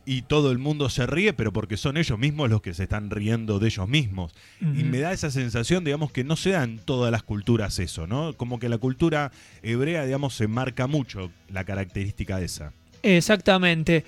y 0.07 0.23
todo 0.23 0.53
el 0.53 0.59
mundo 0.59 0.91
se 0.91 1.07
ríe, 1.07 1.33
pero 1.33 1.53
porque 1.53 1.77
son 1.77 1.97
ellos 1.97 2.19
mismos 2.19 2.51
los 2.51 2.61
que 2.63 2.73
se 2.75 2.83
están 2.85 3.11
riendo 3.11 3.59
de 3.59 3.67
ellos 3.69 3.89
mismos. 3.89 4.33
Y 4.61 4.85
me 4.85 5.01
da 5.01 5.13
esa 5.13 5.31
sensación, 5.31 5.83
digamos, 5.83 6.13
que 6.13 6.23
no 6.25 6.37
se 6.37 6.51
da 6.51 6.63
en 6.63 6.79
todas 6.79 7.11
las 7.11 7.23
culturas 7.23 7.79
eso, 7.79 8.07
¿no? 8.07 8.33
Como 8.35 8.59
que 8.59 8.69
la 8.69 8.79
cultura 8.79 9.33
hebrea, 9.63 10.05
digamos, 10.05 10.35
se 10.35 10.47
marca 10.47 10.87
mucho 10.87 11.31
la 11.51 11.65
característica 11.65 12.41
esa. 12.41 12.73
Exactamente. 13.03 14.05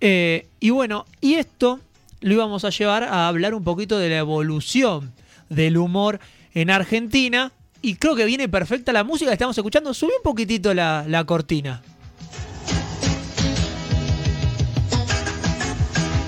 Eh, 0.00 0.46
y 0.60 0.70
bueno, 0.70 1.04
y 1.20 1.34
esto 1.34 1.80
lo 2.20 2.32
íbamos 2.34 2.64
a 2.64 2.70
llevar 2.70 3.04
a 3.04 3.28
hablar 3.28 3.54
un 3.54 3.62
poquito 3.64 3.98
de 3.98 4.08
la 4.08 4.18
evolución 4.18 5.12
del 5.48 5.76
humor 5.76 6.20
en 6.54 6.70
Argentina. 6.70 7.52
Y 7.82 7.96
creo 7.96 8.16
que 8.16 8.24
viene 8.24 8.48
perfecta 8.48 8.92
la 8.92 9.04
música 9.04 9.30
que 9.30 9.34
estamos 9.34 9.56
escuchando. 9.56 9.94
Subí 9.94 10.12
un 10.16 10.22
poquitito 10.22 10.74
la, 10.74 11.04
la 11.06 11.24
cortina. 11.24 11.82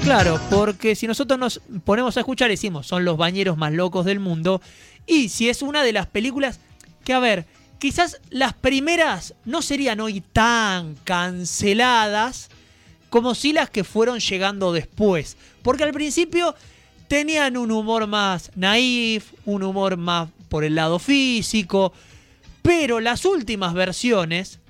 Claro, 0.08 0.40
porque 0.48 0.94
si 0.94 1.06
nosotros 1.06 1.38
nos 1.38 1.60
ponemos 1.84 2.16
a 2.16 2.20
escuchar, 2.20 2.48
decimos, 2.48 2.86
son 2.86 3.04
los 3.04 3.18
bañeros 3.18 3.58
más 3.58 3.72
locos 3.72 4.06
del 4.06 4.20
mundo. 4.20 4.62
Y 5.06 5.28
si 5.28 5.50
es 5.50 5.60
una 5.60 5.82
de 5.82 5.92
las 5.92 6.06
películas 6.06 6.60
que, 7.04 7.12
a 7.12 7.18
ver, 7.18 7.44
quizás 7.78 8.18
las 8.30 8.54
primeras 8.54 9.34
no 9.44 9.60
serían 9.60 10.00
hoy 10.00 10.20
tan 10.20 10.94
canceladas 11.04 12.48
como 13.10 13.34
si 13.34 13.52
las 13.52 13.70
que 13.70 13.84
fueron 13.84 14.20
llegando 14.20 14.72
después. 14.72 15.36
Porque 15.62 15.84
al 15.84 15.92
principio 15.92 16.54
tenían 17.08 17.56
un 17.56 17.72
humor 17.72 18.06
más 18.06 18.50
naif, 18.54 19.32
un 19.46 19.62
humor 19.62 19.96
más 19.96 20.28
por 20.48 20.62
el 20.64 20.74
lado 20.74 20.98
físico, 20.98 21.92
pero 22.62 23.00
las 23.00 23.24
últimas 23.24 23.74
versiones 23.74 24.60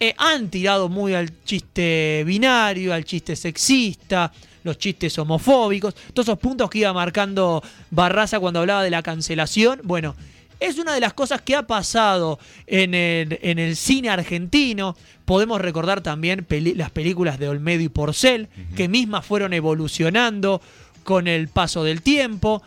eh, 0.00 0.14
han 0.18 0.48
tirado 0.48 0.88
muy 0.88 1.14
al 1.14 1.42
chiste 1.44 2.22
binario, 2.26 2.92
al 2.92 3.04
chiste 3.04 3.34
sexista, 3.36 4.32
los 4.64 4.78
chistes 4.78 5.18
homofóbicos, 5.18 5.94
todos 6.12 6.28
esos 6.28 6.38
puntos 6.38 6.68
que 6.68 6.80
iba 6.80 6.92
marcando 6.92 7.62
Barraza 7.90 8.38
cuando 8.38 8.60
hablaba 8.60 8.82
de 8.82 8.90
la 8.90 9.02
cancelación. 9.02 9.80
Bueno, 9.84 10.14
Es 10.60 10.76
una 10.78 10.92
de 10.92 11.00
las 11.00 11.12
cosas 11.14 11.40
que 11.40 11.54
ha 11.54 11.68
pasado 11.68 12.40
en 12.66 12.92
el, 12.92 13.38
en 13.42 13.60
el 13.60 13.76
cine 13.76 14.08
argentino. 14.08 14.96
Podemos 15.24 15.60
recordar 15.60 16.00
también 16.00 16.44
las 16.74 16.90
películas 16.90 17.38
de 17.38 17.48
Olmedo 17.48 17.80
y 17.82 17.88
Porcel, 17.88 18.48
que 18.74 18.88
mismas 18.88 19.24
fueron 19.24 19.52
evolucionando 19.52 20.60
con 21.08 21.26
el 21.26 21.48
paso 21.48 21.84
del 21.84 22.02
tiempo. 22.02 22.62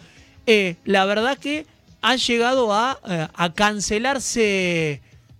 Eh, 0.48 0.78
la 0.84 1.06
verdad 1.06 1.38
que 1.38 1.68
han 2.02 2.18
llegado 2.18 2.74
a, 2.74 3.00
eh, 3.08 3.28
a 3.32 3.54
cancelarse 3.54 5.00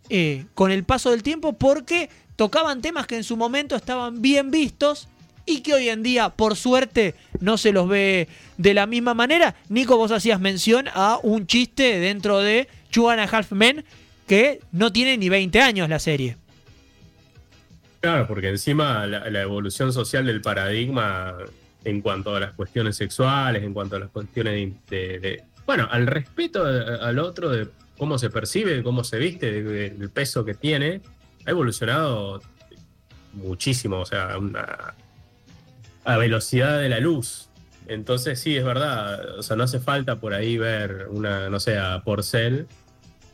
eh, 0.10 0.46
con 0.54 0.70
el 0.70 0.84
paso 0.84 1.10
del 1.10 1.24
tiempo 1.24 1.54
porque 1.54 2.12
tocaban 2.36 2.84
temas 2.84 3.08
que 3.08 3.16
en 3.16 3.24
su 3.24 3.38
momento 3.38 3.76
estaban 3.76 4.22
bien 4.22 4.52
vistos 4.52 5.08
y 5.48 5.62
que 5.62 5.74
hoy 5.74 5.90
en 5.90 6.04
día, 6.04 6.30
por 6.30 6.56
suerte, 6.56 7.16
no 7.40 7.58
se 7.58 7.72
los 7.72 7.88
ve 7.88 8.28
de 8.60 8.76
la 8.76 8.86
misma 8.86 9.16
manera. 9.16 9.56
Nico, 9.68 9.98
vos 9.98 10.12
hacías 10.12 10.40
mención 10.40 10.86
a 10.94 11.18
un 11.24 11.48
chiste 11.48 12.00
dentro 12.00 12.38
de 12.38 12.68
Two 12.92 13.10
and 13.10 13.20
a 13.20 13.24
Half 13.24 13.52
Men 13.54 13.84
que 14.28 14.60
no 14.72 14.92
tiene 14.92 15.18
ni 15.18 15.28
20 15.28 15.60
años 15.60 15.90
la 15.90 15.98
serie. 15.98 16.38
Claro, 18.00 18.28
porque 18.28 18.50
encima 18.50 19.08
la, 19.08 19.42
evolución 19.42 19.92
social 19.92 20.28
del 20.28 20.42
paradigma 20.42 21.36
en 21.84 22.02
cuanto 22.02 22.36
a 22.36 22.40
las 22.40 22.54
cuestiones 22.54 22.96
sexuales, 22.96 23.64
en 23.64 23.74
cuanto 23.74 23.96
a 23.96 24.00
las 24.00 24.10
cuestiones 24.10 24.74
de, 24.90 25.44
bueno, 25.66 25.88
al 25.90 26.08
respeto 26.08 26.66
al 26.66 27.20
otro, 27.20 27.50
de 27.50 27.68
cómo 27.98 28.18
se 28.18 28.30
percibe, 28.30 28.84
cómo 28.84 29.04
se 29.04 29.18
viste, 29.18 29.64
del 29.64 30.10
peso 30.10 30.46
que 30.46 30.54
tiene, 30.54 31.02
ha 31.46 31.52
evolucionado 31.52 32.42
muchísimo, 33.34 34.00
o 34.00 34.06
sea, 34.06 34.38
una, 34.38 34.94
a 36.04 36.18
velocidad 36.18 36.80
de 36.80 36.90
la 36.90 37.00
luz. 37.00 37.50
Entonces 37.88 38.40
sí, 38.40 38.56
es 38.56 38.64
verdad, 38.64 39.38
o 39.38 39.44
sea, 39.44 39.56
no 39.56 39.64
hace 39.64 39.80
falta 39.80 40.18
por 40.18 40.34
ahí 40.34 40.58
ver 40.58 41.08
una, 41.10 41.50
no 41.50 41.60
sé, 41.60 41.78
Porcel 42.06 42.68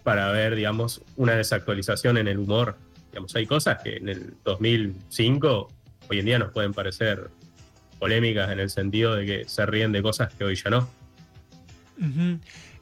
para 0.04 0.32
ver, 0.32 0.56
digamos, 0.56 1.02
una 1.18 1.34
desactualización 1.34 2.18
en 2.18 2.28
el 2.28 2.40
humor. 2.40 2.78
Digamos, 3.12 3.36
hay 3.36 3.46
cosas 3.46 3.82
que 3.84 3.98
en 3.98 4.08
el 4.08 4.34
2005 4.46 5.68
hoy 6.10 6.20
en 6.20 6.26
día 6.26 6.40
nos 6.40 6.52
pueden 6.52 6.74
parecer 6.74 7.30
polémicas 8.00 8.52
en 8.52 8.60
el 8.60 8.70
sentido 8.70 9.16
de 9.16 9.26
que 9.26 9.46
se 9.48 9.66
ríen 9.66 9.92
de 9.92 10.02
cosas 10.02 10.34
que 10.34 10.44
hoy 10.44 10.56
ya 10.56 10.70
no. 10.70 10.90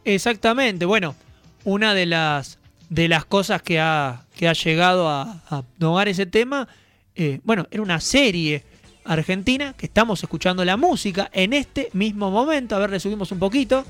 Exactamente, 0.04 0.86
bueno, 0.86 1.16
una 1.64 1.94
de 1.94 2.06
las, 2.06 2.60
de 2.90 3.08
las 3.08 3.26
cosas 3.26 3.62
que 3.62 3.80
ha, 3.80 4.24
que 4.36 4.48
ha 4.48 4.54
llegado 4.54 5.10
a, 5.10 5.42
a 5.50 6.04
ese 6.06 6.26
tema, 6.26 6.68
eh, 7.16 7.40
bueno, 7.44 7.68
era 7.72 7.82
una 7.82 8.00
serie 8.00 8.64
argentina, 9.06 9.74
que 9.78 9.86
estamos 9.86 10.22
escuchando 10.22 10.66
la 10.66 10.78
música 10.78 11.30
en 11.32 11.54
este 11.54 11.90
mismo 11.94 12.32
momento. 12.32 12.76
A 12.76 12.80
ver, 12.80 12.90
le 12.90 13.00
subimos 13.00 13.32
un 13.32 13.40
poquito. 13.40 13.86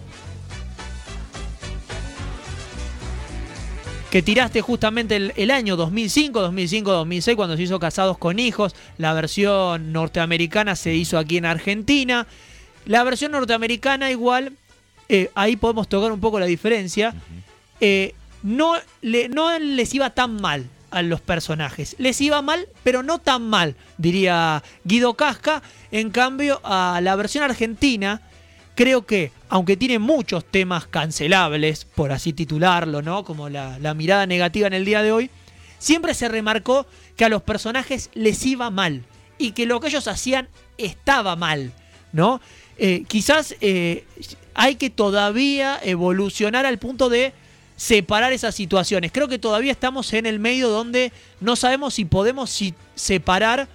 Que 4.11 4.21
tiraste 4.21 4.61
justamente 4.61 5.15
el, 5.35 5.51
año 5.51 5.75
2005, 5.75 6.39
2005, 6.39 6.91
2006, 6.91 7.35
cuando 7.35 7.57
se 7.57 7.63
hizo 7.63 7.79
Casados 7.79 8.17
con 8.17 8.39
Hijos. 8.39 8.75
La 8.97 9.13
versión 9.13 9.91
norteamericana 9.91 10.75
se 10.75 10.93
hizo 10.93 11.17
aquí 11.17 11.37
en 11.37 11.45
Argentina. 11.45 12.27
La 12.85 13.03
versión 13.03 13.33
norteamericana 13.33 14.11
igual, 14.11 14.53
eh, 15.09 15.31
ahí 15.35 15.57
podemos 15.57 15.89
tocar 15.89 16.11
un 16.11 16.21
poco 16.21 16.39
la 16.39 16.45
diferencia. 16.45 17.13
Eh, 17.81 18.13
no, 18.41 18.75
le, 19.01 19.27
no 19.27 19.59
les 19.59 19.93
iba 19.93 20.11
tan 20.11 20.39
mal 20.39 20.69
a 20.91 21.01
los 21.01 21.19
personajes. 21.19 21.95
Les 21.99 22.21
iba 22.21 22.41
mal, 22.41 22.69
pero 22.83 23.03
no 23.03 23.19
tan 23.19 23.49
mal, 23.49 23.75
diría 23.97 24.63
Guido 24.85 25.15
Casca. 25.15 25.61
En 25.91 26.09
cambio, 26.09 26.61
a 26.63 27.01
la 27.03 27.15
versión 27.17 27.43
argentina, 27.43 28.21
creo 28.75 29.05
que, 29.05 29.31
aunque 29.49 29.77
tiene 29.77 29.99
muchos 29.99 30.45
temas 30.45 30.85
cancelables, 30.87 31.85
por 31.85 32.11
así 32.11 32.33
titularlo, 32.33 33.01
¿no? 33.01 33.23
Como 33.23 33.49
la, 33.49 33.93
mirada 33.95 34.27
negativa 34.27 34.67
en 34.67 34.73
el 34.73 34.85
día 34.85 35.01
de 35.01 35.11
hoy, 35.11 35.29
siempre 35.79 36.13
se 36.13 36.27
remarcó 36.27 36.85
que 37.15 37.25
a 37.25 37.29
los 37.29 37.41
personajes 37.41 38.09
les 38.13 38.45
iba 38.45 38.69
mal 38.69 39.03
y 39.37 39.51
que 39.51 39.65
lo 39.65 39.79
que 39.79 39.87
ellos 39.87 40.07
hacían 40.07 40.49
estaba 40.77 41.35
mal, 41.35 41.71
¿no? 42.11 42.41
Eh, 42.77 43.05
quizás 43.07 43.55
eh, 43.61 44.05
hay 44.53 44.75
que 44.75 44.89
todavía 44.89 45.79
evolucionar 45.81 46.65
al 46.65 46.77
punto 46.77 47.09
de 47.09 47.33
separar 47.77 48.33
esas 48.33 48.55
situaciones. 48.55 49.11
Creo 49.11 49.27
que 49.27 49.39
todavía 49.39 49.71
estamos 49.71 50.13
en 50.13 50.25
el 50.25 50.39
medio 50.39 50.69
donde 50.69 51.11
no 51.41 51.55
sabemos 51.55 51.93
si 51.93 52.05
podemos 52.05 52.57
separar 52.95 53.67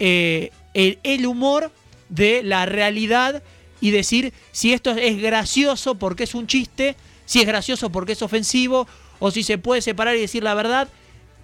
eh, 0.00 0.50
el, 0.74 1.26
humor 1.26 1.70
de 2.08 2.42
la 2.42 2.66
realidad 2.66 3.42
y 3.84 3.90
decir 3.90 4.32
si 4.50 4.72
esto 4.72 4.92
es 4.92 5.20
gracioso 5.20 5.96
porque 5.96 6.24
es 6.24 6.34
un 6.34 6.46
chiste, 6.46 6.96
si 7.26 7.40
es 7.40 7.46
gracioso 7.46 7.90
porque 7.90 8.12
es 8.12 8.22
ofensivo, 8.22 8.88
o 9.18 9.30
si 9.30 9.42
se 9.42 9.58
puede 9.58 9.82
separar 9.82 10.16
y 10.16 10.22
decir 10.22 10.42
la 10.42 10.54
verdad. 10.54 10.88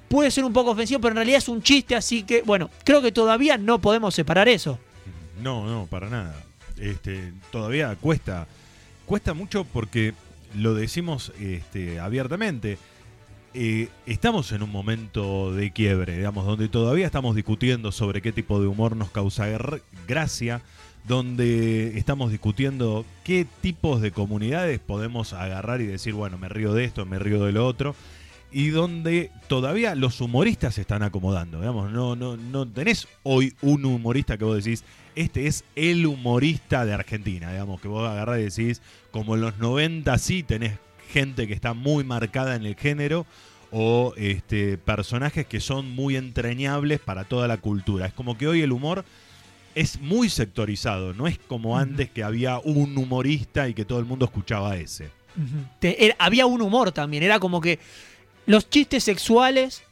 Puede 0.09 0.31
ser 0.31 0.45
un 0.45 0.55
poco 0.55 0.71
ofensivo, 0.71 1.03
pero 1.03 1.13
en 1.13 1.17
realidad 1.17 1.37
es 1.37 1.51
un 1.51 1.63
chiste, 1.63 1.95
así 1.95 2.23
que, 2.23 2.41
bueno, 2.41 2.71
creo 2.83 3.03
que 3.03 3.13
todavía 3.13 3.59
no 3.59 3.79
podemos 3.79 4.15
separar 4.15 4.49
eso. 4.49 4.79
No, 5.43 5.67
no, 5.67 5.87
para 5.87 6.09
nada. 6.09 6.35
Este, 6.79 7.35
todavía 7.53 7.95
cuesta. 8.01 8.47
Cuesta 9.05 9.35
mucho 9.35 9.65
porque 9.65 10.15
lo 10.57 10.73
decimos 10.73 11.35
este, 11.39 12.01
abiertamente. 12.01 12.79
Eh, 13.53 13.89
estamos 14.07 14.51
en 14.53 14.63
un 14.63 14.73
momento 14.73 15.53
de 15.53 15.73
quiebre, 15.73 16.17
digamos, 16.17 16.47
donde 16.47 16.71
todavía 16.71 17.05
estamos 17.05 17.37
discutiendo 17.37 17.93
sobre 17.93 18.23
qué 18.23 18.33
tipo 18.33 18.63
de 18.63 18.67
humor 18.67 18.97
nos 18.97 19.11
causa 19.11 19.47
gracia, 20.09 20.63
donde 21.07 21.99
estamos 21.99 22.31
discutiendo 22.31 23.05
qué 23.25 23.47
tipos 23.61 24.01
de 24.01 24.13
comunidades 24.13 24.79
podemos 24.81 25.33
agarrar 25.33 25.81
y 25.81 25.87
decir, 25.87 26.15
bueno, 26.15 26.39
me 26.39 26.49
río 26.49 26.73
de 26.75 26.85
esto, 26.85 27.07
me 27.07 27.19
río 27.19 27.45
de 27.45 27.53
lo 27.53 27.67
otro, 27.67 27.95
y 28.53 28.69
donde 28.69 29.31
todavía 29.49 29.95
los 29.95 30.21
humoristas 30.21 30.75
se 30.75 30.81
están 30.81 31.03
acomodando, 31.03 31.61
digamos, 31.61 31.91
no, 31.91 32.17
no, 32.17 32.37
no 32.37 32.67
tenés 32.67 33.07
hoy 33.23 33.55
un 33.63 33.85
humorista 33.85 34.37
que 34.37 34.45
vos 34.45 34.63
decís, 34.63 34.85
este 35.15 35.47
es 35.47 35.65
el 35.77 36.07
humorista 36.07 36.85
de 36.85 36.93
Argentina, 36.93 37.53
digamos, 37.53 37.81
que 37.81 37.89
vos 37.89 38.09
agarrás 38.09 38.41
y 38.41 38.45
decís, 38.45 38.83
como 39.11 39.35
en 39.35 39.43
los 39.43 39.59
90 39.59 40.17
sí 40.19 40.43
tenés 40.43 40.79
gente 41.11 41.47
que 41.47 41.55
está 41.55 41.75
muy 41.75 42.05
marcada 42.05 42.55
en 42.55 42.65
el 42.65 42.77
género 42.77 43.27
o 43.73 44.15
este, 44.17 44.79
personajes 44.79 45.47
que 45.47 45.61
son 45.61 45.91
muy 45.91 46.17
entrañables 46.17 47.01
para 47.01 47.25
toda 47.25 47.49
la 47.49 47.59
cultura. 47.59 48.07
Es 48.07 48.13
como 48.13 48.37
que 48.37 48.49
hoy 48.49 48.63
el 48.63 48.73
humor 48.73 49.05
es 49.75 50.01
muy 50.01 50.29
sectorizado, 50.29 51.15
no 51.15 51.27
es 51.27 51.39
como 51.39 51.79
antes 51.79 52.11
que 52.11 52.23
había 52.23 52.59
un 52.59 52.97
humorista 52.97 53.69
y 53.69 53.75
que 53.75 53.85
todo 53.85 53.99
el 53.99 54.05
mundo 54.05 54.25
escuchaba 54.25 54.77
ese. 54.77 55.11
había 56.19 56.47
un 56.47 56.63
humor 56.63 56.93
también, 56.93 57.23
era 57.23 57.39
como 57.39 57.61
que 57.61 57.79
los 58.47 58.69
chistes 58.69 59.05
sexuales, 59.05 59.83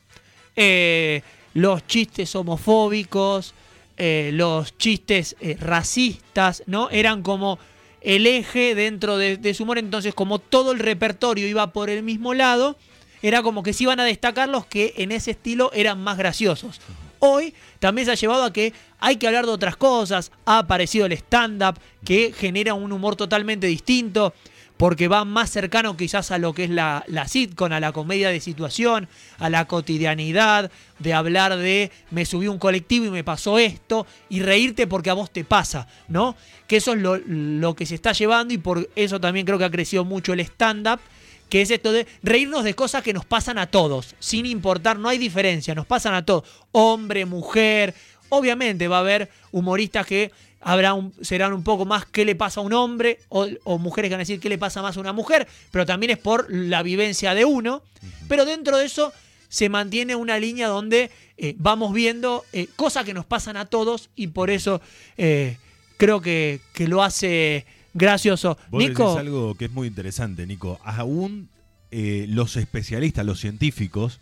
eh, 0.57 1.23
los 1.55 1.87
chistes 1.87 2.35
homofóbicos, 2.35 3.55
eh, 3.97 4.31
los 4.33 4.77
chistes 4.79 5.37
eh, 5.41 5.57
racistas, 5.61 6.63
¿no? 6.67 6.91
Eran 6.91 7.23
como 7.23 7.59
el 8.01 8.27
eje 8.27 8.75
dentro 8.75 9.17
de, 9.17 9.55
su 9.55 9.65
humor, 9.65 9.79
entonces 9.79 10.15
como 10.15 10.39
todo 10.39 10.73
el 10.73 10.79
repertorio 10.79 11.49
iba 11.49 11.73
por 11.73 11.91
el 11.91 12.03
mismo 12.03 12.35
lado, 12.35 12.77
era 13.23 13.43
como 13.43 13.63
que 13.63 13.73
se 13.73 13.85
iban 13.85 13.99
a 13.99 14.05
destacar 14.05 14.49
los 14.49 14.67
que 14.67 14.95
en 14.99 15.11
ese 15.11 15.33
estilo 15.33 15.73
eran 15.73 16.01
más 16.01 16.17
graciosos. 16.17 16.81
Hoy 17.21 17.55
también 17.79 18.07
se 18.07 18.13
ha 18.13 18.17
llevado 18.17 18.45
a 18.45 18.53
que 18.53 18.73
hay 19.01 19.17
que 19.17 19.27
hablar 19.27 19.47
de 19.47 19.53
otras 19.53 19.77
cosas, 19.77 20.33
ha 20.45 20.59
aparecido 20.59 21.07
el 21.07 21.13
stand-up 21.13 21.79
que 22.05 22.33
genera 22.37 22.75
un 22.75 22.93
humor 22.93 23.17
totalmente 23.17 23.67
distinto 23.67 24.35
porque 24.79 25.09
va 25.09 25.25
más 25.25 25.51
cercano 25.51 25.97
quizás 25.97 26.31
a 26.31 26.39
lo 26.39 26.55
que 26.55 26.65
es 26.65 26.71
la, 26.71 27.05
la 27.09 27.27
sitcom, 27.27 27.73
a 27.73 27.81
la 27.81 27.93
comedia 27.93 28.31
de 28.31 28.41
situación, 28.41 29.09
a 29.39 29.51
la 29.51 29.67
cotidianidad, 29.67 30.71
de 31.01 31.15
hablar 31.15 31.57
de 31.57 31.91
me 32.13 32.25
subí 32.25 32.47
un 32.47 32.59
colectivo 32.59 33.05
y 33.05 33.11
me 33.11 33.25
pasó 33.25 33.59
esto, 33.59 34.07
y 34.29 34.41
reírte 34.41 34.87
porque 34.87 35.11
a 35.11 35.15
vos 35.15 35.33
te 35.33 35.45
pasa, 35.45 35.89
¿no? 36.07 36.37
Que 36.69 36.77
eso 36.77 36.93
es 36.93 37.01
lo, 37.01 37.19
lo 37.19 37.75
que 37.75 37.87
se 37.87 37.97
está 37.97 38.13
llevando 38.13 38.55
y 38.55 38.59
por 38.59 38.89
eso 38.95 39.21
también 39.21 39.45
creo 39.45 39.59
que 39.59 39.65
ha 39.65 39.71
crecido 39.71 40.05
mucho 40.05 40.33
el 40.33 40.41
stand-up, 40.41 41.01
que 41.49 41.63
es 41.63 41.71
esto 41.71 41.93
de 41.93 42.07
reírnos 42.23 42.65
de 42.65 42.75
cosas 42.75 43.03
que 43.03 43.13
nos 43.13 43.25
pasan 43.25 43.59
a 43.59 43.67
todos, 43.67 44.15
sin 44.19 44.47
importar, 44.47 44.99
no 44.99 45.09
hay 45.09 45.19
diferencia, 45.19 45.75
nos 45.75 45.87
pasan 45.87 46.15
a 46.15 46.25
todos, 46.25 46.45
hombre, 46.73 47.25
mujer, 47.25 47.95
obviamente 48.29 48.89
va 48.89 48.99
a 48.99 49.01
haber 49.01 49.31
humoristas 49.53 50.07
que 50.07 50.31
habrá 50.61 50.95
un, 50.95 51.13
serán 51.23 51.53
un 51.53 51.63
poco 51.63 51.85
más 51.85 52.07
qué 52.07 52.25
le 52.25 52.35
pasa 52.35 52.61
a 52.61 52.63
un 52.63 52.73
hombre 52.73 53.21
o, 53.29 53.79
mujeres 53.79 54.09
que 54.09 54.15
van 54.15 54.21
a 54.21 54.27
decir 54.27 54.41
qué 54.41 54.49
le 54.49 54.59
pasa 54.59 54.83
más 54.83 54.97
a 54.97 55.01
una 55.01 55.13
mujer, 55.13 55.47
pero 55.71 55.87
también 55.87 56.11
es 56.11 56.19
por 56.19 56.47
la 56.51 56.83
vivencia 56.83 57.35
de 57.35 57.45
uno. 57.45 57.83
Pero 58.29 58.45
dentro 58.45 58.77
de 58.77 58.87
eso 58.87 59.13
se 59.49 59.69
mantiene 59.69 60.15
una 60.15 60.39
línea 60.39 60.69
donde 60.69 61.11
eh, 61.37 61.55
vamos 61.59 61.93
viendo 61.93 62.45
eh, 62.53 62.69
cosas 62.77 63.05
que 63.05 63.15
nos 63.15 63.25
pasan 63.25 63.57
a 63.57 63.67
todos 63.67 64.11
y 64.15 64.29
por 64.29 64.51
eso 64.51 64.81
eh, 65.17 65.57
creo 65.97 66.21
que, 66.21 66.61
lo 66.79 67.03
hace 67.03 67.67
gracioso. 67.99 68.57
Vos 68.71 68.83
Nico. 68.83 69.19
algo 69.19 69.55
que 69.55 69.67
es 69.67 69.71
muy 69.71 69.89
interesante, 69.89 70.47
Nico. 70.47 70.81
Aún 70.85 71.49
los 71.91 72.57
especialistas, 72.57 73.25
los 73.27 73.41
científicos, 73.41 74.21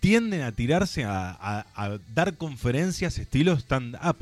tienden 0.00 0.42
a 0.42 0.52
tirarse 0.52 1.04
a 1.04 1.66
dar 2.14 2.36
conferencias 2.36 3.18
estilo 3.18 3.52
stand-up. 3.54 4.16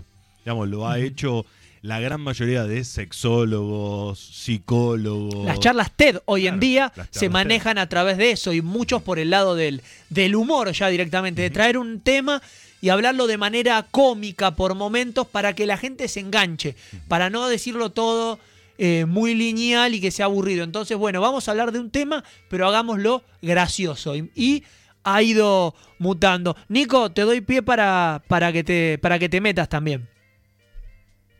Digamos, 0.45 0.69
lo 0.69 0.89
ha 0.89 0.99
hecho 0.99 1.47
la 1.83 1.99
gran 1.99 2.21
mayoría 2.21 2.65
de 2.65 2.85
sexólogos, 2.85 4.21
psicólogos. 4.21 5.45
Las 5.45 5.59
charlas 5.59 5.91
TED 5.91 6.19
hoy 6.27 6.47
en 6.47 6.61
día 6.61 6.93
se 7.11 7.29
manejan 7.29 7.77
a 7.77 7.89
través 7.89 8.17
de 8.19 8.31
eso 8.31 8.53
y 8.53 8.63
muchos 8.63 9.03
por 9.03 9.19
el 9.19 9.31
lado 9.31 9.57
del, 9.57 9.83
del 10.09 10.37
humor 10.37 10.71
ya 10.73 10.89
directamente, 10.89 11.43
de 11.43 11.51
traer 11.51 11.77
un 11.77 12.01
tema 12.01 12.41
y 12.81 12.91
hablarlo 12.91 13.27
de 13.27 13.37
manera 13.37 13.85
cómica 13.91 14.53
por 14.53 14.77
momentos 14.77 15.27
para 15.27 15.55
que 15.55 15.67
la 15.67 15.77
gente 15.77 16.07
se 16.07 16.21
enganche, 16.21 16.77
para 17.09 17.31
no 17.31 17.49
decirlo 17.49 17.91
todo 17.91 18.39
eh, 18.79 19.05
muy 19.07 19.35
lineal 19.35 19.95
y 19.95 20.01
que 20.01 20.11
sea 20.11 20.27
aburrido. 20.27 20.65
Entonces, 20.65 20.97
bueno, 20.97 21.21
vamos 21.21 21.47
a 21.47 21.51
hablar 21.51 21.73
de 21.73 21.81
un 21.81 21.91
tema, 21.91 22.25
pero 22.49 22.67
hagámoslo 22.67 23.23
gracioso. 23.41 24.15
Y, 24.17 24.65
ha 25.05 25.21
ido 25.21 25.75
mutando. 25.99 26.57
Nico, 26.69 27.11
te 27.11 27.23
doy 27.23 27.41
pie 27.41 27.61
para, 27.61 28.23
para, 28.29 28.53
que, 28.53 28.63
te, 28.63 28.99
para 28.99 29.19
que 29.19 29.29
te 29.29 29.41
metas 29.41 29.69
también. 29.69 30.09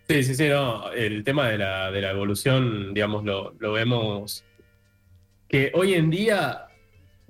Sí, 0.09 0.25
sí, 0.25 0.35
sí, 0.35 0.49
no. 0.49 0.91
El 0.93 1.23
tema 1.23 1.49
de 1.49 1.59
la, 1.59 1.93
de 1.93 2.01
la 2.01 2.11
evolución, 2.11 2.93
digamos, 2.93 3.25
lo, 3.25 3.55
lo 3.61 3.73
vemos 3.73 4.45
que 5.47 5.71
hoy 5.75 5.95
en 5.95 6.11
día, 6.11 6.67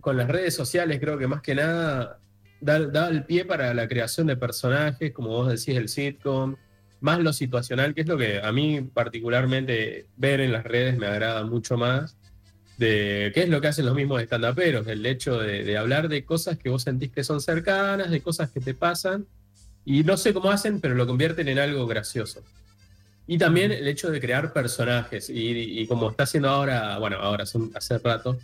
con 0.00 0.16
las 0.16 0.28
redes 0.28 0.54
sociales, 0.54 1.00
creo 1.00 1.18
que 1.18 1.26
más 1.26 1.42
que 1.42 1.54
nada 1.54 2.18
da, 2.60 2.78
da 2.78 3.08
el 3.08 3.24
pie 3.24 3.44
para 3.44 3.74
la 3.74 3.88
creación 3.88 4.28
de 4.28 4.36
personajes, 4.36 5.12
como 5.12 5.28
vos 5.30 5.48
decís, 5.48 5.76
el 5.76 5.88
sitcom, 5.88 6.56
más 7.02 7.20
lo 7.20 7.32
situacional, 7.32 7.94
que 7.94 8.02
es 8.02 8.06
lo 8.06 8.16
que 8.16 8.40
a 8.40 8.52
mí 8.52 8.80
particularmente 8.80 10.06
ver 10.16 10.40
en 10.40 10.52
las 10.52 10.64
redes 10.64 10.96
me 10.96 11.06
agrada 11.06 11.44
mucho 11.44 11.76
más, 11.76 12.16
de 12.78 13.30
qué 13.34 13.42
es 13.42 13.48
lo 13.48 13.60
que 13.60 13.68
hacen 13.68 13.86
los 13.86 13.94
mismos 13.94 14.20
estandaperos, 14.22 14.86
el 14.86 15.04
hecho 15.06 15.38
de, 15.38 15.62
de 15.64 15.76
hablar 15.76 16.08
de 16.08 16.24
cosas 16.24 16.58
que 16.58 16.68
vos 16.70 16.82
sentís 16.82 17.10
que 17.12 17.22
son 17.22 17.40
cercanas, 17.40 18.10
de 18.10 18.20
cosas 18.20 18.50
que 18.50 18.60
te 18.60 18.74
pasan, 18.74 19.26
y 19.84 20.02
no 20.04 20.16
sé 20.16 20.32
cómo 20.32 20.50
hacen, 20.50 20.80
pero 20.80 20.94
lo 20.94 21.06
convierten 21.06 21.48
en 21.48 21.58
algo 21.58 21.86
gracioso. 21.86 22.42
Y 23.26 23.38
también 23.38 23.70
el 23.72 23.86
hecho 23.86 24.10
de 24.10 24.20
crear 24.20 24.52
personajes. 24.52 25.30
Y, 25.30 25.80
y 25.80 25.86
como 25.86 26.10
está 26.10 26.24
haciendo 26.24 26.48
ahora, 26.48 26.98
bueno, 26.98 27.16
ahora 27.18 27.44
hace, 27.44 27.58
un- 27.58 27.70
hace 27.74 27.98
rato, 27.98 28.38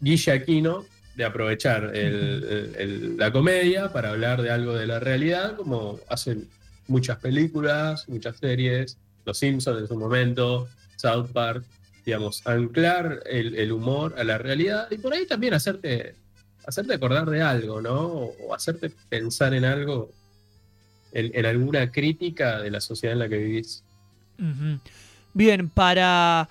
Guille 0.00 0.32
Aquino, 0.32 0.84
de 1.14 1.24
aprovechar 1.24 1.94
el- 1.94 2.44
el- 2.44 2.74
el- 2.78 3.16
la 3.16 3.30
comedia 3.32 3.92
para 3.92 4.10
hablar 4.10 4.40
de 4.42 4.50
algo 4.50 4.74
de 4.74 4.86
la 4.86 4.98
realidad, 4.98 5.56
como 5.56 6.00
hacen 6.08 6.48
muchas 6.88 7.18
películas, 7.18 8.08
muchas 8.08 8.36
series, 8.36 8.98
Los 9.24 9.38
Simpsons 9.38 9.80
en 9.80 9.88
su 9.88 9.96
momento, 9.96 10.68
South 10.96 11.28
Park, 11.32 11.64
digamos, 12.04 12.46
anclar 12.46 13.22
el, 13.26 13.54
el 13.54 13.72
humor 13.72 14.14
a 14.18 14.24
la 14.24 14.38
realidad 14.38 14.88
y 14.90 14.98
por 14.98 15.12
ahí 15.12 15.26
también 15.26 15.54
hacerte, 15.54 16.16
hacerte 16.66 16.94
acordar 16.94 17.28
de 17.30 17.42
algo, 17.42 17.80
¿no? 17.80 18.00
O 18.00 18.54
hacerte 18.54 18.90
pensar 19.08 19.54
en 19.54 19.64
algo, 19.64 20.10
en, 21.12 21.46
alguna 21.46 21.90
crítica 21.90 22.60
de 22.60 22.70
la 22.70 22.80
sociedad 22.80 23.12
en 23.12 23.18
la 23.20 23.28
que 23.28 23.38
vivís. 23.38 23.84
Bien, 25.34 25.68
para 25.68 26.48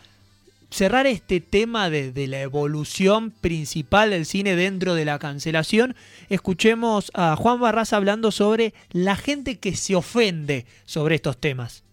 cerrar 0.71 1.05
este 1.05 1.41
tema 1.41 1.89
de, 1.89 2.11
la 2.27 2.41
evolución 2.41 3.31
principal 3.31 4.11
del 4.11 4.25
cine 4.25 4.55
dentro 4.55 4.95
de 4.95 5.05
la 5.05 5.19
cancelación, 5.19 5.95
escuchemos 6.29 7.11
a 7.13 7.35
Juan 7.35 7.59
Barras 7.59 7.93
hablando 7.93 8.31
sobre 8.31 8.73
la 8.91 9.15
gente 9.15 9.59
que 9.59 9.75
se 9.75 9.95
ofende 9.95 10.65
sobre 10.85 11.15
estos 11.15 11.37
temas. 11.37 11.83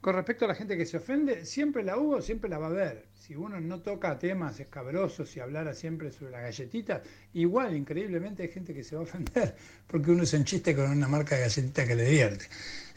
Con 0.00 0.14
respecto 0.14 0.44
a 0.44 0.48
la 0.48 0.54
gente 0.54 0.76
que 0.76 0.86
se 0.86 0.98
ofende, 0.98 1.44
siempre 1.44 1.82
la 1.82 1.96
hubo, 1.96 2.22
siempre 2.22 2.48
la 2.48 2.58
va 2.58 2.66
a 2.66 2.70
haber. 2.70 3.06
Si 3.12 3.34
uno 3.34 3.60
no 3.60 3.80
toca 3.80 4.16
temas 4.20 4.60
escabrosos 4.60 5.36
y 5.36 5.40
hablara 5.40 5.74
siempre 5.74 6.12
sobre 6.12 6.30
las 6.30 6.42
galletitas, 6.42 7.02
igual, 7.34 7.76
increíblemente, 7.76 8.44
hay 8.44 8.50
gente 8.50 8.72
que 8.72 8.84
se 8.84 8.94
va 8.94 9.02
a 9.02 9.04
ofender 9.04 9.56
porque 9.88 10.12
uno 10.12 10.24
se 10.24 10.36
enchiste 10.36 10.76
con 10.76 10.90
una 10.92 11.08
marca 11.08 11.34
de 11.34 11.42
galletita 11.42 11.86
que 11.86 11.96
le 11.96 12.04
divierte. 12.04 12.46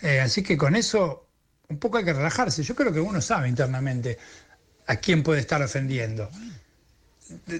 Eh, 0.04 0.20
así 0.20 0.44
que 0.44 0.56
con 0.56 0.76
eso, 0.76 1.29
un 1.70 1.78
poco 1.78 1.98
hay 1.98 2.06
que 2.06 2.14
relajarse. 2.14 2.64
Yo 2.64 2.76
creo 2.76 2.92
que 2.92 3.00
uno 3.00 3.22
sabe 3.22 3.48
internamente 3.48 4.18
a 4.88 4.96
quién 4.98 5.24
puede 5.24 5.40
estar 5.40 5.62
ofendiendo. 5.62 6.30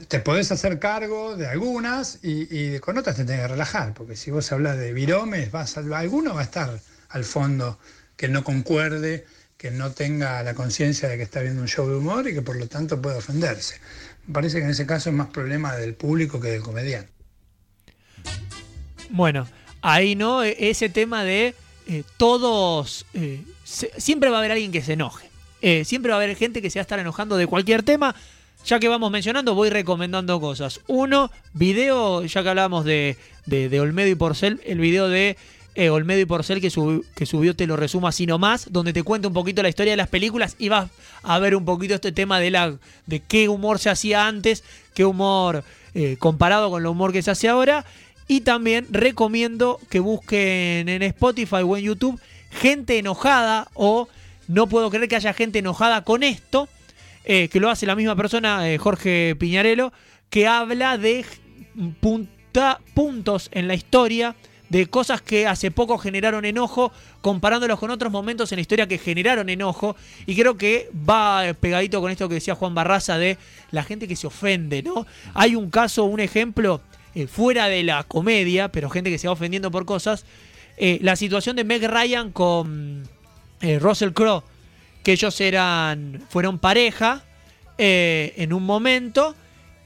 Te 0.08 0.20
podés 0.20 0.52
hacer 0.52 0.80
cargo 0.80 1.38
de 1.38 1.48
algunas 1.48 2.20
y, 2.24 2.48
y 2.50 2.80
con 2.80 2.98
otras 2.98 3.16
te 3.16 3.24
tenés 3.24 3.42
que 3.42 3.48
relajar, 3.50 3.94
porque 3.94 4.16
si 4.16 4.32
vos 4.32 4.52
hablas 4.52 4.78
de 4.78 4.94
viromes, 4.94 5.52
vas 5.52 5.78
alguno 5.78 6.34
va 6.34 6.42
a 6.42 6.44
estar 6.44 6.80
al 7.10 7.24
fondo 7.24 7.78
que 8.18 8.28
no 8.28 8.44
concuerde, 8.44 9.28
que 9.58 9.70
no 9.70 9.92
tenga 9.92 10.42
la 10.42 10.56
conciencia 10.56 11.08
de 11.08 11.18
que 11.18 11.24
está 11.24 11.42
viendo 11.42 11.62
un 11.62 11.68
show 11.68 11.88
de 11.88 11.98
humor 11.98 12.28
y 12.28 12.34
que 12.34 12.42
por 12.42 12.56
lo 12.56 12.68
tanto 12.68 13.00
puede 13.00 13.18
ofenderse. 13.18 13.80
Me 14.26 14.34
parece 14.34 14.58
que 14.58 14.64
en 14.64 14.72
ese 14.72 14.88
caso 14.88 15.12
es 15.12 15.16
más 15.16 15.28
problema 15.28 15.76
del 15.76 15.94
público 15.94 16.40
que 16.40 16.50
del 16.50 16.64
comediante. 16.64 17.12
Bueno, 19.12 19.48
ahí 19.82 20.16
no, 20.16 20.44
E- 20.44 20.56
ese 20.58 20.90
tema 20.90 21.24
de 21.24 21.54
eh, 21.90 22.04
todos, 22.18 23.08
eh, 23.16 23.42
siempre 23.64 24.30
va 24.30 24.36
a 24.38 24.40
haber 24.40 24.52
alguien 24.52 24.72
que 24.72 24.84
se 24.84 24.94
enoje. 24.94 25.28
Eh, 25.64 25.84
siempre 25.86 26.12
va 26.12 26.20
a 26.20 26.22
haber 26.24 26.38
gente 26.38 26.62
que 26.62 26.70
se 26.70 26.78
va 26.78 26.82
a 26.82 26.84
estar 26.84 27.00
enojando 27.00 27.36
de 27.36 27.48
cualquier 27.48 27.82
tema. 27.82 28.16
Ya 28.64 28.80
que 28.80 28.88
vamos 28.88 29.10
mencionando, 29.10 29.56
voy 29.56 29.72
recomendando 29.72 30.40
cosas. 30.40 30.82
Uno, 30.86 31.32
video, 31.54 32.24
ya 32.26 32.44
que 32.44 32.50
hablábamos 32.50 32.86
de, 32.86 33.18
de, 33.48 33.80
Olmedo 33.80 34.10
y 34.10 34.16
Porcel, 34.16 34.62
el 34.66 34.78
video 34.78 35.08
de 35.08 35.36
Olmedo 35.90 36.20
y 36.20 36.26
Porcel 36.26 36.62
que, 36.62 36.70
subi- 36.70 37.04
que 37.16 37.26
subió, 37.26 37.56
te 37.56 37.66
lo 37.66 37.76
resumo 37.76 38.08
así 38.08 38.28
nomás, 38.28 38.68
donde 38.70 38.94
te 38.94 39.02
cuenta 39.02 39.28
un 39.30 39.34
poquito 39.34 39.64
la 39.64 39.70
historia 39.70 39.94
de 39.94 39.98
las 39.98 40.10
películas 40.10 40.56
y 40.60 40.70
vas 40.70 40.92
a 41.24 41.40
ver 41.40 41.56
un 41.56 41.66
poquito 41.66 41.96
este 41.96 42.12
tema 42.12 42.40
de, 42.40 42.52
la, 42.52 42.76
de 43.08 43.20
qué 43.22 43.50
humor 43.50 43.80
se 43.80 43.90
hacía 43.90 44.28
antes, 44.28 44.64
qué 44.94 45.06
humor 45.06 45.64
comparado 46.20 46.70
con 46.70 46.82
el 46.82 46.88
humor 46.88 47.12
que 47.12 47.24
se 47.24 47.32
hace 47.32 47.48
ahora. 47.50 47.84
Y 48.30 48.42
también 48.42 48.86
recomiendo 48.92 49.80
que 49.90 50.00
busquen 50.00 50.88
en 50.88 51.02
Spotify 51.02 51.64
o 51.66 51.76
en 51.76 51.84
YouTube 51.84 52.22
gente 52.52 53.00
enojada 53.00 53.68
o 53.74 54.08
no 54.48 54.68
puedo 54.68 54.92
creer 54.92 55.10
que 55.10 55.16
haya 55.16 55.34
gente 55.34 55.60
enojada 55.60 56.04
con 56.04 56.22
esto, 56.22 56.70
eh, 57.26 57.48
que 57.50 57.60
lo 57.60 57.72
hace 57.72 57.88
la 57.88 57.96
misma 57.96 58.16
persona, 58.16 58.70
eh, 58.70 58.78
Jorge 58.78 59.36
Piñarelo, 59.38 59.92
que 60.30 60.46
habla 60.48 61.00
de 61.00 61.26
punta- 62.02 62.80
puntos 62.94 63.50
en 63.52 63.68
la 63.68 63.74
historia 63.74 64.36
de 64.70 64.86
cosas 64.86 65.24
que 65.24 65.48
hace 65.48 65.72
poco 65.72 65.98
generaron 65.98 66.46
enojo, 66.46 66.92
comparándolos 67.22 67.80
con 67.80 67.90
otros 67.90 68.12
momentos 68.12 68.52
en 68.52 68.58
la 68.58 68.62
historia 68.62 68.88
que 68.88 69.00
generaron 69.00 69.50
enojo. 69.50 69.96
Y 70.28 70.36
creo 70.36 70.56
que 70.56 70.92
va 71.10 71.48
eh, 71.48 71.56
pegadito 71.56 72.00
con 72.00 72.12
esto 72.12 72.30
que 72.30 72.36
decía 72.36 72.54
Juan 72.54 72.76
Barraza 72.76 73.18
de 73.18 73.40
la 73.72 73.82
gente 73.84 74.08
que 74.08 74.16
se 74.16 74.28
ofende, 74.28 74.84
¿no? 74.84 75.08
Hay 75.34 75.56
un 75.56 75.72
caso, 75.72 76.04
un 76.04 76.20
ejemplo, 76.20 76.82
eh, 77.16 77.26
fuera 77.26 77.68
de 77.70 77.82
la 77.82 78.04
comedia, 78.04 78.72
pero 78.72 78.90
gente 78.90 79.10
que 79.10 79.18
se 79.18 79.28
va 79.28 79.34
ofendiendo 79.34 79.72
por 79.72 79.86
cosas. 79.86 80.26
eh, 80.78 81.00
la 81.02 81.16
situación 81.16 81.56
de 81.56 81.64
Meg 81.64 81.84
Ryan 81.84 82.32
con 82.32 83.04
eh, 83.62 83.80
Russell 83.80 84.12
Crowe, 84.12 84.44
que 85.04 85.14
ellos 85.14 85.42
eran, 85.42 86.22
fueron 86.30 86.60
pareja 86.60 87.24
en 87.82 88.52
un 88.52 88.64
momento 88.64 89.36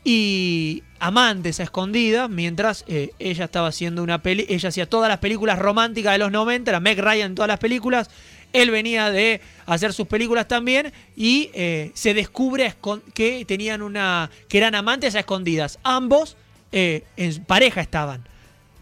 y 0.04 0.82
amantes 0.98 1.60
a 1.60 1.64
escondidas, 1.64 2.28
mientras 2.28 2.86
ella 2.88 3.46
estaba 3.46 3.68
haciendo 3.68 4.02
una 4.02 4.24
peli, 4.24 4.48
ella 4.50 4.70
hacía 4.70 4.90
todas 4.90 5.10
las 5.10 5.20
películas 5.20 5.60
románticas 5.60 6.14
de 6.14 6.18
los 6.18 6.32
90, 6.32 6.72
era 6.72 6.80
Meg 6.80 7.00
Ryan 7.00 7.28
en 7.28 7.36
todas 7.36 7.50
las 7.50 7.60
películas, 7.60 8.10
él 8.52 8.72
venía 8.72 9.12
de 9.12 9.42
hacer 9.68 9.94
sus 9.94 10.08
películas 10.08 10.48
también 10.48 10.92
y 11.16 11.52
se 11.94 12.16
descubre 12.16 12.74
que 13.14 13.46
tenían 13.46 13.84
una, 13.84 14.32
que 14.48 14.58
eran 14.58 14.74
amantes 14.74 15.14
a 15.14 15.20
escondidas, 15.20 15.78
ambos 15.84 16.36
eh, 16.74 17.04
en 17.18 17.46
pareja 17.46 17.82
estaban. 17.82 18.28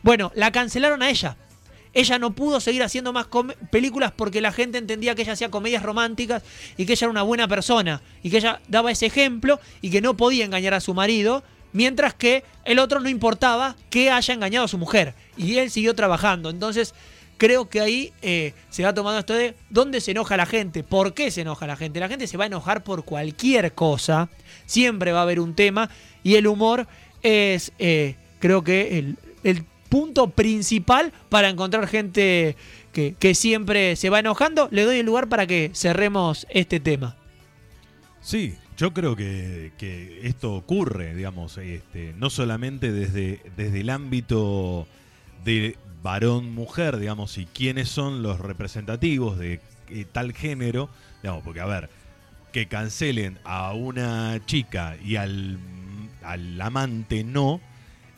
Bueno, 0.02 0.32
la 0.34 0.52
cancelaron 0.52 1.04
a 1.04 1.10
ella. 1.10 1.36
Ella 1.94 2.18
no 2.18 2.32
pudo 2.32 2.62
seguir 2.62 2.84
haciendo 2.84 3.12
más 3.12 3.28
películas 3.70 4.14
porque 4.16 4.40
la 4.40 4.54
gente 4.54 4.78
entendía 4.78 5.14
que 5.14 5.24
ella 5.24 5.34
hacía 5.34 5.52
comedias 5.52 5.84
románticas 5.84 6.42
y 6.78 6.86
que 6.86 6.94
ella 6.94 7.06
era 7.06 7.12
una 7.12 7.24
buena 7.24 7.50
persona 7.50 8.02
y 8.24 8.30
que 8.30 8.38
ella 8.38 8.62
daba 8.70 8.92
ese 8.92 9.08
ejemplo 9.08 9.60
y 9.82 9.92
que 9.92 10.00
no 10.00 10.16
podía 10.16 10.46
engañar 10.46 10.74
a 10.74 10.80
su 10.80 10.94
marido, 10.94 11.44
mientras 11.74 12.14
que 12.14 12.46
el 12.64 12.80
otro 12.80 13.02
no 13.02 13.10
importaba 13.10 13.76
que 13.90 14.10
haya 14.10 14.34
engañado 14.34 14.66
a 14.66 14.70
su 14.70 14.78
mujer 14.78 15.14
y 15.36 15.58
él 15.58 15.70
siguió 15.70 15.94
trabajando. 15.94 16.50
Entonces 16.50 16.96
creo 17.36 17.68
que 17.68 17.82
ahí 17.82 18.14
eh, 18.22 18.54
se 18.70 18.84
va 18.84 18.94
tomando 18.94 19.20
esto 19.20 19.34
de 19.34 19.56
dónde 19.70 20.00
se 20.00 20.12
enoja 20.12 20.38
la 20.38 20.46
gente, 20.46 20.84
por 20.84 21.14
qué 21.14 21.30
se 21.30 21.42
enoja 21.42 21.68
la 21.68 21.76
gente. 21.76 22.00
La 22.00 22.08
gente 22.08 22.26
se 22.26 22.38
va 22.38 22.46
a 22.46 22.48
enojar 22.48 22.86
por 22.86 23.04
cualquier 23.04 23.74
cosa, 23.74 24.30
siempre 24.66 25.12
va 25.12 25.20
a 25.20 25.24
haber 25.24 25.42
un 25.42 25.56
tema 25.56 25.90
y 26.24 26.36
el 26.36 26.48
humor 26.48 26.88
es 27.24 27.72
eh, 27.80 28.16
creo 28.40 28.64
que 28.64 29.00
el, 29.00 29.18
el 29.44 29.66
punto 29.90 30.30
principal 30.30 31.12
para 31.30 31.50
encontrar 31.50 31.88
gente 31.88 32.56
que, 32.94 33.16
que 33.20 33.36
siempre 33.36 33.96
se 33.96 34.10
va 34.10 34.20
enojando. 34.20 34.68
Le 34.72 34.84
doy 34.84 35.00
el 35.00 35.06
lugar 35.06 35.28
para 35.28 35.48
que 35.48 35.72
cerremos 35.74 36.48
este 36.50 36.80
tema. 36.80 37.18
Sí, 38.22 38.56
yo 38.78 38.94
creo 38.94 39.16
que, 39.16 39.74
que 39.78 40.22
esto 40.24 40.54
ocurre, 40.54 41.14
digamos, 41.14 41.58
este, 41.58 42.14
no 42.18 42.30
solamente 42.30 42.92
desde, 42.92 43.42
desde 43.58 43.82
el 43.82 43.90
ámbito 43.90 44.88
de 45.44 45.76
varón-mujer, 46.04 46.98
digamos, 46.98 47.38
y 47.38 47.46
quiénes 47.46 47.90
son 47.90 48.24
los 48.24 48.40
representativos 48.40 49.38
de 49.38 49.60
eh, 49.90 50.06
tal 50.12 50.34
género, 50.34 50.90
digamos, 51.22 51.44
porque 51.44 51.60
a 51.60 51.66
ver, 51.66 51.90
que 52.52 52.68
cancelen 52.68 53.40
a 53.44 53.74
una 53.74 54.40
chica 54.46 54.98
y 55.04 55.16
al, 55.16 55.58
al 56.24 56.60
amante 56.62 57.24
no, 57.24 57.62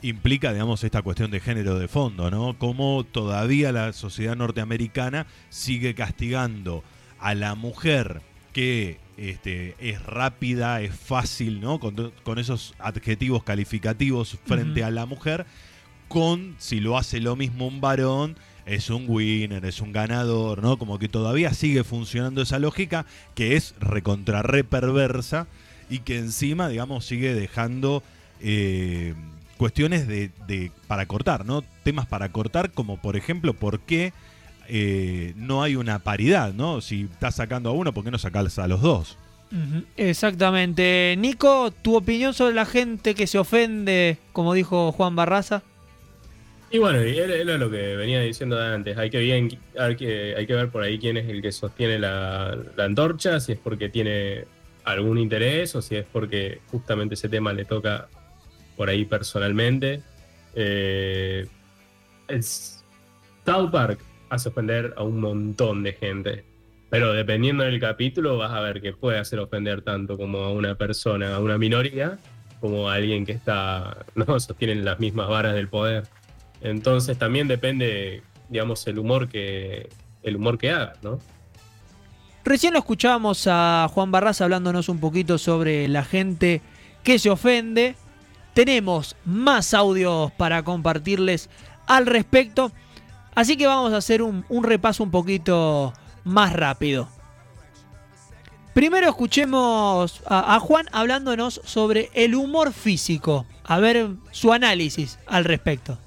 implica, 0.01 0.51
digamos, 0.51 0.83
esta 0.83 1.01
cuestión 1.01 1.31
de 1.31 1.39
género 1.39 1.79
de 1.79 1.87
fondo, 1.87 2.29
¿no? 2.29 2.57
Cómo 2.59 3.05
todavía 3.05 3.71
la 3.71 3.93
sociedad 3.93 4.35
norteamericana 4.35 5.25
sigue 5.49 5.95
castigando 5.95 6.83
a 7.19 7.35
la 7.35 7.55
mujer 7.55 8.21
que 8.51 8.99
este, 9.17 9.75
es 9.79 10.03
rápida, 10.03 10.81
es 10.81 10.93
fácil, 10.93 11.61
¿no? 11.61 11.79
Con, 11.79 12.11
con 12.23 12.37
esos 12.37 12.73
adjetivos 12.79 13.43
calificativos 13.43 14.37
frente 14.45 14.83
a 14.83 14.91
la 14.91 15.05
mujer, 15.05 15.45
con 16.07 16.55
si 16.59 16.79
lo 16.79 16.97
hace 16.97 17.19
lo 17.19 17.35
mismo 17.35 17.67
un 17.67 17.79
varón, 17.81 18.35
es 18.65 18.89
un 18.89 19.05
winner, 19.07 19.65
es 19.65 19.81
un 19.81 19.91
ganador, 19.91 20.61
¿no? 20.61 20.77
Como 20.77 20.99
que 20.99 21.09
todavía 21.09 21.53
sigue 21.53 21.83
funcionando 21.83 22.41
esa 22.41 22.59
lógica 22.59 23.05
que 23.35 23.55
es 23.55 23.75
recontra 23.79 24.41
re 24.41 24.63
perversa 24.63 25.47
y 25.93 25.99
que 25.99 26.17
encima, 26.17 26.67
digamos, 26.69 27.05
sigue 27.05 27.33
dejando 27.35 28.01
eh, 28.41 29.13
cuestiones 29.57 30.07
de, 30.07 30.31
de- 30.47 30.71
para 30.87 31.05
cortar, 31.05 31.45
¿no? 31.45 31.63
Temas 31.83 32.07
para 32.07 32.29
cortar, 32.31 32.71
como 32.71 32.97
por 33.01 33.15
ejemplo, 33.15 33.53
¿por 33.53 33.79
qué 33.81 34.11
eh, 34.67 35.33
no 35.35 35.61
hay 35.61 35.75
una 35.75 35.99
paridad, 35.99 36.53
¿no? 36.53 36.81
Si 36.81 37.03
estás 37.11 37.35
sacando 37.35 37.69
a 37.69 37.73
uno, 37.73 37.93
¿por 37.93 38.03
qué 38.03 38.11
no 38.11 38.17
sacas 38.17 38.57
a 38.59 38.67
los 38.67 38.81
dos? 38.81 39.17
Exactamente. 39.97 41.15
Nico, 41.19 41.71
¿tu 41.83 41.95
opinión 41.95 42.33
sobre 42.33 42.55
la 42.55 42.65
gente 42.65 43.13
que 43.13 43.27
se 43.27 43.37
ofende, 43.37 44.17
como 44.31 44.53
dijo 44.55 44.91
Juan 44.91 45.15
Barraza? 45.15 45.61
Y 46.71 46.79
bueno, 46.79 46.99
era 47.01 47.57
lo 47.59 47.69
que 47.69 47.95
venía 47.95 48.19
diciendo 48.21 48.59
antes. 48.59 48.97
Hay 48.97 49.11
que, 49.11 49.19
bien, 49.19 49.59
hay, 49.77 49.95
que, 49.95 50.33
hay 50.35 50.47
que 50.47 50.55
ver 50.55 50.69
por 50.69 50.81
ahí 50.81 50.97
quién 50.97 51.17
es 51.17 51.29
el 51.29 51.39
que 51.43 51.51
sostiene 51.51 51.99
la, 51.99 52.57
la 52.75 52.85
antorcha, 52.85 53.39
si 53.39 53.51
es 53.51 53.59
porque 53.59 53.89
tiene 53.89 54.45
algún 54.83 55.17
interés 55.17 55.75
o 55.75 55.81
si 55.81 55.95
es 55.95 56.05
porque 56.05 56.59
justamente 56.71 57.15
ese 57.15 57.29
tema 57.29 57.53
le 57.53 57.65
toca 57.65 58.07
por 58.75 58.89
ahí 58.89 59.05
personalmente. 59.05 60.01
Eh, 60.55 61.47
el 62.27 62.43
South 62.43 63.71
Park 63.71 63.99
hace 64.29 64.49
ofender 64.49 64.93
a 64.97 65.03
un 65.03 65.19
montón 65.19 65.83
de 65.83 65.93
gente. 65.93 66.45
Pero 66.89 67.13
dependiendo 67.13 67.63
del 67.63 67.79
capítulo, 67.79 68.37
vas 68.37 68.51
a 68.51 68.59
ver 68.59 68.81
que 68.81 68.93
puede 68.93 69.17
hacer 69.17 69.39
ofender 69.39 69.81
tanto 69.81 70.15
como 70.17 70.39
a 70.39 70.51
una 70.51 70.75
persona, 70.75 71.35
a 71.35 71.39
una 71.39 71.57
minoría, 71.57 72.19
como 72.59 72.89
a 72.89 72.95
alguien 72.95 73.25
que 73.25 73.31
está, 73.31 74.05
no 74.15 74.39
sostiene 74.39 74.75
las 74.75 74.99
mismas 74.99 75.27
varas 75.27 75.55
del 75.55 75.67
poder. 75.69 76.03
Entonces 76.61 77.17
también 77.17 77.47
depende, 77.47 78.21
digamos, 78.49 78.85
el 78.87 78.99
humor 78.99 79.27
que, 79.27 79.89
el 80.21 80.35
humor 80.35 80.57
que 80.57 80.71
hagas, 80.71 81.03
¿no? 81.03 81.19
Recién 82.45 82.73
lo 82.73 82.79
escuchábamos 82.79 83.47
a 83.47 83.87
Juan 83.93 84.11
Barraza 84.11 84.43
hablándonos 84.43 84.89
un 84.89 84.99
poquito 84.99 85.37
sobre 85.37 85.87
la 85.87 86.03
gente 86.03 86.61
que 87.01 87.17
se 87.17 87.29
ofende. 87.29 87.95
Tenemos 88.53 89.15
más 89.23 89.73
audios 89.73 90.31
para 90.33 90.61
compartirles 90.63 91.49
al 91.87 92.05
respecto. 92.05 92.71
Así 93.33 93.55
que 93.55 93.65
vamos 93.65 93.93
a 93.93 93.97
hacer 93.97 94.21
un, 94.21 94.45
un 94.49 94.63
repaso 94.65 95.03
un 95.03 95.11
poquito 95.11 95.93
más 96.25 96.51
rápido. 96.51 97.07
Primero 98.73 99.07
escuchemos 99.07 100.21
a, 100.25 100.55
a 100.55 100.59
Juan 100.59 100.87
hablándonos 100.91 101.61
sobre 101.63 102.09
el 102.13 102.35
humor 102.35 102.73
físico. 102.73 103.45
A 103.63 103.79
ver 103.79 104.09
su 104.31 104.51
análisis 104.51 105.17
al 105.27 105.45
respecto. 105.45 105.97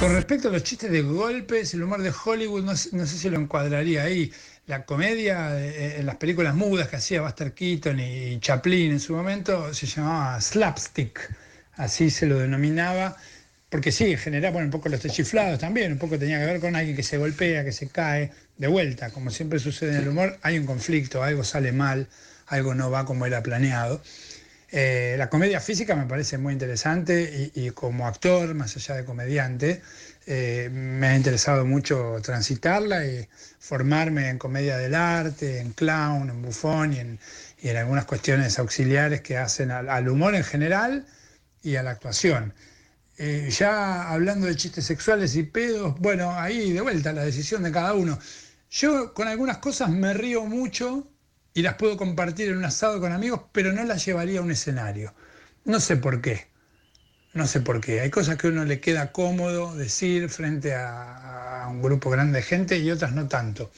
Con 0.00 0.14
respecto 0.14 0.48
a 0.48 0.50
los 0.50 0.62
chistes 0.62 0.90
de 0.90 1.02
golpes, 1.02 1.74
el 1.74 1.82
humor 1.82 2.00
de 2.00 2.10
Hollywood, 2.24 2.64
no, 2.64 2.74
sé 2.74 3.06
si 3.06 3.28
lo 3.28 3.38
encuadraría 3.38 4.04
ahí. 4.04 4.32
La 4.66 4.86
comedia 4.86 5.60
eh, 5.60 6.00
en 6.00 6.06
las 6.06 6.16
películas 6.16 6.54
mudas 6.54 6.88
que 6.88 6.96
hacía 6.96 7.20
Buster 7.20 7.52
Keaton 7.52 8.00
y 8.00 8.40
Chaplin 8.40 8.92
en 8.92 9.00
su 9.00 9.14
momento 9.14 9.74
se 9.74 9.86
llamaba 9.86 10.40
slapstick, 10.40 11.20
así 11.74 12.08
se 12.08 12.24
lo 12.24 12.38
denominaba, 12.38 13.14
porque 13.68 13.92
sí, 13.92 14.16
generaba 14.16 14.54
bueno, 14.54 14.68
un 14.68 14.70
poco 14.70 14.88
los 14.88 15.02
chiflados 15.02 15.58
también, 15.58 15.92
un 15.92 15.98
poco 15.98 16.18
tenía 16.18 16.38
que 16.38 16.46
ver 16.46 16.60
con 16.60 16.76
alguien 16.76 16.96
que 16.96 17.02
se 17.02 17.18
golpea, 17.18 17.62
que 17.62 17.72
se 17.72 17.88
cae, 17.88 18.32
de 18.56 18.68
vuelta, 18.68 19.10
como 19.10 19.30
siempre 19.30 19.58
sucede 19.58 19.90
en 19.90 19.96
el 19.98 20.08
humor, 20.08 20.38
hay 20.40 20.58
un 20.58 20.64
conflicto, 20.64 21.22
algo 21.22 21.44
sale 21.44 21.72
mal, 21.72 22.08
algo 22.46 22.74
no 22.74 22.90
va 22.90 23.04
como 23.04 23.26
era 23.26 23.42
planeado. 23.42 24.00
Eh, 24.72 25.16
la 25.18 25.28
comedia 25.28 25.60
física 25.60 25.96
me 25.96 26.06
parece 26.06 26.38
muy 26.38 26.52
interesante 26.52 27.50
y, 27.54 27.70
como 27.70 28.06
actor, 28.06 28.54
más 28.54 28.76
allá 28.76 28.96
de 28.96 29.04
comediante, 29.04 29.82
eh, 30.26 30.68
me 30.72 31.08
ha 31.08 31.16
interesado 31.16 31.66
mucho 31.66 32.18
transitarla 32.22 33.04
y 33.04 33.28
formarme 33.58 34.28
en 34.28 34.38
comedia 34.38 34.76
del 34.76 34.94
arte, 34.94 35.58
en 35.58 35.72
clown, 35.72 36.30
en 36.30 36.42
bufón 36.42 36.92
y 36.92 36.98
en, 36.98 37.18
algunas 37.76 38.04
cuestiones 38.04 38.58
auxiliares 38.58 39.20
que 39.22 39.36
hacen 39.36 39.70
al, 39.70 39.88
al 39.88 40.08
humor 40.08 40.34
en 40.34 40.44
general 40.44 41.06
y 41.62 41.76
a 41.76 41.82
la 41.82 41.90
actuación. 41.90 42.54
Eh, 43.22 43.50
ya 43.50 44.10
hablando 44.10 44.46
de 44.46 44.56
chistes 44.56 44.86
sexuales 44.86 45.36
y 45.36 45.42
pedos, 45.42 45.98
bueno, 45.98 46.32
ahí 46.32 46.72
de 46.72 46.80
vuelta 46.80 47.12
la 47.12 47.22
decisión 47.22 47.62
de 47.62 47.70
cada 47.70 47.92
uno. 47.92 48.18
Yo 48.70 49.12
con 49.12 49.28
algunas 49.28 49.58
cosas 49.58 49.90
me 49.90 50.14
río 50.14 50.46
mucho 50.46 51.06
y 51.54 51.62
las 51.62 51.74
puedo 51.74 51.96
compartir 51.96 52.48
en 52.50 52.58
un 52.58 52.64
asado 52.64 53.00
con 53.00 53.12
amigos, 53.12 53.42
pero 53.52 53.72
no 53.72 53.84
las 53.84 54.04
llevaría 54.04 54.40
a 54.40 54.42
un 54.42 54.50
escenario. 54.50 55.14
No 55.64 55.80
sé 55.80 55.96
por 55.96 56.20
qué. 56.20 56.48
No 57.34 57.46
sé 57.46 57.60
por 57.60 57.80
qué. 57.80 58.00
Hay 58.00 58.10
cosas 58.10 58.36
que 58.36 58.48
a 58.48 58.50
uno 58.50 58.64
le 58.64 58.80
queda 58.80 59.12
cómodo 59.12 59.74
decir 59.76 60.28
frente 60.30 60.74
a, 60.74 61.66
un 61.70 61.82
grupo 61.82 62.10
grande 62.10 62.38
de 62.38 62.42
gente 62.44 62.78
y 62.78 62.90
otras 62.90 63.12
no 63.12 63.28
tanto. 63.28 63.70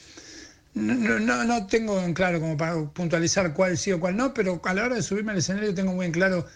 No, 0.75 0.95
no- 0.95 1.19
no, 1.19 1.43
no 1.45 1.67
tengo 1.67 2.01
en 2.01 2.13
claro 2.13 2.39
como 2.41 2.57
para 2.57 2.75
puntualizar 2.89 3.53
cuál 3.53 3.77
sí 3.77 3.91
o 3.91 3.99
cuál 3.99 4.17
no, 4.17 4.33
pero 4.33 4.61
a 4.65 4.73
la 4.73 4.85
hora 4.85 4.95
de 4.95 5.03
subirme 5.03 5.31
al 5.33 5.39
escenario 5.39 5.73
tengo 5.75 5.93
muy 5.93 6.05
en 6.07 6.11
claro 6.11 6.47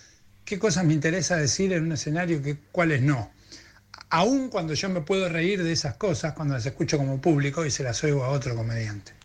qué 0.46 0.60
cosas 0.60 0.86
me 0.86 0.94
interesa 0.94 1.38
decir 1.38 1.74
en 1.74 1.86
un 1.86 1.94
escenario 1.94 2.42
y 2.46 2.58
cuáles 2.72 3.02
no. 3.04 3.32
Aún 4.10 4.50
cuando 4.50 4.74
yo 4.76 4.90
me 4.90 5.02
puedo 5.02 5.30
reír 5.30 5.64
de 5.64 5.72
esas 5.74 5.96
cosas, 5.98 6.34
cuando 6.34 6.56
las 6.56 6.66
escucho 6.68 6.98
como 6.98 7.22
público 7.22 7.66
y 7.66 7.72
se 7.72 7.84
las 7.84 8.04
oigo 8.04 8.24
a 8.26 8.30
otro 8.30 8.56
comediante. 8.56 9.17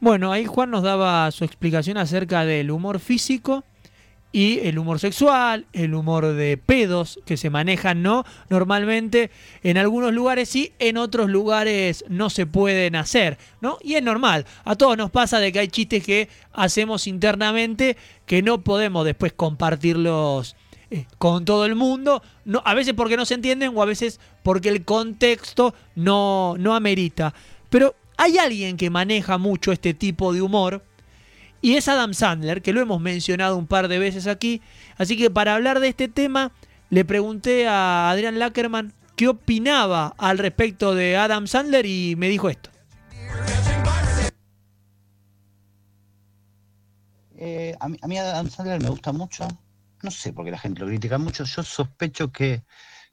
Bueno, 0.00 0.30
ahí 0.30 0.46
Juan 0.46 0.70
nos 0.70 0.84
daba 0.84 1.28
su 1.32 1.44
explicación 1.44 1.96
acerca 1.96 2.44
del 2.44 2.70
humor 2.70 3.00
físico 3.00 3.64
y 4.30 4.60
el 4.60 4.78
humor 4.78 5.00
sexual, 5.00 5.66
el 5.72 5.94
humor 5.94 6.34
de 6.34 6.56
pedos 6.56 7.18
que 7.26 7.36
se 7.36 7.50
manejan, 7.50 8.02
¿no? 8.02 8.24
Normalmente 8.48 9.32
en 9.64 9.76
algunos 9.76 10.12
lugares 10.12 10.50
sí, 10.50 10.72
en 10.78 10.98
otros 10.98 11.28
lugares 11.30 12.04
no 12.08 12.30
se 12.30 12.46
pueden 12.46 12.94
hacer, 12.94 13.38
¿no? 13.60 13.78
Y 13.82 13.94
es 13.94 14.02
normal, 14.04 14.44
a 14.64 14.76
todos 14.76 14.96
nos 14.96 15.10
pasa 15.10 15.40
de 15.40 15.50
que 15.50 15.58
hay 15.58 15.68
chistes 15.68 16.04
que 16.04 16.28
hacemos 16.52 17.08
internamente 17.08 17.96
que 18.24 18.40
no 18.42 18.60
podemos 18.60 19.04
después 19.04 19.32
compartirlos 19.32 20.54
eh, 20.90 21.06
con 21.18 21.44
todo 21.44 21.64
el 21.66 21.74
mundo, 21.74 22.22
no, 22.44 22.62
a 22.64 22.74
veces 22.74 22.94
porque 22.94 23.16
no 23.16 23.24
se 23.24 23.34
entienden 23.34 23.72
o 23.74 23.82
a 23.82 23.86
veces 23.86 24.20
porque 24.44 24.68
el 24.68 24.84
contexto 24.84 25.74
no, 25.96 26.54
no 26.56 26.76
amerita. 26.76 27.34
Pero 27.68 27.94
hay 28.18 28.36
alguien 28.36 28.76
que 28.76 28.90
maneja 28.90 29.38
mucho 29.38 29.72
este 29.72 29.94
tipo 29.94 30.32
de 30.32 30.42
humor 30.42 30.84
y 31.62 31.76
es 31.76 31.88
Adam 31.88 32.14
Sandler, 32.14 32.62
que 32.62 32.72
lo 32.72 32.80
hemos 32.80 33.00
mencionado 33.00 33.56
un 33.56 33.66
par 33.66 33.88
de 33.88 33.98
veces 33.98 34.26
aquí. 34.26 34.60
Así 34.96 35.16
que 35.16 35.30
para 35.30 35.54
hablar 35.54 35.78
de 35.78 35.88
este 35.88 36.08
tema, 36.08 36.52
le 36.90 37.04
pregunté 37.04 37.68
a 37.68 38.10
Adrián 38.10 38.38
Lackerman 38.38 38.92
qué 39.16 39.28
opinaba 39.28 40.14
al 40.18 40.38
respecto 40.38 40.96
de 40.96 41.16
Adam 41.16 41.46
Sandler 41.46 41.86
y 41.86 42.16
me 42.16 42.28
dijo 42.28 42.50
esto. 42.50 42.70
Eh, 47.36 47.76
a, 47.78 47.88
mí, 47.88 47.98
a 48.02 48.08
mí 48.08 48.18
Adam 48.18 48.50
Sandler 48.50 48.82
me 48.82 48.90
gusta 48.90 49.12
mucho. 49.12 49.46
No 50.02 50.10
sé 50.10 50.32
por 50.32 50.44
qué 50.44 50.50
la 50.50 50.58
gente 50.58 50.80
lo 50.80 50.88
critica 50.88 51.18
mucho. 51.18 51.44
Yo 51.44 51.62
sospecho 51.62 52.32
que 52.32 52.64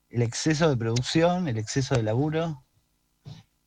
el 0.09 0.23
exceso 0.23 0.67
de 0.67 0.77
producción, 0.77 1.47
el 1.47 1.59
exceso 1.59 1.93
de 1.93 2.01
laburo 2.01 2.64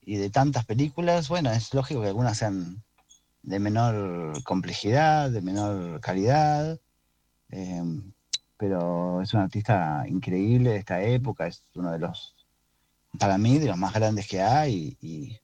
y 0.09 0.17
de 0.17 0.31
tantas 0.31 0.65
películas, 0.65 1.29
bueno, 1.29 1.51
es 1.53 1.75
lógico 1.75 2.01
que 2.01 2.07
algunas 2.09 2.39
sean 2.39 2.83
de 3.43 3.59
menor 3.59 4.43
complejidad, 4.43 5.31
de 5.31 5.43
menor 5.43 6.01
calidad, 6.01 6.81
eh, 7.51 7.83
pero 8.57 9.21
es 9.21 9.35
un 9.35 9.41
artista 9.41 10.07
increíble 10.09 10.71
de 10.71 10.77
esta 10.79 11.03
época, 11.03 11.47
es 11.47 11.63
uno 11.75 11.93
de 11.93 11.99
los, 11.99 12.35
para 13.19 13.37
mí, 13.37 13.59
de 13.59 13.67
los 13.67 13.77
más 13.77 13.93
grandes 13.93 14.27
que 14.27 14.41
hay 14.41 14.97
y, 15.03 15.37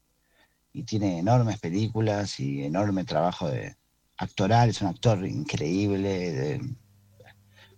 y 0.72 0.84
tiene 0.84 1.18
enormes 1.18 1.60
películas 1.60 2.40
y 2.40 2.64
enorme 2.64 3.04
trabajo 3.04 3.48
de 3.50 3.76
actoral, 4.16 4.70
es 4.70 4.80
un 4.80 4.88
actor 4.88 5.26
increíble, 5.26 6.32
de- 6.32 6.76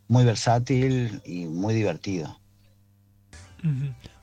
muy 0.07 0.24
versátil 0.24 1.20
y 1.24 1.47
muy 1.47 1.74
divertido. 1.74 2.41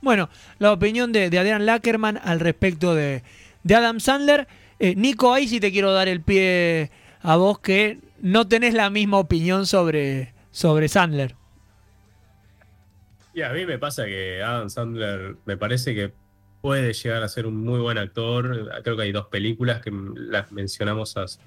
Bueno, 0.01 0.29
la 0.59 0.71
opinión 0.71 1.11
de, 1.11 1.29
de 1.29 1.39
Adrián 1.39 1.65
Lackerman 1.65 2.19
al 2.23 2.39
respecto 2.39 2.93
de, 2.95 3.23
de 3.63 3.75
Adam 3.75 3.99
Sandler. 3.99 4.47
Eh, 4.79 4.95
Nico, 4.95 5.33
ahí 5.33 5.47
sí 5.47 5.59
te 5.59 5.71
quiero 5.71 5.93
dar 5.93 6.07
el 6.07 6.21
pie 6.21 6.91
a 7.21 7.35
vos 7.37 7.59
que 7.59 7.99
no 8.21 8.47
tenés 8.47 8.73
la 8.73 8.89
misma 8.89 9.17
opinión 9.17 9.65
sobre, 9.65 10.33
sobre 10.51 10.87
Sandler. 10.87 11.35
Y 13.33 13.41
a 13.41 13.51
mí 13.51 13.65
me 13.65 13.79
pasa 13.79 14.05
que 14.05 14.43
Adam 14.43 14.69
Sandler 14.69 15.37
me 15.45 15.57
parece 15.57 15.95
que 15.95 16.11
puede 16.61 16.93
llegar 16.93 17.23
a 17.23 17.27
ser 17.27 17.45
un 17.45 17.57
muy 17.57 17.79
buen 17.79 17.97
actor. 17.97 18.69
Creo 18.83 18.95
que 18.95 19.03
hay 19.03 19.11
dos 19.11 19.27
películas 19.27 19.81
que 19.81 19.91
las 20.15 20.51
mencionamos 20.51 21.17
hace 21.17 21.39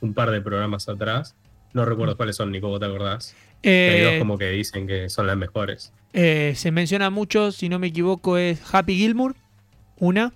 un 0.00 0.14
par 0.14 0.30
de 0.30 0.40
programas 0.40 0.88
atrás. 0.88 1.34
No 1.72 1.84
recuerdo 1.84 2.16
cuáles 2.16 2.36
son, 2.36 2.50
Nico, 2.50 2.68
¿vos 2.68 2.80
te 2.80 2.86
acordás? 2.86 3.34
Hay 3.62 4.00
dos 4.02 4.12
Eh, 4.14 4.18
como 4.18 4.38
que 4.38 4.50
dicen 4.50 4.86
que 4.86 5.08
son 5.10 5.26
las 5.26 5.36
mejores. 5.36 5.92
eh, 6.12 6.54
se 6.56 6.70
menciona 6.70 7.10
mucho, 7.10 7.52
si 7.52 7.68
no 7.68 7.78
me 7.78 7.88
equivoco, 7.88 8.36
es 8.38 8.60
Happy 8.72 8.96
Gilmour, 8.96 9.36
una 9.98 10.32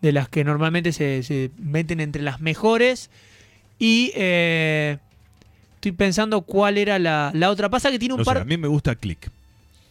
de 0.00 0.12
las 0.12 0.28
que 0.28 0.44
normalmente 0.44 0.92
se, 0.92 1.22
se 1.22 1.50
meten 1.58 2.00
entre 2.00 2.22
las 2.22 2.40
mejores. 2.40 3.10
Y 3.78 4.12
eh, 4.14 4.98
estoy 5.76 5.92
pensando 5.92 6.42
cuál 6.42 6.78
era 6.78 6.98
la, 6.98 7.30
la 7.34 7.50
otra. 7.50 7.68
Pasa 7.70 7.90
que 7.90 7.98
tiene 7.98 8.14
un 8.14 8.18
No 8.18 8.24
sé, 8.24 8.28
par. 8.30 8.38
a 8.38 8.44
mí 8.44 8.56
me 8.56 8.68
gusta 8.68 8.94
Click. 8.94 9.30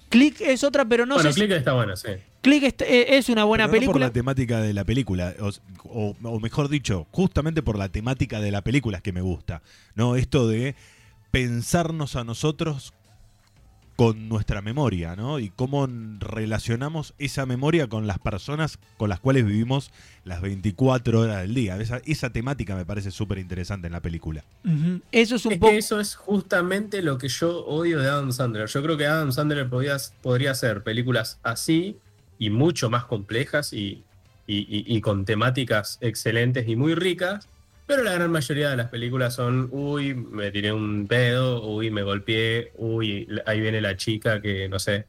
Click 0.09 0.39
es 0.41 0.63
otra, 0.63 0.85
pero 0.85 1.05
no 1.05 1.15
bueno, 1.15 1.29
sé. 1.31 1.33
si- 1.33 1.45
Click 1.45 1.57
está 1.57 1.73
bueno, 1.73 1.95
sí. 1.95 2.09
Click 2.41 2.63
est- 2.63 2.81
eh, 2.81 3.17
es 3.17 3.29
una 3.29 3.43
buena 3.43 3.65
Pero 3.65 3.67
no 3.67 3.73
por 3.73 3.81
película. 3.93 4.05
la 4.07 4.13
temática 4.13 4.59
de 4.61 4.73
la 4.73 4.83
película, 4.83 5.33
o, 5.39 5.49
o- 5.83 6.15
o 6.23 6.39
mejor 6.39 6.69
dicho, 6.69 7.07
justamente 7.11 7.61
por 7.61 7.77
la 7.77 7.87
temática 7.89 8.39
de 8.41 8.51
la 8.51 8.61
película 8.61 8.97
es 8.97 9.03
que 9.03 9.13
me 9.13 9.21
gusta. 9.21 9.61
¿no? 9.95 10.15
Esto 10.15 10.47
de 10.47 10.75
pensarnos 11.31 12.15
a 12.15 12.23
nosotros 12.23 12.93
con 13.97 14.29
nuestra 14.29 14.61
memoria, 14.61 15.15
¿no? 15.15 15.37
Y 15.37 15.49
cómo 15.49 15.87
relacionamos 16.19 17.13
esa 17.19 17.45
memoria 17.45 17.87
con 17.87 18.07
las 18.07 18.17
personas 18.17 18.79
con 18.97 19.09
las 19.09 19.19
cuales 19.19 19.45
vivimos 19.45 19.91
las 20.23 20.41
24 20.41 21.19
horas 21.19 21.41
del 21.41 21.53
día. 21.53 21.77
Esa, 21.77 22.01
esa 22.05 22.31
temática 22.31 22.75
me 22.75 22.83
parece 22.85 23.11
súper 23.11 23.37
interesante 23.37 23.87
en 23.87 23.93
la 23.93 23.99
película. 24.01 24.43
Eso 25.11 25.35
es 25.35 25.45
un 25.45 25.51
Es 25.53 25.59
poco. 25.59 25.71
que 25.71 25.77
eso 25.77 25.99
es 25.99 26.15
justamente 26.15 27.03
lo 27.03 27.17
que 27.19 27.27
yo 27.27 27.63
odio 27.65 27.99
de 27.99 28.09
Adam 28.09 28.31
Sandler. 28.31 28.67
Yo 28.67 28.81
creo 28.81 28.97
que 28.97 29.05
Adam 29.05 29.31
Sandler 29.31 29.69
podía, 29.69 29.97
podría 30.23 30.51
hacer 30.51 30.81
películas 30.83 31.39
así 31.43 31.97
y 32.39 32.49
mucho 32.49 32.89
más 32.89 33.05
complejas 33.05 33.71
y, 33.71 34.03
y- 34.47 34.57
y- 34.67 34.85
y 34.97 35.01
con 35.01 35.25
temáticas 35.25 35.99
excelentes 36.01 36.67
y 36.67 36.75
muy 36.75 36.95
ricas, 36.95 37.47
pero 37.91 38.03
la 38.03 38.13
gran 38.13 38.31
mayoría 38.31 38.69
de 38.69 38.77
las 38.77 38.87
películas 38.87 39.35
son, 39.35 39.67
uy, 39.69 40.13
me 40.13 40.49
tiré 40.49 40.71
un 40.71 41.07
pedo, 41.07 41.61
uy, 41.67 41.91
me 41.91 42.03
golpeé, 42.03 42.71
uy, 42.77 43.27
ahí 43.45 43.59
viene 43.59 43.81
la 43.81 43.97
chica 43.97 44.41
que, 44.41 44.69
no 44.69 44.79
sé, 44.79 45.07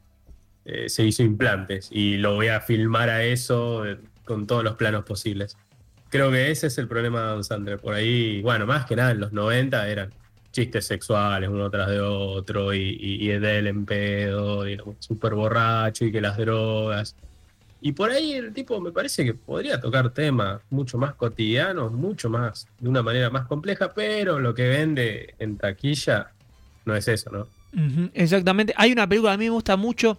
eh, 0.64 0.88
se 0.88 1.04
hizo 1.04 1.22
implantes 1.22 1.90
y 1.92 2.16
lo 2.16 2.34
voy 2.34 2.48
a 2.48 2.60
filmar 2.60 3.08
a 3.08 3.22
eso 3.22 3.86
eh, 3.86 3.98
con 4.24 4.48
todos 4.48 4.64
los 4.64 4.74
planos 4.74 5.04
posibles. 5.04 5.56
Creo 6.08 6.32
que 6.32 6.50
ese 6.50 6.66
es 6.66 6.76
el 6.78 6.88
problema 6.88 7.20
de 7.20 7.26
Adam 7.26 7.44
Sandler. 7.44 7.78
Por 7.78 7.94
ahí, 7.94 8.42
bueno, 8.42 8.66
más 8.66 8.84
que 8.84 8.96
nada 8.96 9.12
en 9.12 9.20
los 9.20 9.32
90 9.32 9.88
eran 9.88 10.10
chistes 10.50 10.84
sexuales 10.84 11.50
uno 11.50 11.70
tras 11.70 11.88
de 11.88 12.00
otro 12.00 12.74
y, 12.74 12.98
y, 13.00 13.30
y 13.30 13.38
de 13.38 13.58
él 13.60 13.68
en 13.68 13.86
pedo, 13.86 14.68
y 14.68 14.76
súper 14.98 15.34
borracho 15.34 16.04
y 16.04 16.10
que 16.10 16.20
las 16.20 16.36
drogas. 16.36 17.14
Y 17.84 17.92
por 17.92 18.10
ahí 18.10 18.34
el 18.34 18.52
tipo 18.54 18.80
me 18.80 18.92
parece 18.92 19.24
que 19.24 19.34
podría 19.34 19.80
tocar 19.80 20.10
temas 20.10 20.60
mucho 20.70 20.98
más 20.98 21.14
cotidianos, 21.14 21.90
mucho 21.90 22.30
más, 22.30 22.68
de 22.78 22.88
una 22.88 23.02
manera 23.02 23.28
más 23.28 23.48
compleja, 23.48 23.92
pero 23.92 24.38
lo 24.38 24.54
que 24.54 24.68
vende 24.68 25.34
en 25.40 25.56
taquilla 25.56 26.30
no 26.84 26.94
es 26.94 27.08
eso, 27.08 27.30
¿no? 27.30 27.48
Exactamente. 28.14 28.72
Hay 28.76 28.92
una 28.92 29.08
película 29.08 29.32
que 29.32 29.34
a 29.34 29.38
mí 29.38 29.46
me 29.46 29.50
gusta 29.50 29.76
mucho. 29.76 30.16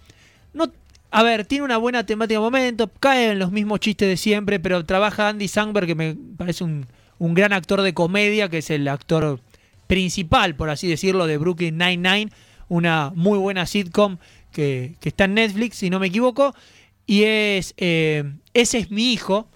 No, 0.53 0.69
a 1.09 1.23
ver, 1.23 1.45
tiene 1.45 1.63
una 1.63 1.77
buena 1.77 2.05
temática 2.05 2.37
de 2.37 2.43
momento, 2.43 2.91
cae 2.99 3.31
en 3.31 3.39
los 3.39 3.51
mismos 3.51 3.79
chistes 3.79 4.09
de 4.09 4.17
siempre, 4.17 4.59
pero 4.59 4.83
trabaja 4.83 5.29
Andy 5.29 5.47
Samberg, 5.47 5.87
que 5.87 5.95
me 5.95 6.17
parece 6.35 6.65
un, 6.65 6.85
un 7.17 7.33
gran 7.33 7.53
actor 7.53 7.81
de 7.81 7.93
comedia, 7.93 8.49
que 8.49 8.57
es 8.57 8.71
el 8.71 8.89
actor 8.89 9.39
principal, 9.87 10.55
por 10.55 10.69
así 10.69 10.89
decirlo, 10.89 11.27
de 11.27 11.37
Brooklyn 11.37 11.77
Nine-Nine, 11.77 12.29
una 12.67 13.13
muy 13.15 13.37
buena 13.37 13.65
sitcom 13.65 14.17
que, 14.51 14.95
que 14.99 15.09
está 15.09 15.25
en 15.25 15.35
Netflix, 15.35 15.77
si 15.77 15.89
no 15.89 15.99
me 15.99 16.07
equivoco. 16.07 16.53
Y 17.05 17.23
es 17.23 17.73
eh, 17.77 18.23
Ese 18.53 18.77
es 18.79 18.91
mi 18.91 19.13
hijo, 19.13 19.47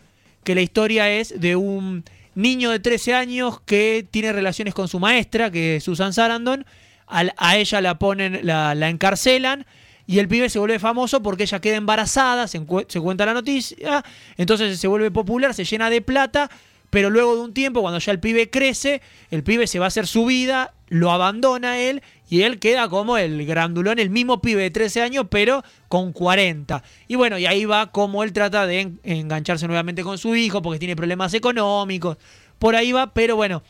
que 0.43 0.55
la 0.55 0.61
historia 0.61 1.09
es 1.09 1.39
de 1.39 1.55
un 1.55 2.03
niño 2.35 2.69
de 2.69 2.79
13 2.79 3.13
años 3.13 3.61
que 3.61 4.05
tiene 4.09 4.31
relaciones 4.31 4.73
con 4.73 4.87
su 4.87 4.99
maestra, 4.99 5.51
que 5.51 5.77
es 5.77 5.83
Susan 5.83 6.13
Sarandon. 6.13 6.65
A 7.07 7.55
ella 7.55 7.79
la 7.79 7.97
ponen, 7.97 8.41
la, 8.43 8.75
la 8.75 8.89
encarcelan. 8.89 9.65
Y 10.07 10.19
el 10.19 10.29
pibe 10.29 10.49
se 10.49 10.57
vuelve 10.57 10.79
famoso 10.79 11.21
porque 11.21 11.43
ella 11.43 11.59
queda 11.59 11.75
embarazada, 11.75 12.47
se, 12.47 12.65
se 12.87 12.99
cuenta 13.01 13.25
la 13.25 13.33
noticia, 13.33 14.05
entonces 14.37 14.79
se 14.79 14.87
vuelve 14.87 15.11
popular, 15.11 15.53
se 15.53 15.65
llena 15.65 15.89
de 15.89 16.01
plata, 16.01 16.49
pero 16.89 17.09
luego 17.09 17.35
de 17.35 17.41
un 17.41 17.53
tiempo, 17.53 17.81
cuando 17.81 17.99
ya 17.99 18.11
el 18.11 18.19
pibe 18.19 18.49
crece, 18.49 19.01
el 19.31 19.43
pibe 19.43 19.67
se 19.67 19.79
va 19.79 19.85
a 19.85 19.87
hacer 19.89 20.07
su 20.07 20.25
vida, 20.25 20.73
lo 20.87 21.11
abandona 21.11 21.77
él 21.79 22.01
y 22.29 22.43
él 22.43 22.59
queda 22.59 22.87
como 22.89 23.17
el 23.17 23.45
grandulón, 23.45 23.99
el 23.99 24.09
mismo 24.09 24.41
pibe 24.41 24.61
de 24.61 24.71
13 24.71 25.01
años, 25.01 25.25
pero 25.29 25.63
con 25.89 26.13
40. 26.13 26.83
Y 27.07 27.15
bueno, 27.15 27.37
y 27.37 27.45
ahí 27.45 27.65
va 27.65 27.91
como 27.91 28.23
él 28.23 28.31
trata 28.33 28.65
de 28.65 28.81
en- 28.81 28.99
engancharse 29.03 29.67
nuevamente 29.67 30.03
con 30.03 30.17
su 30.17 30.35
hijo 30.35 30.61
porque 30.61 30.79
tiene 30.79 30.95
problemas 30.95 31.33
económicos. 31.33 32.17
Por 32.59 32.75
ahí 32.75 32.91
va, 32.93 33.13
pero 33.13 33.35
bueno, 33.35 33.63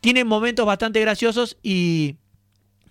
tiene 0.00 0.24
momentos 0.24 0.64
bastante 0.64 1.00
graciosos 1.00 1.56
y 1.62 2.16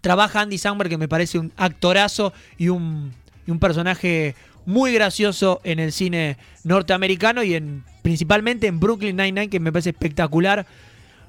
trabaja 0.01 0.41
Andy 0.41 0.57
Samberg, 0.57 0.89
que 0.89 0.97
me 0.97 1.07
parece 1.07 1.39
un 1.39 1.51
actorazo 1.57 2.33
y 2.57 2.69
un, 2.69 3.13
y 3.47 3.51
un 3.51 3.59
personaje 3.59 4.35
muy 4.65 4.93
gracioso 4.93 5.61
en 5.63 5.79
el 5.79 5.91
cine 5.91 6.37
norteamericano 6.63 7.43
y 7.43 7.55
en 7.55 7.83
principalmente 8.01 8.67
en 8.67 8.79
Brooklyn 8.79 9.15
Nine-Nine, 9.15 9.49
que 9.49 9.59
me 9.59 9.71
parece 9.71 9.91
espectacular 9.91 10.65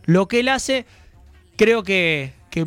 lo 0.05 0.28
que 0.28 0.41
él 0.41 0.49
hace. 0.49 0.87
Creo 1.57 1.83
que, 1.83 2.33
que 2.51 2.66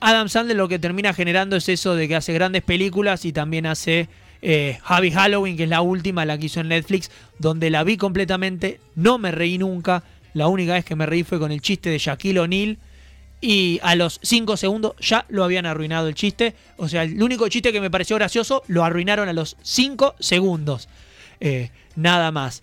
Adam 0.00 0.28
Sandler 0.28 0.56
lo 0.56 0.68
que 0.68 0.78
termina 0.78 1.14
generando 1.14 1.56
es 1.56 1.68
eso 1.68 1.94
de 1.94 2.08
que 2.08 2.16
hace 2.16 2.32
grandes 2.32 2.62
películas 2.62 3.24
y 3.24 3.32
también 3.32 3.66
hace 3.66 4.08
eh, 4.42 4.78
Happy 4.84 5.10
Halloween, 5.10 5.56
que 5.56 5.64
es 5.64 5.68
la 5.68 5.80
última, 5.80 6.24
la 6.24 6.38
que 6.38 6.46
hizo 6.46 6.60
en 6.60 6.68
Netflix, 6.68 7.10
donde 7.38 7.70
la 7.70 7.84
vi 7.84 7.96
completamente, 7.96 8.80
no 8.94 9.18
me 9.18 9.30
reí 9.30 9.58
nunca. 9.58 10.04
La 10.34 10.46
única 10.48 10.74
vez 10.74 10.84
que 10.84 10.94
me 10.94 11.06
reí 11.06 11.24
fue 11.24 11.38
con 11.38 11.50
el 11.50 11.60
chiste 11.60 11.90
de 11.90 11.98
Shaquille 11.98 12.40
O'Neal. 12.40 12.78
Y 13.40 13.78
a 13.82 13.94
los 13.94 14.18
5 14.22 14.56
segundos 14.56 14.94
ya 15.00 15.24
lo 15.28 15.44
habían 15.44 15.66
arruinado 15.66 16.08
el 16.08 16.14
chiste. 16.14 16.54
O 16.76 16.88
sea, 16.88 17.04
el 17.04 17.22
único 17.22 17.48
chiste 17.48 17.72
que 17.72 17.80
me 17.80 17.90
pareció 17.90 18.16
gracioso 18.16 18.62
lo 18.66 18.84
arruinaron 18.84 19.28
a 19.28 19.32
los 19.32 19.56
5 19.62 20.16
segundos. 20.18 20.88
Eh, 21.40 21.70
nada 21.94 22.32
más. 22.32 22.62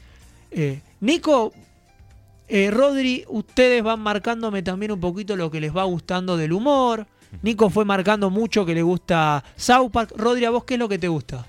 Eh, 0.52 0.82
Nico, 1.00 1.54
eh, 2.50 2.72
Rodri, 2.72 3.24
ustedes 3.30 3.84
van 3.84 4.02
marcándome 4.02 4.64
también 4.64 4.92
un 4.92 5.00
poquito 5.00 5.36
lo 5.36 5.50
que 5.50 5.62
les 5.62 5.76
va 5.76 5.86
gustando 5.86 6.36
del 6.36 6.52
humor. 6.52 7.08
Nico 7.42 7.70
fue 7.70 7.86
marcando 7.86 8.30
mucho 8.30 8.66
que 8.66 8.76
le 8.76 8.82
gusta 8.82 9.44
South 9.56 9.92
Park. 9.92 10.14
Rodri, 10.18 10.46
¿a 10.46 10.50
vos 10.50 10.66
qué 10.66 10.76
es 10.76 10.80
lo 10.80 10.90
que 10.90 11.00
te 11.00 11.08
gusta? 11.08 11.46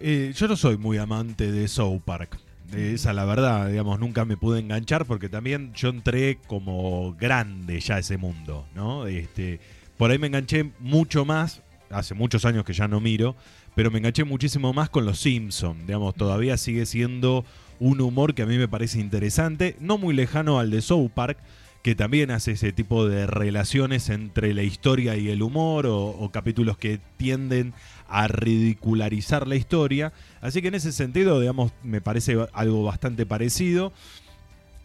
Yo 0.00 0.46
no 0.46 0.56
soy 0.56 0.76
muy 0.76 0.98
amante 0.98 1.50
de 1.50 1.66
South 1.68 2.02
Park. 2.04 2.38
Esa 2.74 3.12
la 3.12 3.24
verdad, 3.24 3.68
digamos, 3.68 4.00
nunca 4.00 4.24
me 4.24 4.36
pude 4.36 4.60
enganchar 4.60 5.06
porque 5.06 5.28
también 5.28 5.72
yo 5.74 5.88
entré 5.88 6.38
como 6.46 7.14
grande 7.14 7.80
ya 7.80 7.96
a 7.96 7.98
ese 8.00 8.16
mundo, 8.16 8.66
¿no? 8.74 9.06
Este, 9.06 9.60
por 9.96 10.10
ahí 10.10 10.18
me 10.18 10.26
enganché 10.26 10.70
mucho 10.80 11.24
más, 11.24 11.62
hace 11.90 12.14
muchos 12.14 12.44
años 12.44 12.64
que 12.64 12.72
ya 12.72 12.88
no 12.88 13.00
miro, 13.00 13.36
pero 13.74 13.90
me 13.90 13.98
enganché 13.98 14.24
muchísimo 14.24 14.72
más 14.72 14.90
con 14.90 15.04
los 15.04 15.20
Simpsons, 15.20 15.86
digamos, 15.86 16.14
todavía 16.14 16.56
sigue 16.56 16.86
siendo 16.86 17.44
un 17.78 18.00
humor 18.00 18.34
que 18.34 18.42
a 18.42 18.46
mí 18.46 18.58
me 18.58 18.68
parece 18.68 19.00
interesante, 19.00 19.76
no 19.80 19.98
muy 19.98 20.14
lejano 20.14 20.58
al 20.58 20.70
de 20.70 20.82
South 20.82 21.10
Park, 21.14 21.38
que 21.82 21.94
también 21.94 22.32
hace 22.32 22.52
ese 22.52 22.72
tipo 22.72 23.06
de 23.06 23.28
relaciones 23.28 24.08
entre 24.08 24.54
la 24.54 24.64
historia 24.64 25.16
y 25.16 25.28
el 25.28 25.40
humor 25.40 25.86
o, 25.86 26.06
o 26.06 26.32
capítulos 26.32 26.78
que 26.78 26.98
tienden 27.16 27.74
a 28.08 28.28
ridicularizar 28.28 29.46
la 29.46 29.56
historia. 29.56 30.12
Así 30.40 30.62
que 30.62 30.68
en 30.68 30.74
ese 30.74 30.92
sentido, 30.92 31.40
digamos, 31.40 31.72
me 31.82 32.00
parece 32.00 32.36
algo 32.52 32.82
bastante 32.82 33.26
parecido. 33.26 33.92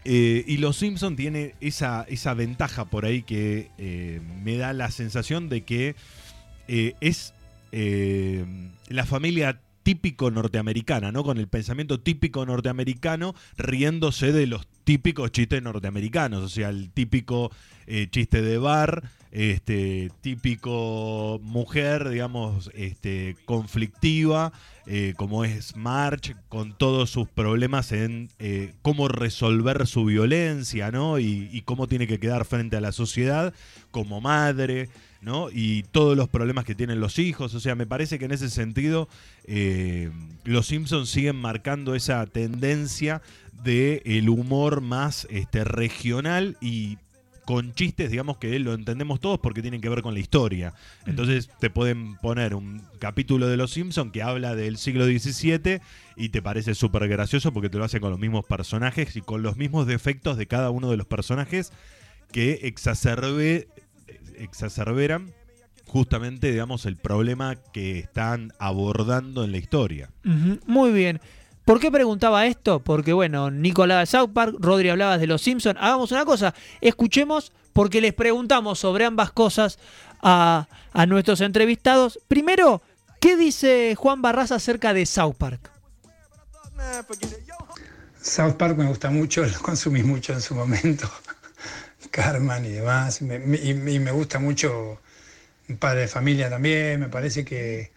Eh, 0.03 0.43
y 0.47 0.57
Los 0.57 0.77
Simpson 0.77 1.15
tiene 1.15 1.55
esa, 1.61 2.05
esa 2.09 2.33
ventaja 2.33 2.85
por 2.85 3.05
ahí 3.05 3.21
que 3.21 3.69
eh, 3.77 4.19
me 4.43 4.57
da 4.57 4.73
la 4.73 4.89
sensación 4.89 5.47
de 5.47 5.61
que 5.61 5.95
eh, 6.67 6.95
es 7.01 7.33
la 8.89 9.05
familia 9.05 9.61
típico 9.83 10.29
norteamericana, 10.29 11.11
¿no? 11.11 11.23
Con 11.23 11.37
el 11.37 11.47
pensamiento 11.47 12.01
típico 12.01 12.45
norteamericano, 12.45 13.33
riéndose 13.57 14.31
de 14.33 14.45
los 14.45 14.67
típicos 14.83 15.31
chistes 15.31 15.61
norteamericanos, 15.61 16.43
o 16.43 16.49
sea, 16.49 16.69
el 16.69 16.91
típico 16.91 17.51
eh, 17.87 18.07
chiste 18.09 18.41
de 18.41 18.57
bar, 18.57 19.03
este 19.31 20.11
típico 20.21 21.39
mujer, 21.41 22.09
digamos, 22.09 22.69
este 22.73 23.37
conflictiva, 23.45 24.51
eh, 24.85 25.13
como 25.15 25.45
es 25.45 25.75
March, 25.75 26.35
con 26.49 26.77
todos 26.77 27.09
sus 27.09 27.27
problemas 27.29 27.91
en 27.91 28.29
eh, 28.39 28.73
cómo 28.81 29.07
resolver 29.07 29.87
su 29.87 30.05
violencia, 30.05 30.91
¿no? 30.91 31.19
Y, 31.19 31.49
y 31.51 31.61
cómo 31.61 31.87
tiene 31.87 32.07
que 32.07 32.19
quedar 32.19 32.45
frente 32.45 32.77
a 32.77 32.81
la 32.81 32.91
sociedad 32.91 33.53
como 33.91 34.19
madre, 34.19 34.89
¿no? 35.21 35.49
Y 35.51 35.83
todos 35.83 36.17
los 36.17 36.27
problemas 36.27 36.65
que 36.65 36.75
tienen 36.75 36.99
los 36.99 37.19
hijos. 37.19 37.53
O 37.53 37.59
sea, 37.59 37.75
me 37.75 37.85
parece 37.85 38.19
que 38.19 38.25
en 38.25 38.31
ese 38.31 38.49
sentido 38.49 39.07
eh, 39.45 40.11
los 40.43 40.67
Simpsons 40.67 41.09
siguen 41.09 41.35
marcando 41.35 41.95
esa 41.95 42.25
tendencia 42.25 43.21
de 43.63 44.01
el 44.05 44.29
humor 44.29 44.81
más 44.81 45.27
este, 45.29 45.63
regional 45.63 46.57
y 46.61 46.97
con 47.45 47.73
chistes, 47.73 48.11
digamos 48.11 48.37
que 48.37 48.57
lo 48.59 48.73
entendemos 48.73 49.19
todos 49.19 49.39
porque 49.39 49.61
tienen 49.61 49.81
que 49.81 49.89
ver 49.89 50.01
con 50.01 50.13
la 50.13 50.19
historia. 50.19 50.73
Entonces 51.05 51.49
te 51.59 51.69
pueden 51.69 52.15
poner 52.17 52.55
un 52.55 52.81
capítulo 52.99 53.47
de 53.47 53.57
Los 53.57 53.71
Simpsons 53.71 54.11
que 54.11 54.23
habla 54.23 54.55
del 54.55 54.77
siglo 54.77 55.05
XVII 55.05 55.81
y 56.15 56.29
te 56.29 56.41
parece 56.41 56.75
súper 56.75 57.07
gracioso 57.07 57.51
porque 57.51 57.69
te 57.69 57.77
lo 57.77 57.83
hacen 57.83 57.99
con 57.99 58.11
los 58.11 58.19
mismos 58.19 58.45
personajes 58.45 59.15
y 59.15 59.21
con 59.21 59.41
los 59.41 59.57
mismos 59.57 59.87
defectos 59.87 60.37
de 60.37 60.47
cada 60.47 60.69
uno 60.69 60.91
de 60.91 60.97
los 60.97 61.07
personajes 61.07 61.73
que 62.31 62.59
exacerbe 62.63 63.67
exacerberan 64.37 65.33
justamente, 65.85 66.51
digamos, 66.51 66.85
el 66.85 66.95
problema 66.95 67.57
que 67.73 67.99
están 67.99 68.53
abordando 68.59 69.43
en 69.43 69.51
la 69.51 69.57
historia. 69.57 70.09
Muy 70.65 70.91
bien. 70.93 71.19
¿Por 71.65 71.79
qué 71.79 71.91
preguntaba 71.91 72.45
esto? 72.45 72.79
Porque, 72.79 73.13
bueno, 73.13 73.51
Nico 73.51 73.83
hablaba 73.83 74.01
de 74.01 74.07
South 74.07 74.31
Park, 74.33 74.55
Rodri 74.59 74.89
hablaba 74.89 75.17
de 75.17 75.27
Los 75.27 75.41
Simpsons. 75.41 75.77
Hagamos 75.79 76.11
una 76.11 76.25
cosa, 76.25 76.53
escuchemos 76.81 77.51
porque 77.73 78.01
les 78.01 78.13
preguntamos 78.13 78.79
sobre 78.79 79.05
ambas 79.05 79.31
cosas 79.31 79.79
a, 80.21 80.67
a 80.93 81.05
nuestros 81.05 81.41
entrevistados. 81.41 82.19
Primero, 82.27 82.81
¿qué 83.19 83.37
dice 83.37 83.95
Juan 83.95 84.21
Barraza 84.21 84.55
acerca 84.55 84.93
de 84.93 85.05
South 85.05 85.35
Park? 85.37 85.71
South 88.21 88.53
Park 88.53 88.77
me 88.77 88.85
gusta 88.85 89.09
mucho, 89.09 89.45
lo 89.45 89.59
consumí 89.59 90.03
mucho 90.03 90.33
en 90.33 90.41
su 90.41 90.55
momento. 90.55 91.09
Carmen 92.11 92.65
y 92.65 92.69
demás. 92.69 93.21
Y 93.21 93.73
me 93.73 94.11
gusta 94.11 94.39
mucho 94.39 94.99
Padre 95.79 96.01
de 96.01 96.07
Familia 96.07 96.49
también. 96.49 96.99
Me 96.99 97.09
parece 97.09 97.45
que 97.45 97.91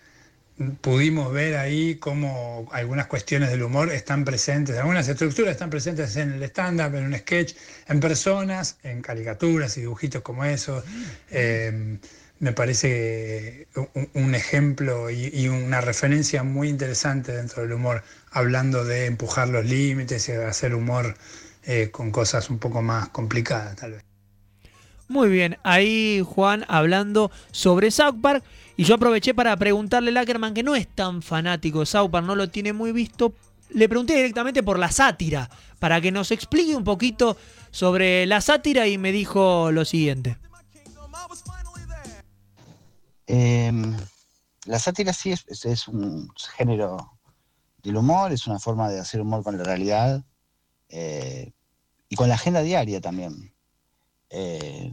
pudimos 0.80 1.32
ver 1.32 1.56
ahí 1.56 1.96
cómo 1.96 2.68
algunas 2.72 3.06
cuestiones 3.06 3.50
del 3.50 3.62
humor 3.62 3.90
están 3.92 4.24
presentes, 4.24 4.76
algunas 4.76 5.08
estructuras 5.08 5.52
están 5.52 5.70
presentes 5.70 6.16
en 6.16 6.32
el 6.32 6.42
stand-up, 6.44 6.94
en 6.94 7.04
un 7.04 7.14
sketch, 7.16 7.54
en 7.88 8.00
personas, 8.00 8.78
en 8.82 9.02
caricaturas 9.02 9.76
y 9.76 9.82
dibujitos 9.82 10.22
como 10.22 10.44
esos. 10.44 10.84
Eh, 11.30 11.98
me 12.40 12.52
parece 12.52 13.68
un, 13.94 14.08
un 14.14 14.34
ejemplo 14.34 15.10
y, 15.10 15.30
y 15.32 15.48
una 15.48 15.80
referencia 15.80 16.42
muy 16.42 16.68
interesante 16.68 17.32
dentro 17.32 17.62
del 17.62 17.72
humor, 17.72 18.02
hablando 18.30 18.84
de 18.84 19.06
empujar 19.06 19.48
los 19.48 19.64
límites 19.64 20.28
y 20.28 20.32
hacer 20.32 20.74
humor 20.74 21.16
eh, 21.66 21.90
con 21.90 22.10
cosas 22.10 22.50
un 22.50 22.58
poco 22.58 22.82
más 22.82 23.08
complicadas, 23.08 23.76
tal 23.76 23.92
vez. 23.92 24.04
Muy 25.08 25.28
bien, 25.28 25.56
ahí 25.62 26.22
Juan 26.24 26.64
hablando 26.68 27.30
sobre 27.52 27.90
South 27.90 28.20
Park. 28.20 28.44
Y 28.76 28.84
yo 28.84 28.96
aproveché 28.96 29.34
para 29.34 29.56
preguntarle 29.56 30.10
a 30.10 30.14
Lackerman, 30.14 30.52
que 30.54 30.62
no 30.62 30.74
es 30.74 30.88
tan 30.88 31.22
fanático 31.22 31.80
de 31.80 31.86
South 31.86 32.10
Park, 32.10 32.26
no 32.26 32.34
lo 32.34 32.48
tiene 32.50 32.72
muy 32.72 32.92
visto. 32.92 33.34
Le 33.70 33.88
pregunté 33.88 34.16
directamente 34.16 34.62
por 34.62 34.78
la 34.78 34.90
sátira, 34.90 35.48
para 35.78 36.00
que 36.00 36.10
nos 36.12 36.30
explique 36.30 36.74
un 36.74 36.84
poquito 36.84 37.36
sobre 37.70 38.26
la 38.26 38.40
sátira 38.40 38.86
y 38.86 38.98
me 38.98 39.12
dijo 39.12 39.70
lo 39.70 39.84
siguiente. 39.84 40.36
Em, 43.26 43.96
la 44.66 44.78
sátira 44.78 45.12
sí 45.12 45.32
es, 45.32 45.44
es- 45.64 45.88
un 45.88 46.28
género 46.56 47.12
del 47.82 47.96
humor, 47.96 48.32
es 48.32 48.46
una 48.46 48.58
forma 48.58 48.88
de 48.88 49.00
hacer 49.00 49.20
humor 49.20 49.42
con 49.42 49.56
la 49.56 49.64
realidad 49.64 50.24
eh, 50.88 51.52
y 52.08 52.16
con 52.16 52.28
la 52.28 52.34
agenda 52.34 52.60
diaria 52.62 53.00
también. 53.00 53.52
Eh, 54.30 54.92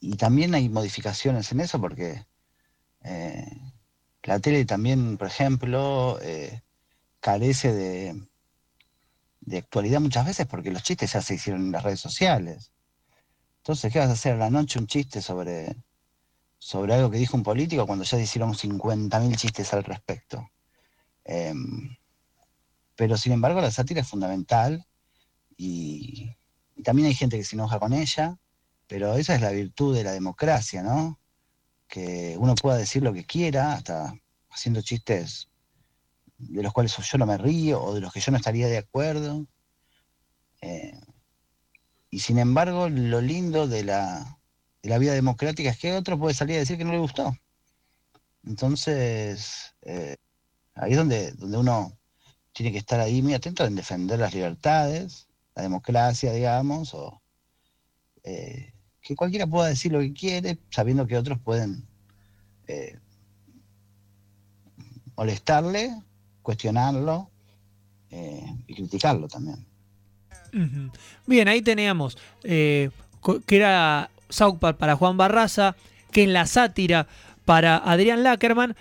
y 0.00 0.16
también 0.16 0.54
hay 0.54 0.68
modificaciones 0.68 1.50
en 1.52 1.60
eso 1.60 1.80
porque 1.80 2.24
eh, 3.04 3.60
la 4.22 4.40
tele 4.40 4.64
también, 4.64 5.18
por 5.18 5.28
ejemplo, 5.28 6.18
eh, 6.22 6.62
carece 7.20 7.72
de, 7.72 8.26
de 9.40 9.58
actualidad 9.58 10.00
muchas 10.00 10.26
veces 10.26 10.46
porque 10.46 10.70
los 10.70 10.82
chistes 10.82 11.12
ya 11.12 11.20
se 11.20 11.34
hicieron 11.34 11.62
en 11.62 11.72
las 11.72 11.82
redes 11.82 12.00
sociales. 12.00 12.72
Entonces, 13.58 13.92
¿qué 13.92 13.98
vas 13.98 14.08
a 14.08 14.12
hacer 14.12 14.34
a 14.34 14.38
la 14.38 14.50
noche 14.50 14.78
un 14.78 14.86
chiste 14.86 15.22
sobre, 15.22 15.76
sobre 16.58 16.94
algo 16.94 17.10
que 17.10 17.18
dijo 17.18 17.36
un 17.36 17.42
político 17.42 17.86
cuando 17.86 18.04
ya 18.04 18.16
se 18.16 18.22
hicieron 18.22 18.54
50.000 18.54 19.36
chistes 19.36 19.72
al 19.74 19.84
respecto? 19.84 20.50
Em, 21.24 21.96
pero 22.96 23.16
sin 23.16 23.32
embargo, 23.32 23.60
la 23.60 23.70
sátira 23.70 24.00
es 24.02 24.08
fundamental 24.08 24.86
y, 25.56 26.36
y 26.76 26.82
también 26.82 27.08
hay 27.08 27.14
gente 27.14 27.36
que 27.36 27.44
se 27.44 27.56
enoja 27.56 27.78
con 27.78 27.92
ella, 27.92 28.38
pero 28.86 29.14
esa 29.14 29.34
es 29.34 29.40
la 29.40 29.50
virtud 29.50 29.94
de 29.94 30.04
la 30.04 30.12
democracia, 30.12 30.82
¿no? 30.82 31.18
Que 31.94 32.34
uno 32.40 32.56
pueda 32.56 32.76
decir 32.76 33.04
lo 33.04 33.12
que 33.12 33.24
quiera, 33.24 33.74
hasta 33.74 34.12
haciendo 34.50 34.82
chistes 34.82 35.48
de 36.38 36.60
los 36.60 36.72
cuales 36.72 36.96
yo 36.96 37.18
no 37.18 37.24
me 37.24 37.38
río 37.38 37.80
o 37.80 37.94
de 37.94 38.00
los 38.00 38.12
que 38.12 38.18
yo 38.18 38.32
no 38.32 38.38
estaría 38.38 38.66
de 38.66 38.78
acuerdo. 38.78 39.46
Eh, 40.60 40.98
y 42.10 42.18
sin 42.18 42.40
embargo, 42.40 42.88
lo 42.88 43.20
lindo 43.20 43.68
de 43.68 43.84
la, 43.84 44.40
de 44.82 44.90
la 44.90 44.98
vida 44.98 45.12
democrática 45.12 45.70
es 45.70 45.78
que 45.78 45.94
otro 45.94 46.18
puede 46.18 46.34
salir 46.34 46.56
a 46.56 46.60
decir 46.60 46.76
que 46.76 46.84
no 46.84 46.90
le 46.90 46.98
gustó. 46.98 47.32
Entonces, 48.42 49.76
eh, 49.82 50.16
ahí 50.74 50.90
es 50.90 50.98
donde, 50.98 51.30
donde 51.34 51.58
uno 51.58 51.96
tiene 52.52 52.72
que 52.72 52.78
estar 52.78 52.98
ahí 52.98 53.22
muy 53.22 53.34
atento 53.34 53.64
en 53.64 53.76
defender 53.76 54.18
las 54.18 54.34
libertades, 54.34 55.28
la 55.54 55.62
democracia, 55.62 56.32
digamos, 56.32 56.92
o 56.92 57.22
eh, 58.24 58.73
que 59.04 59.14
cualquiera 59.14 59.46
pueda 59.46 59.68
decir 59.68 59.92
lo 59.92 60.00
que 60.00 60.14
quiere, 60.14 60.58
sabiendo 60.70 61.06
que 61.06 61.18
otros 61.18 61.38
pueden 61.38 61.84
eh, 62.66 62.98
molestarle, 65.14 65.94
cuestionarlo 66.40 67.30
eh, 68.10 68.46
y 68.66 68.74
criticarlo 68.74 69.28
también. 69.28 69.66
Bien, 71.26 71.48
ahí 71.48 71.60
teníamos 71.60 72.16
eh, 72.44 72.90
que 73.46 73.56
era 73.56 74.10
South 74.30 74.58
para 74.58 74.96
Juan 74.96 75.18
Barraza, 75.18 75.76
que 76.10 76.22
en 76.22 76.32
la 76.32 76.46
sátira 76.46 77.06
para 77.44 77.76
Adrián 77.76 78.22
Lackerman. 78.22 78.74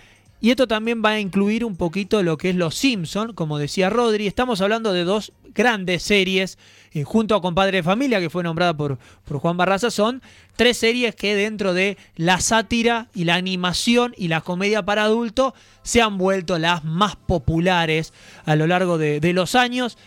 Y 0.43 0.51
esto 0.51 0.67
también 0.67 1.01
va 1.03 1.11
a 1.11 1.19
incluir 1.21 1.63
un 1.63 1.77
poquito 1.77 2.21
lo 2.21 2.35
que 2.35 2.49
es 2.49 2.55
Los 2.57 2.75
Simpson, 2.75 3.31
como 3.31 3.57
decía 3.57 3.89
Rodri. 3.89 4.27
Estamos 4.27 4.59
hablando 4.59 4.91
de 4.91 5.05
dos 5.05 5.31
grandes 5.55 6.03
series, 6.03 6.57
eh, 6.91 7.05
junto 7.05 7.33
a 7.33 7.41
Compadre 7.41 7.77
de 7.77 7.83
Familia, 7.83 8.19
que 8.19 8.29
fue 8.29 8.43
nombrada 8.43 8.75
por, 8.75 8.97
por 9.23 9.37
Juan 9.39 9.55
Barraza. 9.55 9.89
Son 9.89 10.21
tres 10.57 10.75
series 10.75 11.15
que 11.15 11.33
dentro 11.33 11.73
de 11.73 11.97
la 12.17 12.41
sátira 12.41 13.07
y 13.13 13.23
la 13.23 13.35
animación 13.35 14.13
y 14.17 14.27
la 14.27 14.41
comedia 14.41 14.83
para 14.83 15.05
adultos 15.05 15.53
se 15.81 16.01
han 16.01 16.17
vuelto 16.17 16.59
las 16.59 16.83
más 16.83 17.15
populares 17.15 18.11
a 18.43 18.57
lo 18.57 18.67
largo 18.67 18.97
de, 18.97 19.21
los 19.31 19.55
años. 19.55 19.97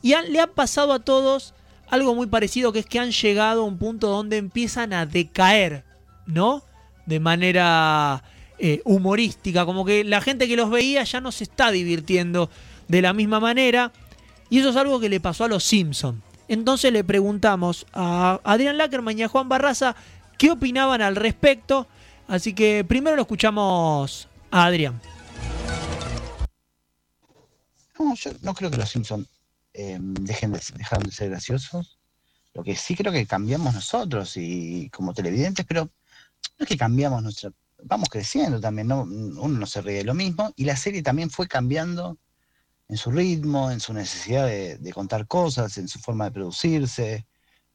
Y 0.00 0.14
le 0.30 0.40
ha 0.40 0.46
pasado 0.46 0.94
a 0.94 1.00
todos 1.00 1.52
algo 1.90 2.14
muy 2.14 2.28
parecido, 2.28 2.72
que 2.72 2.78
es 2.78 2.86
que 2.86 2.98
han 2.98 3.10
llegado 3.10 3.60
a 3.60 3.66
un 3.66 3.76
punto 3.76 4.08
donde 4.08 4.38
empiezan 4.38 4.94
a 4.94 5.04
decaer, 5.04 5.84
¿no? 6.24 6.62
De 7.04 7.20
manera 7.20 8.24
eh, 8.64 8.80
humorística, 8.84 9.66
como 9.66 9.84
que 9.84 10.04
la 10.04 10.20
gente 10.20 10.46
que 10.46 10.54
los 10.54 10.70
veía 10.70 11.02
ya 11.02 11.20
no 11.20 11.32
se 11.32 11.42
está 11.42 11.72
divirtiendo 11.72 12.48
de 12.86 13.02
la 13.02 13.12
misma 13.12 13.40
manera. 13.40 13.92
Y 14.50 14.60
eso 14.60 14.68
es 14.68 14.76
algo 14.76 15.00
que 15.00 15.08
le 15.08 15.18
pasó 15.18 15.42
a 15.42 15.48
los 15.48 15.64
Simpson. 15.64 16.22
Entonces 16.46 16.92
le 16.92 17.02
preguntamos 17.02 17.88
a 17.92 18.38
Adrián 18.44 18.78
Lackerman 18.78 19.18
y 19.18 19.24
a 19.24 19.28
Juan 19.28 19.48
Barraza 19.48 19.96
qué 20.38 20.52
opinaban 20.52 21.02
al 21.02 21.16
respecto. 21.16 21.88
Así 22.28 22.54
que 22.54 22.84
primero 22.84 23.16
lo 23.16 23.22
escuchamos 23.22 24.28
a 24.52 24.66
Adrián. 24.66 25.00
No, 27.98 28.14
yo 28.14 28.30
no 28.42 28.54
creo 28.54 28.70
que 28.70 28.76
los 28.76 28.90
Simpsons 28.90 29.26
eh, 29.74 29.98
dejen 30.00 30.52
de, 30.52 30.60
dejaron 30.76 31.06
de 31.06 31.12
ser 31.12 31.30
graciosos. 31.30 31.98
Lo 32.54 32.62
que 32.62 32.76
sí 32.76 32.94
creo 32.94 33.10
que 33.10 33.26
cambiamos 33.26 33.74
nosotros 33.74 34.36
y 34.36 34.88
como 34.90 35.12
televidentes, 35.12 35.66
pero 35.66 35.86
no 35.86 36.62
es 36.62 36.68
que 36.68 36.76
cambiamos 36.76 37.24
nuestra... 37.24 37.50
Vamos 37.84 38.08
creciendo 38.08 38.60
también, 38.60 38.88
¿no? 38.88 39.02
Uno 39.02 39.48
no 39.48 39.66
se 39.66 39.82
ríe 39.82 39.98
de 39.98 40.04
lo 40.04 40.14
mismo 40.14 40.52
y 40.56 40.64
la 40.64 40.76
serie 40.76 41.02
también 41.02 41.30
fue 41.30 41.48
cambiando 41.48 42.18
en 42.88 42.96
su 42.96 43.10
ritmo, 43.10 43.70
en 43.70 43.80
su 43.80 43.92
necesidad 43.92 44.46
de, 44.46 44.92
contar 44.92 45.26
cosas, 45.26 45.78
en 45.78 45.88
su 45.88 45.98
forma 45.98 46.26
de 46.26 46.32
producirse. 46.32 47.26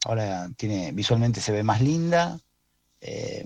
Ahora 0.06 0.48
tiene, 0.56 0.92
visualmente 0.92 1.42
se 1.42 1.52
ve 1.52 1.64
más 1.64 1.82
linda 1.82 2.40
eh, 3.02 3.46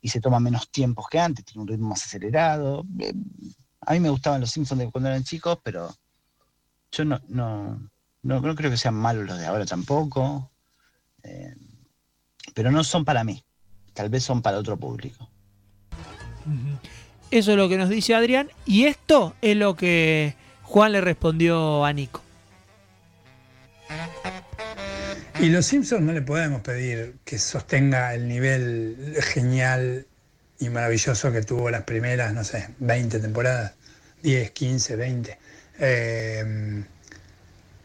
y 0.00 0.08
se 0.08 0.20
toma 0.20 0.38
menos 0.38 0.70
tiempos 0.70 1.06
que 1.08 1.18
antes, 1.18 1.44
tiene 1.44 1.62
un 1.62 1.68
ritmo 1.68 1.88
más 1.88 2.04
acelerado. 2.04 2.84
Eh, 2.98 3.14
a 3.80 3.92
mí 3.94 4.00
me 4.00 4.10
gustaban 4.10 4.40
los 4.40 4.50
Simpsons 4.50 4.80
de 4.80 4.90
cuando 4.90 5.08
eran 5.08 5.24
chicos, 5.24 5.58
pero 5.62 5.96
yo 6.92 7.04
no, 7.04 7.20
no, 7.28 7.90
no, 8.22 8.40
no 8.40 8.54
creo 8.54 8.70
que 8.70 8.76
sean 8.76 8.94
malos 8.94 9.26
los 9.26 9.38
de 9.38 9.46
ahora 9.46 9.64
tampoco. 9.64 10.50
Eh, 11.22 11.54
pero 12.54 12.70
no 12.70 12.84
son 12.84 13.04
para 13.04 13.24
mí. 13.24 13.45
Tal 13.96 14.10
vez 14.10 14.22
son 14.22 14.42
para 14.42 14.58
otro 14.58 14.76
público. 14.76 15.28
Eso 17.30 17.50
es 17.52 17.56
lo 17.56 17.68
que 17.68 17.78
nos 17.78 17.88
dice 17.88 18.14
Adrián. 18.14 18.50
Y 18.66 18.84
esto 18.84 19.34
es 19.40 19.56
lo 19.56 19.74
que 19.74 20.34
Juan 20.62 20.92
le 20.92 21.00
respondió 21.00 21.82
a 21.82 21.92
Nico. 21.94 22.22
Y 25.40 25.48
los 25.48 25.64
Simpsons 25.64 26.02
no 26.02 26.12
le 26.12 26.20
podemos 26.20 26.60
pedir 26.60 27.16
que 27.24 27.38
sostenga 27.38 28.14
el 28.14 28.28
nivel 28.28 29.16
genial 29.20 30.06
y 30.58 30.68
maravilloso 30.68 31.32
que 31.32 31.42
tuvo 31.42 31.70
las 31.70 31.84
primeras, 31.84 32.34
no 32.34 32.44
sé, 32.44 32.68
20 32.78 33.18
temporadas, 33.18 33.72
10, 34.22 34.50
15, 34.50 34.96
20. 34.96 35.38
Eh, 35.78 36.84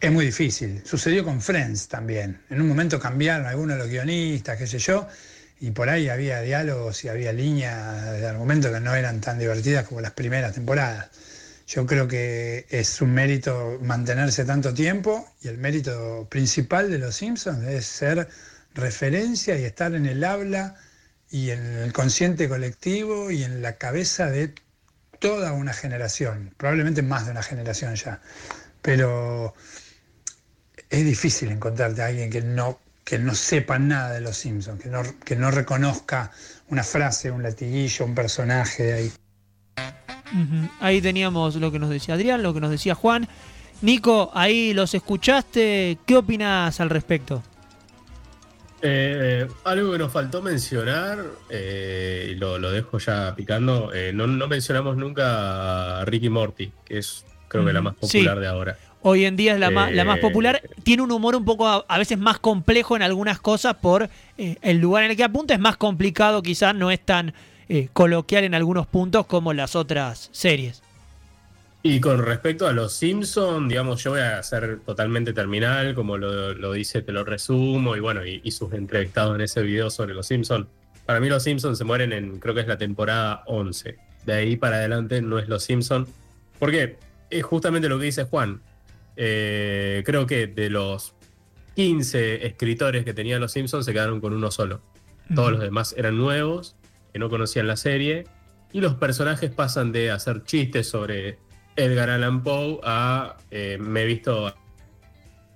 es 0.01 0.12
muy 0.12 0.26
difícil. 0.26 0.82
Sucedió 0.84 1.24
con 1.24 1.41
Friends 1.41 1.88
también. 1.88 2.41
En 2.49 2.59
un 2.59 2.68
momento 2.68 2.99
cambiaron 2.99 3.47
algunos 3.47 3.78
de 3.78 3.84
los 3.84 3.89
guionistas, 3.89 4.57
qué 4.57 4.68
sé 4.68 4.80
yo, 4.80 5.07
y 5.62 5.70
por 5.70 5.89
ahí 5.89 6.09
había 6.09 6.41
diálogos 6.41 7.03
y 7.05 7.07
había 7.07 7.32
líneas 7.32 8.20
de 8.20 8.28
argumento 8.28 8.72
que 8.74 8.80
no 8.80 8.95
eran 8.95 9.22
tan 9.22 9.38
divertidas 9.38 9.88
como 9.88 10.01
las 10.01 10.12
primeras 10.12 10.53
temporadas. 10.55 11.09
Yo 11.68 11.86
creo 11.86 12.07
que 12.07 12.66
es 12.70 12.99
un 12.99 13.14
mérito 13.14 13.78
mantenerse 13.84 14.43
tanto 14.43 14.74
tiempo 14.74 15.32
y 15.39 15.49
el 15.49 15.59
mérito 15.59 16.28
principal 16.30 16.89
de 16.89 16.97
los 16.97 17.16
Simpsons 17.16 17.64
es 17.68 17.86
ser 17.86 18.28
referencia 18.74 19.55
y 19.55 19.64
estar 19.64 19.93
en 19.93 20.07
el 20.07 20.24
habla 20.24 20.76
y 21.30 21.51
en 21.51 21.64
el 21.64 21.93
consciente 21.93 22.49
colectivo 22.49 23.30
y 23.30 23.43
en 23.43 23.62
la 23.62 23.78
cabeza 23.78 24.32
de 24.32 24.55
toda 25.20 25.53
una 25.53 25.74
generación, 25.74 26.55
probablemente 26.57 27.03
más 27.03 27.26
de 27.26 27.34
una 27.34 27.43
generación 27.43 27.93
ya. 27.95 28.20
Pero 28.82 29.53
es 30.89 31.05
difícil 31.05 31.51
encontrarte 31.51 32.01
a 32.01 32.07
alguien 32.07 32.32
que 32.32 32.41
no, 32.41 32.80
que 33.12 33.20
no 33.20 33.36
sepa 33.36 33.78
nada 33.78 34.14
de 34.14 34.22
los 34.22 34.38
Simpsons, 34.38 34.82
que 34.82 34.88
no, 34.88 35.01
que 35.26 35.36
no 35.36 35.51
reconozca 35.51 36.32
una 36.70 36.82
frase, 36.82 37.30
un 37.30 37.43
latiguillo, 37.43 38.05
un 38.05 38.16
personaje 38.16 38.84
de 38.84 38.93
ahí. 38.93 39.12
Ahí 40.80 41.01
teníamos 41.01 41.57
lo 41.57 41.74
que 41.74 41.78
nos 41.78 41.89
decía 41.89 42.14
Adrián, 42.16 42.41
lo 42.41 42.53
que 42.53 42.62
nos 42.62 42.72
decía 42.72 42.95
Juan. 42.95 43.28
Nico, 43.82 44.32
ahí 44.34 44.74
los 44.74 44.93
escuchaste. 44.93 45.97
¿Qué 46.05 46.16
opinas 46.16 46.80
al 46.80 46.89
respecto? 46.89 47.43
Eh, 48.82 49.45
algo 49.66 49.91
que 49.91 49.97
nos 49.97 50.14
faltó 50.14 50.41
mencionar, 50.41 51.20
eh, 51.49 52.30
y 52.32 52.36
lo, 52.36 52.59
lo 52.59 52.72
dejo 52.72 52.97
ya 52.97 53.36
picando, 53.36 53.93
eh, 53.93 54.14
no, 54.14 54.26
no 54.26 54.47
mencionamos 54.47 54.95
nunca 54.95 55.99
a 55.99 56.05
Ricky 56.05 56.30
Morty, 56.30 56.72
que 56.86 56.99
es 56.99 57.26
creo 57.49 57.66
que 57.66 57.74
la 57.74 57.82
más 57.82 57.95
Sí. 58.03 58.20
popular 58.20 58.39
de 58.39 58.47
ahora. 58.47 58.78
Hoy 59.03 59.25
en 59.25 59.35
día 59.35 59.53
es 59.53 59.59
la, 59.59 59.71
más, 59.71 59.91
la 59.91 60.05
más 60.05 60.17
Eh, 60.17 60.21
popular. 60.21 60.61
Tiene 60.83 61.01
un 61.03 61.11
humor 61.11 61.35
un 61.35 61.43
poco 61.45 61.67
a, 61.67 61.85
a 61.87 61.97
veces 61.97 62.17
más 62.19 62.39
complejo 62.39 62.95
en 62.95 63.01
algunas 63.01 63.39
cosas 63.39 63.75
por 63.75 64.09
eh, 64.37 64.57
el 64.61 64.77
lugar 64.77 65.03
en 65.03 65.11
el 65.11 65.17
que 65.17 65.23
apunta. 65.23 65.53
Es 65.53 65.59
más 65.59 65.77
complicado, 65.77 66.43
quizás 66.43 66.75
no 66.75 66.91
es 66.91 66.99
tan 66.99 67.33
eh, 67.67 67.89
coloquial 67.93 68.43
en 68.43 68.53
algunos 68.53 68.85
puntos 68.85 69.25
como 69.25 69.53
las 69.53 69.75
otras 69.75 70.29
series. 70.31 70.83
Y 71.83 71.99
con 71.99 72.23
respecto 72.23 72.67
a 72.67 72.73
los 72.73 72.93
Simpsons, 72.93 73.67
digamos, 73.67 74.03
yo 74.03 74.11
voy 74.11 74.19
a 74.19 74.43
ser 74.43 74.81
totalmente 74.85 75.33
terminal, 75.33 75.95
como 75.95 76.15
lo, 76.15 76.53
lo 76.53 76.73
dice, 76.73 77.01
te 77.01 77.11
lo 77.11 77.23
resumo, 77.23 77.95
y 77.95 77.99
bueno, 77.99 78.23
y, 78.23 78.39
y 78.43 78.51
sus 78.51 78.71
entrevistados 78.73 79.33
en 79.33 79.41
ese 79.41 79.63
video 79.63 79.89
sobre 79.89 80.13
los 80.13 80.27
Simpsons. 80.27 80.67
Para 81.07 81.19
mí 81.19 81.27
los 81.27 81.41
Simpsons 81.41 81.79
se 81.79 81.83
mueren 81.83 82.13
en, 82.13 82.39
creo 82.39 82.53
que 82.53 82.61
es 82.61 82.67
la 82.67 82.77
temporada 82.77 83.41
11. 83.47 83.97
De 84.27 84.33
ahí 84.33 84.57
para 84.57 84.75
adelante 84.75 85.23
no 85.23 85.39
es 85.39 85.49
los 85.49 85.63
Simpsons. 85.63 86.07
Porque 86.59 86.97
es 87.31 87.43
justamente 87.43 87.89
lo 87.89 87.97
que 87.97 88.05
dice 88.05 88.25
Juan. 88.25 88.61
Eh, 89.16 90.03
creo 90.05 90.26
que 90.26 90.47
de 90.47 90.70
los 90.70 91.16
15 91.76 92.45
escritores 92.45 93.05
que 93.05 93.14
tenían 93.14 93.41
los 93.41 93.51
Simpsons 93.51 93.86
se 93.86 93.93
quedaron 93.93 94.20
con 94.22 94.34
uno 94.34 94.51
solo. 94.51 94.82
Todos 95.34 95.53
los 95.53 95.62
demás 95.62 95.95
eran 95.97 96.18
nuevos, 96.18 96.76
que 97.14 97.20
no 97.20 97.30
conocían 97.30 97.66
la 97.66 97.78
serie, 97.78 98.26
y 98.74 98.82
los 98.82 98.95
personajes 98.95 99.49
pasan 99.49 99.91
de 99.91 100.12
hacer 100.12 100.43
chistes 100.43 100.88
sobre 100.89 101.38
Edgar 101.76 102.09
Allan 102.09 102.43
Poe 102.43 102.80
a 102.84 103.38
eh, 103.49 103.78
me 103.80 104.01
he 104.01 104.05
visto 104.05 104.53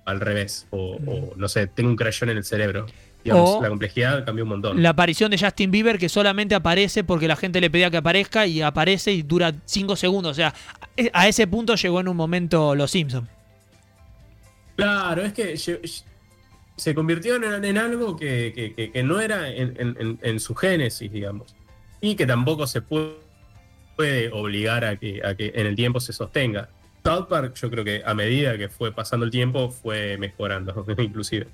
al 0.05 0.19
revés, 0.19 0.67
o, 0.69 0.97
o, 1.05 1.33
no 1.35 1.49
sé, 1.49 1.67
tengo 1.67 1.89
un 1.89 1.95
crayón 1.95 2.29
en 2.29 2.37
el 2.37 2.43
cerebro. 2.43 2.85
Digamos, 3.23 3.55
O 3.55 3.61
la 3.61 3.69
complejidad 3.69 4.23
cambió 4.23 4.43
un 4.43 4.49
montón. 4.49 4.83
La 4.83 4.89
aparición 4.89 5.31
de 5.31 5.39
Justin 5.39 5.71
Bieber 5.71 5.97
que 5.97 6.09
solamente 6.09 6.53
aparece 6.53 7.03
porque 7.03 7.27
la 7.27 7.35
gente 7.35 7.59
le 7.59 7.71
pedía 7.71 7.89
que 7.89 7.97
aparezca 7.97 8.45
y 8.45 8.61
aparece 8.61 9.13
y 9.13 9.23
dura 9.23 9.51
5 9.65 9.95
segundos. 9.95 10.31
O 10.31 10.35
sea, 10.35 10.53
a 11.11 11.27
ese 11.27 11.47
punto 11.47 11.73
llegó 11.73 11.99
en 11.99 12.07
un 12.07 12.15
momento 12.15 12.75
Los 12.75 12.91
Simpsons. 12.91 13.27
Claro, 14.75 15.21
es 15.21 15.33
que 15.33 15.57
se 16.75 16.95
convirtió 16.95 17.35
en, 17.35 17.77
algo 17.77 18.15
que, 18.15 19.01
no 19.05 19.19
era 19.19 19.49
en, 19.49 20.39
su 20.39 20.55
génesis, 20.55 21.11
digamos. 21.11 21.55
Y 22.01 22.15
que 22.15 22.25
tampoco 22.25 22.67
se 22.67 22.81
puede, 22.81 23.15
obligar 24.31 24.83
a 24.83 24.97
que, 24.97 25.21
a 25.23 25.35
que 25.35 25.53
en 25.55 25.67
el 25.67 25.75
tiempo 25.75 25.99
se 25.99 26.11
sostenga. 26.11 26.69
South 27.03 27.27
Park, 27.29 27.55
yo 27.55 27.69
creo 27.69 27.85
que 27.85 28.01
a 28.05 28.13
medida 28.13 28.57
que 28.57 28.67
fue 28.67 28.91
pasando 28.91 29.25
el 29.25 29.31
tiempo, 29.31 29.69
fue 29.69 30.17
mejorando, 30.17 30.85
inclusive. 30.97 31.47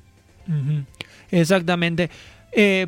Exactamente. 1.29 2.09
Eh, 2.51 2.87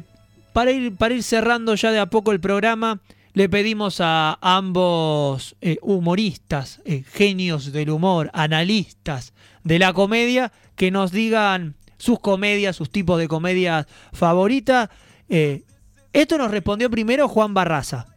para, 0.54 0.72
ir, 0.72 0.96
para 0.96 1.14
ir 1.14 1.24
cerrando 1.24 1.76
ya 1.76 1.92
de 1.92 2.00
a 2.00 2.06
poco 2.08 2.32
el 2.32 2.40
programa, 2.40 3.00
le 3.34 3.50
pedimos 3.50 4.00
a 4.00 4.38
ambos 4.42 5.56
eh, 5.62 5.78
humoristas, 5.82 6.82
eh, 6.86 7.04
genios 7.12 7.72
del 7.72 7.90
humor, 7.90 8.30
analistas 8.34 9.34
de 9.64 9.80
la 9.80 9.94
comedia, 9.94 10.52
que 10.76 10.92
nos 10.92 11.12
digan 11.12 11.76
sus 11.98 12.20
comedias, 12.20 12.76
sus 12.76 12.92
tipos 12.92 13.20
de 13.20 13.28
comedias 13.28 13.88
favoritas. 14.12 14.90
Eh, 15.30 15.64
esto 16.12 16.38
nos 16.38 16.52
respondió 16.52 16.90
primero 16.90 17.28
Juan 17.28 17.54
Barraza. 17.54 18.08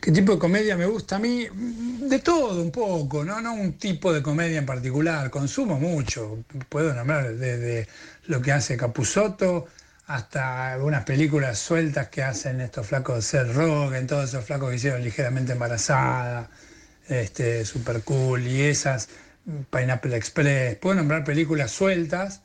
¿Qué 0.00 0.12
tipo 0.12 0.32
de 0.32 0.38
comedia 0.38 0.78
me 0.78 0.86
gusta 0.86 1.16
a 1.16 1.18
mí? 1.18 1.46
De 1.52 2.20
todo 2.20 2.62
un 2.62 2.70
poco, 2.70 3.22
¿no? 3.22 3.42
No 3.42 3.52
un 3.52 3.74
tipo 3.74 4.14
de 4.14 4.22
comedia 4.22 4.58
en 4.58 4.64
particular. 4.64 5.28
Consumo 5.28 5.78
mucho. 5.78 6.38
Puedo 6.70 6.94
nombrar 6.94 7.34
desde 7.34 7.86
lo 8.24 8.40
que 8.40 8.52
hace 8.52 8.78
Capusotto 8.78 9.66
hasta 10.10 10.72
algunas 10.72 11.04
películas 11.04 11.56
sueltas 11.60 12.08
que 12.08 12.24
hacen 12.24 12.60
estos 12.60 12.84
flacos 12.88 13.14
de 13.14 13.22
Seth 13.22 13.54
Rogen, 13.54 14.08
todos 14.08 14.30
esos 14.30 14.44
flacos 14.44 14.70
que 14.70 14.74
hicieron 14.74 15.04
ligeramente 15.04 15.52
embarazada, 15.52 16.50
este, 17.06 17.64
super 17.64 18.02
cool 18.02 18.44
y 18.44 18.62
esas, 18.62 19.08
Pineapple 19.70 20.16
Express. 20.16 20.74
Puedo 20.78 20.96
nombrar 20.96 21.22
películas 21.22 21.70
sueltas 21.70 22.42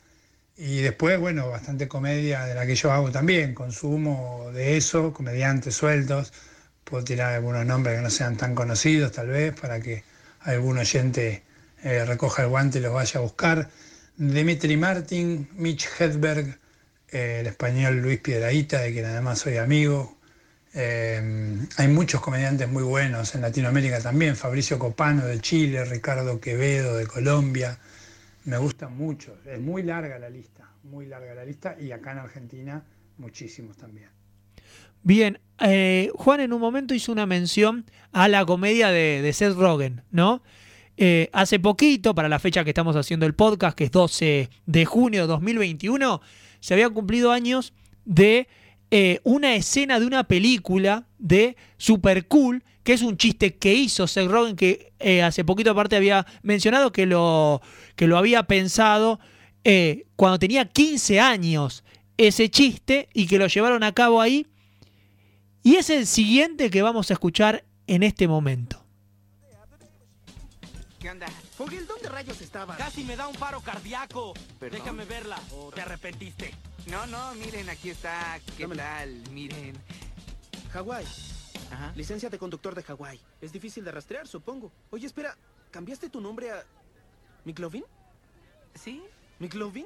y 0.55 0.81
después, 0.81 1.19
bueno, 1.19 1.49
bastante 1.49 1.87
comedia 1.87 2.45
de 2.45 2.53
la 2.53 2.67
que 2.67 2.75
yo 2.75 2.91
hago 2.91 3.09
también. 3.11 3.55
Consumo 3.55 4.51
de 4.53 4.77
eso, 4.77 5.11
comediantes 5.11 5.73
sueltos. 5.75 6.33
Puedo 6.83 7.03
tirar 7.03 7.33
algunos 7.33 7.65
nombres 7.65 7.95
que 7.95 8.03
no 8.03 8.11
sean 8.11 8.37
tan 8.37 8.53
conocidos, 8.53 9.11
tal 9.11 9.29
vez, 9.29 9.59
para 9.59 9.79
que 9.79 10.03
algún 10.41 10.77
oyente 10.77 11.41
eh, 11.81 12.05
recoja 12.05 12.43
el 12.43 12.49
guante 12.49 12.77
y 12.77 12.81
los 12.81 12.93
vaya 12.93 13.19
a 13.19 13.23
buscar. 13.23 13.69
Dimitri 14.17 14.77
Martin, 14.77 15.49
Mitch 15.55 15.87
Hedberg, 15.99 16.59
el 17.15 17.47
español 17.47 18.01
Luis 18.01 18.19
Piedraíta, 18.19 18.81
de 18.81 18.91
quien 18.91 19.05
además 19.05 19.39
soy 19.39 19.57
amigo. 19.57 20.17
Eh, 20.73 21.57
hay 21.77 21.87
muchos 21.87 22.19
comediantes 22.19 22.67
muy 22.69 22.83
buenos 22.83 23.33
en 23.35 23.41
Latinoamérica 23.41 24.01
también. 24.01 24.35
Fabricio 24.35 24.77
Copano 24.77 25.25
de 25.25 25.39
Chile, 25.39 25.85
Ricardo 25.85 26.39
Quevedo 26.39 26.97
de 26.97 27.07
Colombia. 27.07 27.79
Me 28.43 28.57
gustan 28.57 28.95
mucho. 28.97 29.37
Es 29.45 29.59
muy 29.59 29.83
larga 29.83 30.19
la 30.19 30.29
lista, 30.29 30.69
muy 30.83 31.05
larga 31.05 31.33
la 31.33 31.45
lista. 31.45 31.77
Y 31.79 31.91
acá 31.91 32.11
en 32.11 32.17
Argentina, 32.17 32.83
muchísimos 33.17 33.77
también. 33.77 34.09
Bien, 35.01 35.39
eh, 35.59 36.11
Juan 36.15 36.41
en 36.41 36.51
un 36.51 36.59
momento 36.59 36.93
hizo 36.93 37.11
una 37.11 37.25
mención 37.25 37.85
a 38.11 38.27
la 38.27 38.45
comedia 38.45 38.89
de, 38.89 39.21
de 39.21 39.33
Seth 39.33 39.55
Rogen, 39.55 40.01
¿no? 40.11 40.41
Eh, 40.97 41.29
hace 41.33 41.59
poquito, 41.59 42.15
para 42.15 42.29
la 42.29 42.39
fecha 42.39 42.63
que 42.63 42.69
estamos 42.69 42.95
haciendo 42.95 43.25
el 43.25 43.35
podcast, 43.35 43.77
que 43.77 43.85
es 43.85 43.91
12 43.91 44.49
de 44.65 44.85
junio 44.85 45.21
de 45.21 45.27
2021, 45.27 46.21
se 46.65 46.73
habían 46.73 46.95
cumplido 46.95 47.31
años 47.31 47.73
de 48.05 48.47
eh, 48.89 49.19
una 49.23 49.53
escena 49.53 49.99
de 49.99 50.07
una 50.07 50.23
película 50.23 51.05
de 51.19 51.57
Super 51.77 52.27
Cool, 52.27 52.63
que 52.81 52.93
es 52.93 53.03
un 53.03 53.17
chiste 53.17 53.55
que 53.57 53.75
hizo 53.75 54.07
Seth 54.07 54.31
Rogen, 54.31 54.55
que 54.55 54.91
eh, 54.97 55.21
hace 55.21 55.45
poquito 55.45 55.69
aparte 55.69 55.95
había 55.95 56.25
mencionado 56.41 56.91
que 56.91 57.05
lo, 57.05 57.61
que 57.95 58.07
lo 58.07 58.17
había 58.17 58.47
pensado 58.47 59.19
eh, 59.63 60.07
cuando 60.15 60.39
tenía 60.39 60.65
15 60.65 61.19
años 61.19 61.83
ese 62.17 62.49
chiste 62.49 63.09
y 63.13 63.27
que 63.27 63.37
lo 63.37 63.45
llevaron 63.45 63.83
a 63.83 63.91
cabo 63.91 64.19
ahí. 64.19 64.47
Y 65.61 65.75
es 65.75 65.91
el 65.91 66.07
siguiente 66.07 66.71
que 66.71 66.81
vamos 66.81 67.11
a 67.11 67.13
escuchar 67.13 67.63
en 67.85 68.01
este 68.01 68.27
momento. 68.27 68.84
¿Dónde 71.69 72.09
rayos 72.09 72.41
estabas? 72.41 72.77
Casi 72.77 73.03
me 73.03 73.15
da 73.15 73.27
un 73.27 73.35
paro 73.35 73.61
cardíaco. 73.61 74.33
¿Perdón? 74.59 74.79
Déjame 74.79 75.05
verla. 75.05 75.39
¿O 75.51 75.71
te 75.71 75.81
arrepentiste? 75.81 76.53
No, 76.87 77.05
no, 77.07 77.33
miren, 77.35 77.69
aquí 77.69 77.89
está. 77.89 78.39
¿Qué 78.55 78.63
Dámela. 78.63 78.83
tal? 78.83 79.23
Miren. 79.31 79.75
Hawái. 80.71 81.05
Ajá. 81.71 81.93
Licencia 81.95 82.29
de 82.29 82.37
conductor 82.37 82.75
de 82.75 82.83
Hawái. 82.83 83.19
Es 83.41 83.51
difícil 83.51 83.83
de 83.83 83.91
rastrear, 83.91 84.27
supongo. 84.27 84.71
Oye, 84.91 85.07
espera, 85.07 85.35
¿cambiaste 85.71 86.09
tu 86.09 86.21
nombre 86.21 86.51
a. 86.51 86.63
¿Miclovin? 87.43 87.83
¿Sí? 88.75 89.03
¿Miclovin? 89.39 89.85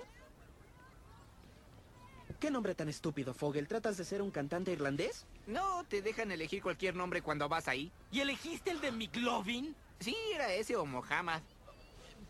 ¿Qué 2.39 2.51
nombre 2.51 2.73
tan 2.73 2.87
estúpido, 2.87 3.33
Fogel? 3.33 3.67
¿Tratas 3.67 3.97
de 3.97 4.05
ser 4.05 4.21
un 4.21 4.31
cantante 4.31 4.71
irlandés? 4.71 5.25
No, 5.45 5.83
te 5.85 6.01
dejan 6.01 6.31
elegir 6.31 6.61
cualquier 6.61 6.95
nombre 6.95 7.21
cuando 7.21 7.49
vas 7.49 7.67
ahí. 7.67 7.91
¿Y 8.11 8.21
elegiste 8.21 8.71
el 8.71 8.79
de 8.79 8.91
McLovin? 8.91 9.75
Sí, 9.99 10.15
era 10.33 10.53
ese 10.53 10.77
o 10.77 10.85
Mohammed. 10.85 11.41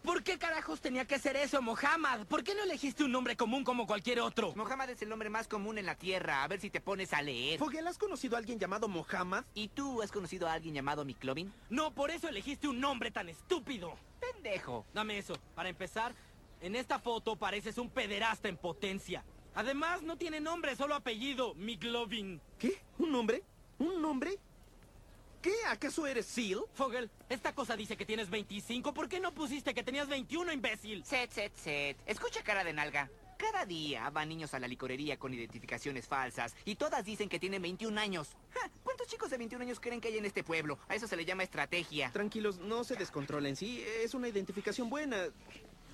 ¿Por 0.04 0.24
qué 0.24 0.38
carajos 0.38 0.80
tenía 0.80 1.06
que 1.06 1.20
ser 1.20 1.36
eso, 1.36 1.62
Mohammed? 1.62 2.26
¿Por 2.28 2.43
qué 2.43 2.56
no 2.56 2.64
elegiste 2.64 3.04
un 3.04 3.12
nombre 3.12 3.36
común 3.36 3.64
como 3.64 3.86
cualquier 3.86 4.22
otro? 4.22 4.54
Mohammed 4.56 4.89
es 4.89 5.02
el 5.02 5.10
nombre 5.10 5.30
más 5.30 5.47
común 5.47 5.78
en 5.78 5.86
la 5.86 5.95
Tierra. 5.95 6.43
A 6.43 6.47
ver 6.47 6.62
si 6.62 6.70
te 6.70 6.80
pones 6.80 7.14
a 7.14 7.22
leer. 7.22 7.60
Fogel, 7.60 7.86
¿has 7.86 7.97
conocido 7.97 8.36
a 8.36 8.39
alguien 8.39 8.60
llamado 8.60 8.88
Mohammed? 8.88 9.43
¿Y 9.54 9.68
tú 9.68 10.02
has 10.02 10.12
conocido 10.12 10.47
a 10.47 10.54
alguien 10.54 10.74
llamado 10.74 11.04
Miklovin? 11.04 11.54
No, 11.70 11.93
por 11.93 12.12
eso 12.12 12.30
elegiste 12.30 12.68
un 12.68 12.80
nombre 12.80 13.12
tan 13.12 13.28
estúpido. 13.28 13.95
Pendejo. 14.20 14.86
Dame 14.93 15.18
eso. 15.18 15.34
Para 15.54 15.70
empezar, 15.70 16.16
en 16.62 16.76
esta 16.76 17.00
foto 17.00 17.36
pareces 17.36 17.78
un 17.78 17.89
pederasta 17.89 18.47
en 18.47 18.58
potencia. 18.58 19.24
Además, 19.54 20.02
no 20.02 20.18
tiene 20.18 20.39
nombre, 20.39 20.76
solo 20.76 20.95
apellido, 20.95 21.54
McLovin. 21.56 22.41
¿Qué? 22.58 22.82
¿Un 22.97 23.12
nombre? 23.12 23.43
¿Un 23.78 24.02
nombre? 24.02 24.39
¿Qué? 25.41 25.53
¿Acaso 25.69 26.05
eres 26.05 26.25
Seal? 26.25 26.59
Fogel, 26.73 27.09
esta 27.29 27.55
cosa 27.55 27.77
dice 27.77 27.95
que 27.95 28.05
tienes 28.05 28.29
25. 28.29 28.93
¿Por 28.93 29.07
qué 29.07 29.21
no 29.21 29.33
pusiste 29.33 29.73
que 29.73 29.83
tenías 29.83 30.09
21, 30.09 30.51
imbécil? 30.51 31.05
Set, 31.05 31.31
set, 31.31 31.55
set. 31.55 31.97
Escucha 32.05 32.43
cara 32.43 32.65
de 32.65 32.73
nalga. 32.73 33.09
Cada 33.37 33.65
día 33.65 34.09
van 34.09 34.27
niños 34.27 34.53
a 34.53 34.59
la 34.59 34.67
licorería 34.67 35.17
con 35.17 35.33
identificaciones 35.33 36.09
falsas 36.09 36.53
y 36.65 36.75
todas 36.75 37.05
dicen 37.05 37.29
que 37.29 37.39
tienen 37.39 37.61
21 37.61 37.97
años. 37.97 38.35
Ja, 38.49 38.69
¿Cuántos 38.83 39.07
chicos 39.07 39.29
de 39.29 39.37
21 39.37 39.63
años 39.63 39.79
creen 39.79 40.01
que 40.01 40.09
hay 40.09 40.17
en 40.17 40.25
este 40.25 40.43
pueblo? 40.43 40.77
A 40.89 40.95
eso 40.95 41.07
se 41.07 41.15
le 41.15 41.23
llama 41.23 41.43
estrategia. 41.43 42.11
Tranquilos, 42.11 42.57
no 42.57 42.83
se 42.83 42.97
descontrolen, 42.97 43.55
sí, 43.55 43.81
es 44.03 44.13
una 44.13 44.27
identificación 44.27 44.89
buena. 44.89 45.29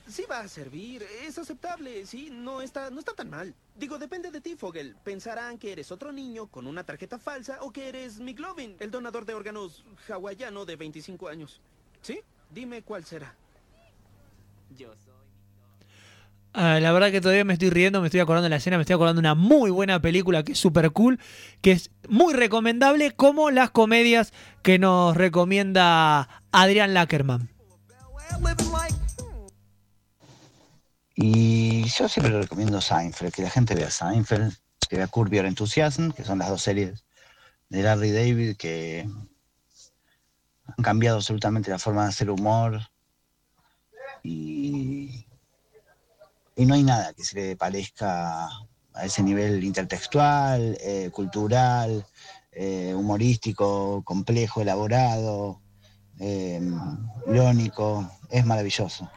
Sí 0.08 0.24
va 0.30 0.41
a 0.41 0.47
servir, 0.47 1.03
es 1.24 1.38
aceptable, 1.39 2.06
sí, 2.06 2.30
no 2.32 2.62
está, 2.62 2.91
no 2.91 2.99
está 2.99 3.14
tan 3.14 3.30
mal. 3.30 3.56
Digo, 3.76 3.97
depende 3.97 4.30
de 4.30 4.39
ti, 4.39 4.56
Fogel. 4.56 4.95
Pensarán 5.03 5.58
que 5.58 5.72
eres 5.72 5.91
otro 5.91 6.12
niño 6.12 6.45
con 6.47 6.68
una 6.68 6.84
tarjeta 6.84 7.18
falsa 7.18 7.58
o 7.62 7.72
que 7.72 7.89
eres 7.89 8.20
McLovin, 8.20 8.76
el 8.80 8.91
donador 8.91 9.26
de 9.26 9.34
órganos 9.34 9.84
hawaiano 10.08 10.66
de 10.66 10.76
25 10.76 11.28
años. 11.28 11.60
¿Sí? 12.01 12.20
Dime 12.51 12.84
cuál 12.84 13.03
será. 13.03 13.34
Yo 14.78 14.93
soy... 15.03 15.14
Ah, 16.53 16.80
la 16.80 16.93
verdad 16.93 17.12
que 17.12 17.20
todavía 17.20 17.43
me 17.43 17.53
estoy 17.53 17.70
riendo, 17.70 17.99
me 17.99 18.08
estoy 18.08 18.22
acordando 18.22 18.45
de 18.45 18.49
la 18.51 18.56
escena, 18.58 18.78
me 18.78 18.84
estoy 18.84 18.93
acordando 18.93 19.22
de 19.22 19.28
una 19.28 19.36
muy 19.36 19.72
buena 19.72 19.99
película 19.99 20.43
que 20.43 20.53
es 20.53 20.60
super 20.60 20.91
cool, 20.91 21.20
que 21.62 21.74
es 21.74 21.91
muy 22.08 22.34
recomendable, 22.34 23.12
como 23.12 23.51
las 23.51 23.72
comedias 23.72 24.32
que 24.62 24.80
nos 24.80 25.18
recomienda 25.18 26.30
Adrián 26.51 26.93
Lackerman. 26.93 27.49
Y 31.16 31.86
yo 31.86 32.09
siempre 32.09 32.34
le 32.34 32.41
recomiendo 32.41 32.82
Seinfeld, 32.82 33.34
que 33.34 33.41
la 33.41 33.49
gente 33.49 33.74
vea 33.74 33.89
Seinfeld, 33.89 34.53
que 34.89 34.97
vea 34.97 35.07
Curb 35.07 35.34
Your 35.34 35.45
Enthusiasm, 35.45 36.11
que 36.11 36.26
son 36.26 36.39
las 36.39 36.49
dos 36.49 36.61
series 36.61 37.05
de 37.70 37.84
Larry 37.84 38.11
David 38.11 38.57
que 38.57 39.07
han 40.68 40.84
cambiado 40.84 41.18
absolutamente 41.18 41.72
la 41.72 41.80
forma 41.80 42.03
de 42.03 42.09
hacer 42.09 42.30
humor. 42.30 42.82
Y, 44.24 45.26
y 46.55 46.66
no 46.66 46.74
hay 46.74 46.84
nada 46.84 47.13
que 47.13 47.24
se 47.24 47.36
le 47.39 47.55
parezca 47.55 48.47
a 48.93 49.05
ese 49.05 49.24
nivel 49.24 49.63
intertextual, 49.63 50.78
eh, 50.82 51.09
cultural, 51.11 52.05
eh, 52.51 52.93
humorístico, 52.93 54.03
complejo, 54.03 54.61
elaborado, 54.61 55.61
eh, 56.20 56.61
irónico. 57.28 58.09
Es 58.30 58.45
maravilloso. 58.45 59.09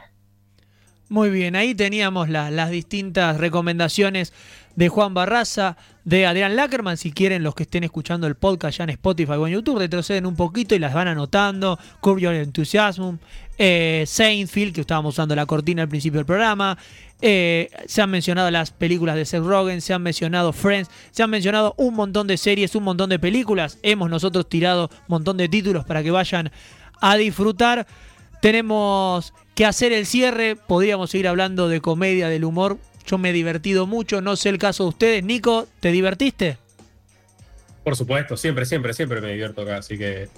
Muy 1.08 1.30
bien, 1.30 1.56
ahí 1.56 1.74
teníamos 1.74 2.28
la- 2.28 2.50
las 2.50 2.70
distintas 2.70 3.38
recomendaciones 3.38 4.32
de 4.76 4.88
Juan 4.90 5.14
Barraza, 5.14 5.76
de 6.04 6.26
Adrián 6.26 6.54
Lackerman. 6.54 6.96
Si 6.98 7.12
quieren, 7.12 7.42
los 7.42 7.54
que 7.54 7.62
estén 7.64 7.82
escuchando 7.82 8.26
el 8.26 8.34
podcast 8.36 8.78
ya 8.78 8.84
en 8.84 8.90
Spotify 8.90 9.32
o 9.32 9.46
en 9.46 9.54
YouTube, 9.54 9.78
retroceden 9.78 10.26
un 10.26 10.36
poquito 10.36 10.74
y 10.74 10.78
las 10.78 10.92
van 10.94 11.08
anotando. 11.08 11.78
Curb 12.00 12.18
Your 12.18 12.34
Enthusiasm, 12.34 13.16
eh, 13.56 14.04
que 14.06 14.80
estábamos 14.80 15.14
usando 15.14 15.34
la 15.34 15.46
cortina 15.46 15.82
al 15.82 15.88
principio 15.88 16.18
del 16.18 16.26
programa. 16.26 16.76
eh, 17.20 17.68
se 17.86 18.00
han 18.00 18.10
mencionado 18.10 18.48
las 18.52 18.70
películas 18.70 19.16
de 19.16 19.24
Seth 19.24 19.42
Rogen, 19.42 19.80
se 19.80 19.92
han 19.92 20.02
mencionado 20.02 20.52
Friends, 20.52 20.88
se 21.10 21.24
han 21.24 21.30
mencionado 21.30 21.74
un 21.76 21.94
montón 21.94 22.28
de 22.28 22.36
series, 22.36 22.76
un 22.76 22.84
montón 22.84 23.10
de 23.10 23.18
películas. 23.18 23.78
Hemos 23.82 24.08
nosotros 24.08 24.48
tirado 24.48 24.88
un 24.92 25.04
montón 25.08 25.36
de 25.36 25.48
títulos 25.48 25.84
para 25.84 26.04
que 26.04 26.12
vayan 26.12 26.52
a 27.00 27.16
disfrutar. 27.16 27.88
Tenemos 28.40 29.34
que 29.54 29.66
hacer 29.66 29.92
el 29.92 30.06
cierre. 30.06 30.56
Podríamos 30.56 31.10
seguir 31.10 31.28
hablando 31.28 31.68
de 31.68 31.80
comedia, 31.80 32.28
del 32.28 32.44
humor. 32.44 32.78
Yo 33.06 33.18
me 33.18 33.30
he 33.30 33.32
divertido 33.32 33.86
mucho. 33.86 34.20
No 34.20 34.36
sé 34.36 34.50
el 34.50 34.58
caso 34.58 34.84
de 34.84 34.88
ustedes. 34.90 35.24
Nico, 35.24 35.66
¿te 35.80 35.90
divertiste? 35.90 36.58
Por 37.82 37.96
supuesto, 37.96 38.36
siempre, 38.36 38.66
siempre, 38.66 38.92
siempre 38.92 39.20
me 39.20 39.30
divierto 39.30 39.62
acá. 39.62 39.78
Así 39.78 39.98
que 39.98 40.28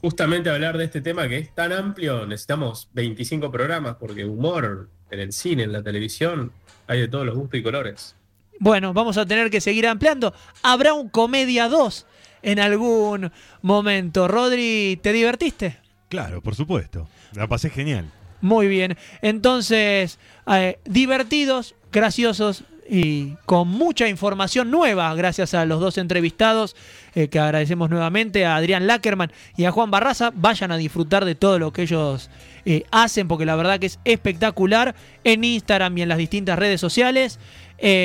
justamente 0.00 0.50
hablar 0.50 0.78
de 0.78 0.84
este 0.84 1.00
tema 1.00 1.28
que 1.28 1.38
es 1.38 1.54
tan 1.54 1.72
amplio, 1.72 2.26
necesitamos 2.26 2.88
25 2.94 3.50
programas 3.50 3.96
porque 4.00 4.24
humor 4.24 4.88
en 5.10 5.20
el 5.20 5.32
cine, 5.32 5.64
en 5.64 5.72
la 5.72 5.82
televisión, 5.82 6.52
hay 6.86 7.00
de 7.00 7.08
todos 7.08 7.26
los 7.26 7.36
gustos 7.36 7.60
y 7.60 7.62
colores. 7.62 8.14
Bueno, 8.60 8.92
vamos 8.92 9.18
a 9.18 9.26
tener 9.26 9.50
que 9.50 9.60
seguir 9.60 9.86
ampliando. 9.86 10.34
Habrá 10.62 10.94
un 10.94 11.08
Comedia 11.08 11.68
2 11.68 12.06
en 12.42 12.58
algún 12.58 13.30
momento. 13.62 14.26
Rodri, 14.26 14.98
¿te 15.00 15.12
divertiste? 15.12 15.78
Claro, 16.08 16.40
por 16.40 16.54
supuesto. 16.54 17.08
La 17.34 17.46
pasé 17.46 17.70
genial. 17.70 18.10
Muy 18.40 18.68
bien. 18.68 18.96
Entonces, 19.20 20.18
eh, 20.46 20.78
divertidos, 20.84 21.74
graciosos 21.92 22.64
y 22.88 23.34
con 23.44 23.68
mucha 23.68 24.08
información 24.08 24.70
nueva, 24.70 25.14
gracias 25.14 25.52
a 25.52 25.66
los 25.66 25.80
dos 25.80 25.98
entrevistados, 25.98 26.74
eh, 27.14 27.28
que 27.28 27.38
agradecemos 27.38 27.90
nuevamente 27.90 28.46
a 28.46 28.56
Adrián 28.56 28.86
Lackerman 28.86 29.32
y 29.56 29.66
a 29.66 29.72
Juan 29.72 29.90
Barraza. 29.90 30.30
Vayan 30.34 30.72
a 30.72 30.78
disfrutar 30.78 31.24
de 31.24 31.34
todo 31.34 31.58
lo 31.58 31.72
que 31.72 31.82
ellos 31.82 32.30
eh, 32.64 32.84
hacen, 32.90 33.28
porque 33.28 33.44
la 33.44 33.56
verdad 33.56 33.78
que 33.78 33.86
es 33.86 33.98
espectacular 34.04 34.94
en 35.24 35.44
Instagram 35.44 35.98
y 35.98 36.02
en 36.02 36.08
las 36.08 36.18
distintas 36.18 36.58
redes 36.58 36.80
sociales. 36.80 37.38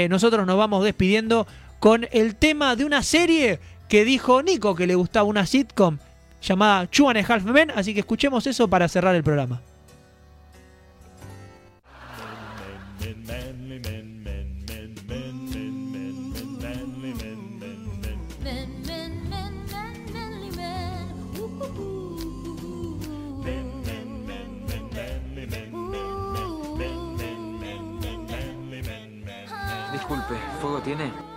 Nosotros 0.10 0.46
nos 0.46 0.58
vamos 0.58 0.84
despidiendo 0.84 1.48
con 1.80 2.08
el 2.12 2.36
tema 2.36 2.76
de 2.76 2.86
una 2.86 3.02
serie 3.02 3.60
que 3.90 4.06
dijo 4.06 4.44
Nico 4.44 4.76
que 4.76 4.86
le 4.86 4.94
gustaba 4.94 5.28
una 5.28 5.48
sitcom 5.48 5.98
llamada 6.44 6.80
a 6.80 7.34
Half 7.34 7.44
Men, 7.46 7.72
así 7.72 7.94
que 7.94 8.02
escuchemos 8.02 8.46
eso 8.48 8.68
para 8.68 8.88
cerrar 8.88 9.16
el 9.16 9.24
programa. 9.24 9.62
Disculpe, 29.94 30.36
¿fuego 30.60 30.82
tiene? 30.82 31.33